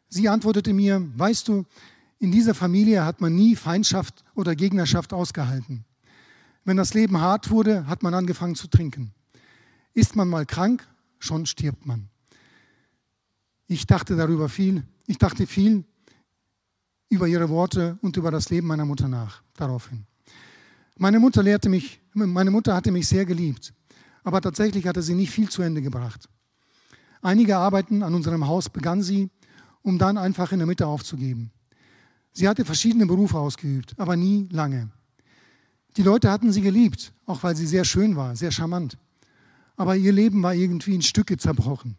Sie 0.08 0.28
antwortete 0.28 0.72
mir, 0.72 1.00
weißt 1.16 1.46
du, 1.46 1.66
in 2.18 2.32
dieser 2.32 2.52
Familie 2.52 3.04
hat 3.04 3.20
man 3.20 3.36
nie 3.36 3.54
Feindschaft 3.54 4.24
oder 4.34 4.56
Gegnerschaft 4.56 5.12
ausgehalten. 5.12 5.84
Wenn 6.64 6.76
das 6.76 6.94
Leben 6.94 7.20
hart 7.20 7.48
wurde, 7.52 7.86
hat 7.86 8.02
man 8.02 8.12
angefangen 8.12 8.56
zu 8.56 8.66
trinken. 8.66 9.12
Ist 9.92 10.16
man 10.16 10.28
mal 10.28 10.46
krank, 10.46 10.84
schon 11.20 11.46
stirbt 11.46 11.86
man. 11.86 12.08
Ich 13.68 13.86
dachte 13.86 14.16
darüber 14.16 14.48
viel, 14.48 14.82
ich 15.06 15.18
dachte 15.18 15.46
viel 15.46 15.84
über 17.08 17.28
ihre 17.28 17.50
Worte 17.50 17.98
und 18.02 18.16
über 18.16 18.32
das 18.32 18.50
Leben 18.50 18.66
meiner 18.66 18.84
Mutter 18.84 19.06
nach, 19.06 19.44
daraufhin. 19.54 20.06
Meine 20.96 21.20
Mutter 21.20 21.44
lehrte 21.44 21.68
mich, 21.68 22.00
meine 22.14 22.50
Mutter 22.50 22.74
hatte 22.74 22.90
mich 22.90 23.06
sehr 23.06 23.24
geliebt 23.24 23.72
aber 24.24 24.40
tatsächlich 24.40 24.86
hatte 24.86 25.02
sie 25.02 25.14
nicht 25.14 25.30
viel 25.30 25.48
zu 25.48 25.62
Ende 25.62 25.82
gebracht. 25.82 26.28
Einige 27.22 27.56
Arbeiten 27.56 28.02
an 28.02 28.14
unserem 28.14 28.46
Haus 28.46 28.68
begann 28.68 29.02
sie, 29.02 29.30
um 29.82 29.98
dann 29.98 30.18
einfach 30.18 30.50
in 30.52 30.58
der 30.58 30.66
Mitte 30.66 30.86
aufzugeben. 30.86 31.52
Sie 32.32 32.48
hatte 32.48 32.64
verschiedene 32.64 33.06
Berufe 33.06 33.38
ausgeübt, 33.38 33.94
aber 33.98 34.16
nie 34.16 34.48
lange. 34.50 34.90
Die 35.96 36.02
Leute 36.02 36.30
hatten 36.30 36.52
sie 36.52 36.62
geliebt, 36.62 37.12
auch 37.26 37.42
weil 37.44 37.54
sie 37.54 37.66
sehr 37.66 37.84
schön 37.84 38.16
war, 38.16 38.34
sehr 38.34 38.50
charmant. 38.50 38.98
Aber 39.76 39.94
ihr 39.94 40.12
Leben 40.12 40.42
war 40.42 40.54
irgendwie 40.54 40.94
in 40.94 41.02
Stücke 41.02 41.36
zerbrochen. 41.36 41.96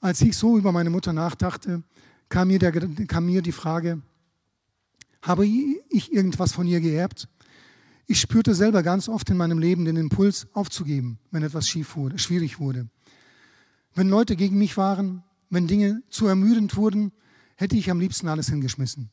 Als 0.00 0.20
ich 0.20 0.36
so 0.36 0.58
über 0.58 0.72
meine 0.72 0.90
Mutter 0.90 1.12
nachdachte, 1.12 1.82
kam 2.28 2.48
mir, 2.48 2.58
der, 2.58 2.72
kam 3.06 3.26
mir 3.26 3.42
die 3.42 3.52
Frage, 3.52 4.02
habe 5.22 5.46
ich 5.46 6.12
irgendwas 6.12 6.52
von 6.52 6.66
ihr 6.66 6.80
geerbt? 6.80 7.28
Ich 8.06 8.20
spürte 8.20 8.54
selber 8.54 8.82
ganz 8.82 9.08
oft 9.08 9.30
in 9.30 9.36
meinem 9.36 9.58
Leben 9.58 9.84
den 9.84 9.96
Impuls 9.96 10.46
aufzugeben, 10.52 11.18
wenn 11.30 11.42
etwas 11.42 11.68
schief 11.68 11.96
wurde, 11.96 12.18
schwierig 12.18 12.60
wurde. 12.60 12.88
Wenn 13.94 14.08
Leute 14.08 14.36
gegen 14.36 14.58
mich 14.58 14.76
waren, 14.76 15.22
wenn 15.48 15.66
Dinge 15.66 16.02
zu 16.10 16.26
ermüdend 16.26 16.76
wurden, 16.76 17.12
hätte 17.56 17.76
ich 17.76 17.90
am 17.90 18.00
liebsten 18.00 18.28
alles 18.28 18.48
hingeschmissen. 18.48 19.10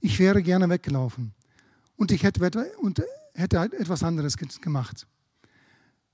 Ich 0.00 0.18
wäre 0.18 0.42
gerne 0.42 0.70
weggelaufen 0.70 1.34
und 1.96 2.12
ich 2.12 2.22
hätte, 2.22 2.72
und 2.80 3.02
hätte 3.34 3.58
halt 3.58 3.74
etwas 3.74 4.02
anderes 4.02 4.36
gemacht. 4.36 5.06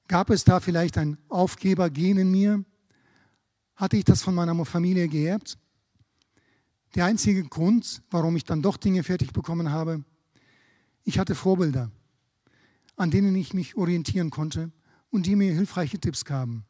Gab 0.09 0.31
es 0.31 0.43
da 0.43 0.59
vielleicht 0.59 0.99
ein 0.99 1.19
Aufgebergen 1.29 2.19
in 2.19 2.31
mir? 2.31 2.65
Hatte 3.77 3.97
ich 3.97 4.05
das 4.05 4.23
von 4.23 4.35
meiner 4.35 4.65
Familie 4.65 5.07
geerbt? 5.07 5.59
Der 6.97 7.05
einzige 7.05 7.45
Grund, 7.45 8.03
warum 8.11 8.35
ich 8.35 8.45
dann 8.45 8.63
doch 8.63 8.77
Dinge 8.77 9.05
fertig 9.05 9.33
bekommen 9.33 9.71
habe, 9.71 10.03
ich 11.05 11.19
hatte 11.19 11.37
Vorbilder 11.37 11.93
an 13.01 13.11
denen 13.11 13.35
ich 13.35 13.55
mich 13.55 13.77
orientieren 13.77 14.29
konnte 14.29 14.71
und 15.09 15.25
die 15.25 15.35
mir 15.35 15.55
hilfreiche 15.55 15.99
Tipps 15.99 16.27
gaben. 16.27 16.65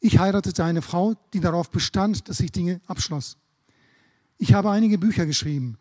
Ich 0.00 0.18
heiratete 0.18 0.64
eine 0.64 0.80
Frau, 0.80 1.14
die 1.34 1.40
darauf 1.40 1.70
bestand, 1.70 2.28
dass 2.28 2.40
ich 2.40 2.52
Dinge 2.52 2.80
abschloss. 2.86 3.36
Ich 4.38 4.54
habe 4.54 4.70
einige 4.70 4.96
Bücher 4.96 5.26
geschrieben, 5.26 5.76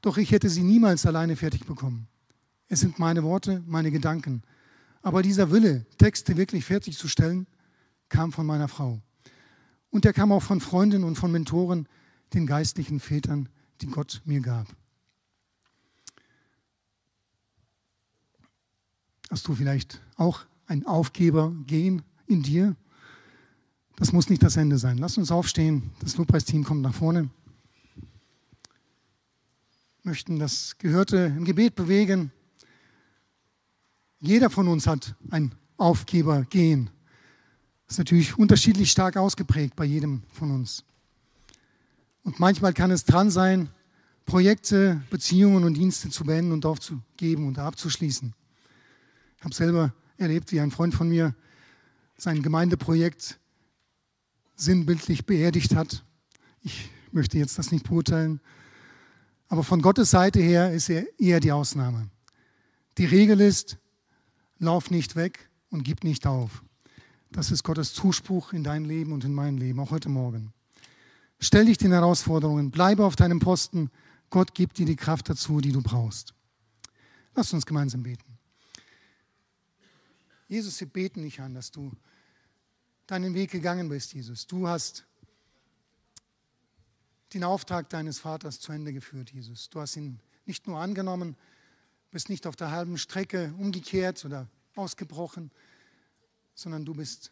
doch 0.00 0.16
ich 0.16 0.32
hätte 0.32 0.48
sie 0.48 0.62
niemals 0.62 1.04
alleine 1.04 1.36
fertig 1.36 1.66
bekommen. 1.66 2.08
Es 2.66 2.80
sind 2.80 2.98
meine 2.98 3.22
Worte, 3.22 3.62
meine 3.66 3.90
Gedanken. 3.90 4.42
Aber 5.02 5.20
dieser 5.20 5.50
Wille, 5.50 5.84
Texte 5.98 6.38
wirklich 6.38 6.64
fertigzustellen, 6.64 7.46
kam 8.08 8.32
von 8.32 8.46
meiner 8.46 8.68
Frau. 8.68 9.02
Und 9.90 10.06
er 10.06 10.14
kam 10.14 10.32
auch 10.32 10.42
von 10.42 10.60
Freunden 10.60 11.04
und 11.04 11.16
von 11.16 11.30
Mentoren, 11.30 11.86
den 12.32 12.46
geistlichen 12.46 13.00
Vätern, 13.00 13.50
die 13.82 13.88
Gott 13.88 14.22
mir 14.24 14.40
gab. 14.40 14.66
Hast 19.30 19.46
du 19.46 19.54
vielleicht 19.54 20.00
auch 20.16 20.40
ein 20.66 20.84
Aufgeber-Gen 20.84 22.02
in 22.26 22.42
dir? 22.42 22.74
Das 23.94 24.12
muss 24.12 24.28
nicht 24.28 24.42
das 24.42 24.56
Ende 24.56 24.76
sein. 24.76 24.98
Lass 24.98 25.18
uns 25.18 25.30
aufstehen. 25.30 25.92
Das 26.00 26.16
Lobpreisteam 26.16 26.64
kommt 26.64 26.82
nach 26.82 26.94
vorne. 26.94 27.30
möchten 30.02 30.40
das 30.40 30.76
Gehörte 30.78 31.32
im 31.36 31.44
Gebet 31.44 31.76
bewegen. 31.76 32.32
Jeder 34.18 34.50
von 34.50 34.66
uns 34.66 34.88
hat 34.88 35.14
ein 35.30 35.54
Aufgebergehen. 35.76 36.90
Das 37.86 37.94
ist 37.94 37.98
natürlich 37.98 38.36
unterschiedlich 38.36 38.90
stark 38.90 39.16
ausgeprägt 39.16 39.76
bei 39.76 39.84
jedem 39.84 40.24
von 40.32 40.50
uns. 40.50 40.84
Und 42.24 42.40
manchmal 42.40 42.72
kann 42.72 42.90
es 42.90 43.04
dran 43.04 43.30
sein, 43.30 43.68
Projekte, 44.26 45.02
Beziehungen 45.08 45.62
und 45.62 45.74
Dienste 45.74 46.10
zu 46.10 46.24
beenden 46.24 46.50
und 46.50 46.66
aufzugeben 46.66 47.46
und 47.46 47.58
abzuschließen. 47.58 48.34
Ich 49.40 49.44
habe 49.44 49.54
selber 49.54 49.94
erlebt, 50.18 50.52
wie 50.52 50.60
ein 50.60 50.70
Freund 50.70 50.94
von 50.94 51.08
mir 51.08 51.34
sein 52.18 52.42
Gemeindeprojekt 52.42 53.40
sinnbildlich 54.54 55.24
beerdigt 55.24 55.74
hat. 55.74 56.04
Ich 56.62 56.90
möchte 57.10 57.38
jetzt 57.38 57.58
das 57.58 57.72
nicht 57.72 57.88
beurteilen. 57.88 58.40
Aber 59.48 59.64
von 59.64 59.80
Gottes 59.80 60.10
Seite 60.10 60.40
her 60.40 60.72
ist 60.74 60.90
er 60.90 61.06
eher 61.18 61.40
die 61.40 61.52
Ausnahme. 61.52 62.10
Die 62.98 63.06
Regel 63.06 63.40
ist, 63.40 63.78
lauf 64.58 64.90
nicht 64.90 65.16
weg 65.16 65.48
und 65.70 65.84
gib 65.84 66.04
nicht 66.04 66.26
auf. 66.26 66.62
Das 67.32 67.50
ist 67.50 67.62
Gottes 67.62 67.94
Zuspruch 67.94 68.52
in 68.52 68.62
dein 68.62 68.84
Leben 68.84 69.12
und 69.12 69.24
in 69.24 69.32
mein 69.32 69.56
Leben, 69.56 69.80
auch 69.80 69.90
heute 69.90 70.10
Morgen. 70.10 70.52
Stell 71.38 71.64
dich 71.64 71.78
den 71.78 71.92
Herausforderungen, 71.92 72.70
bleibe 72.70 73.06
auf 73.06 73.16
deinem 73.16 73.38
Posten. 73.38 73.90
Gott 74.28 74.54
gibt 74.54 74.76
dir 74.76 74.84
die 74.84 74.96
Kraft 74.96 75.30
dazu, 75.30 75.62
die 75.62 75.72
du 75.72 75.80
brauchst. 75.80 76.34
Lass 77.34 77.54
uns 77.54 77.64
gemeinsam 77.64 78.02
beten. 78.02 78.29
Jesus, 80.50 80.80
wir 80.80 80.88
beten 80.88 81.22
dich 81.22 81.40
an, 81.40 81.54
dass 81.54 81.70
du 81.70 81.92
deinen 83.06 83.34
Weg 83.34 83.52
gegangen 83.52 83.88
bist, 83.88 84.14
Jesus. 84.14 84.48
Du 84.48 84.66
hast 84.66 85.06
den 87.32 87.44
Auftrag 87.44 87.88
deines 87.88 88.18
Vaters 88.18 88.58
zu 88.58 88.72
Ende 88.72 88.92
geführt, 88.92 89.30
Jesus. 89.30 89.70
Du 89.70 89.80
hast 89.80 89.94
ihn 89.94 90.18
nicht 90.46 90.66
nur 90.66 90.80
angenommen, 90.80 91.36
bist 92.10 92.28
nicht 92.28 92.48
auf 92.48 92.56
der 92.56 92.72
halben 92.72 92.98
Strecke 92.98 93.54
umgekehrt 93.58 94.24
oder 94.24 94.48
ausgebrochen, 94.74 95.52
sondern 96.56 96.84
du 96.84 96.94
bist 96.94 97.30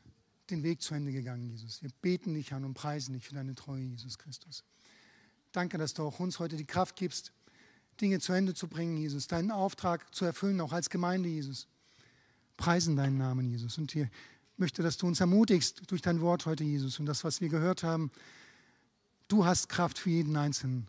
den 0.50 0.62
Weg 0.62 0.80
zu 0.80 0.94
Ende 0.94 1.10
gegangen, 1.10 1.48
Jesus. 1.48 1.82
Wir 1.82 1.90
beten 2.00 2.34
dich 2.34 2.52
an 2.52 2.64
und 2.64 2.74
preisen 2.74 3.14
dich 3.14 3.26
für 3.26 3.34
deine 3.34 3.56
Treue, 3.56 3.82
Jesus 3.82 4.16
Christus. 4.16 4.62
Danke, 5.50 5.76
dass 5.76 5.92
du 5.92 6.04
auch 6.04 6.20
uns 6.20 6.38
heute 6.38 6.54
die 6.54 6.66
Kraft 6.66 6.94
gibst, 6.94 7.32
Dinge 8.00 8.20
zu 8.20 8.32
Ende 8.32 8.54
zu 8.54 8.68
bringen, 8.68 8.96
Jesus, 8.96 9.26
deinen 9.26 9.50
Auftrag 9.50 10.14
zu 10.14 10.24
erfüllen, 10.24 10.60
auch 10.60 10.72
als 10.72 10.88
Gemeinde, 10.88 11.28
Jesus. 11.28 11.66
Preisen 12.58 12.96
deinen 12.96 13.16
Namen, 13.16 13.48
Jesus. 13.48 13.78
Und 13.78 13.94
ich 13.94 14.06
möchte, 14.58 14.82
dass 14.82 14.98
du 14.98 15.06
uns 15.06 15.20
ermutigst 15.20 15.90
durch 15.90 16.02
dein 16.02 16.20
Wort 16.20 16.44
heute, 16.44 16.64
Jesus, 16.64 17.00
und 17.00 17.06
das, 17.06 17.24
was 17.24 17.40
wir 17.40 17.48
gehört 17.48 17.82
haben, 17.82 18.10
Du 19.28 19.44
hast 19.44 19.68
Kraft 19.68 19.98
für 19.98 20.10
jeden 20.10 20.36
Einzelnen. 20.36 20.88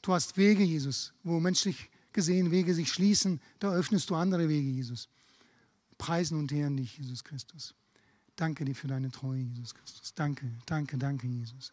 Du 0.00 0.14
hast 0.14 0.38
Wege, 0.38 0.64
Jesus, 0.64 1.12
wo 1.22 1.38
menschlich 1.38 1.90
gesehen 2.12 2.50
Wege 2.50 2.74
sich 2.74 2.90
schließen. 2.90 3.40
Da 3.58 3.72
öffnest 3.72 4.08
du 4.08 4.14
andere 4.14 4.48
Wege, 4.48 4.70
Jesus. 4.70 5.08
Preisen 5.98 6.38
und 6.38 6.50
ehren 6.50 6.78
dich, 6.78 6.96
Jesus 6.96 7.24
Christus. 7.24 7.74
Danke 8.36 8.64
dir 8.64 8.74
für 8.74 8.88
deine 8.88 9.10
Treue, 9.10 9.40
Jesus 9.40 9.74
Christus. 9.74 10.14
Danke, 10.14 10.50
danke, 10.64 10.96
danke, 10.96 11.26
Jesus. 11.26 11.72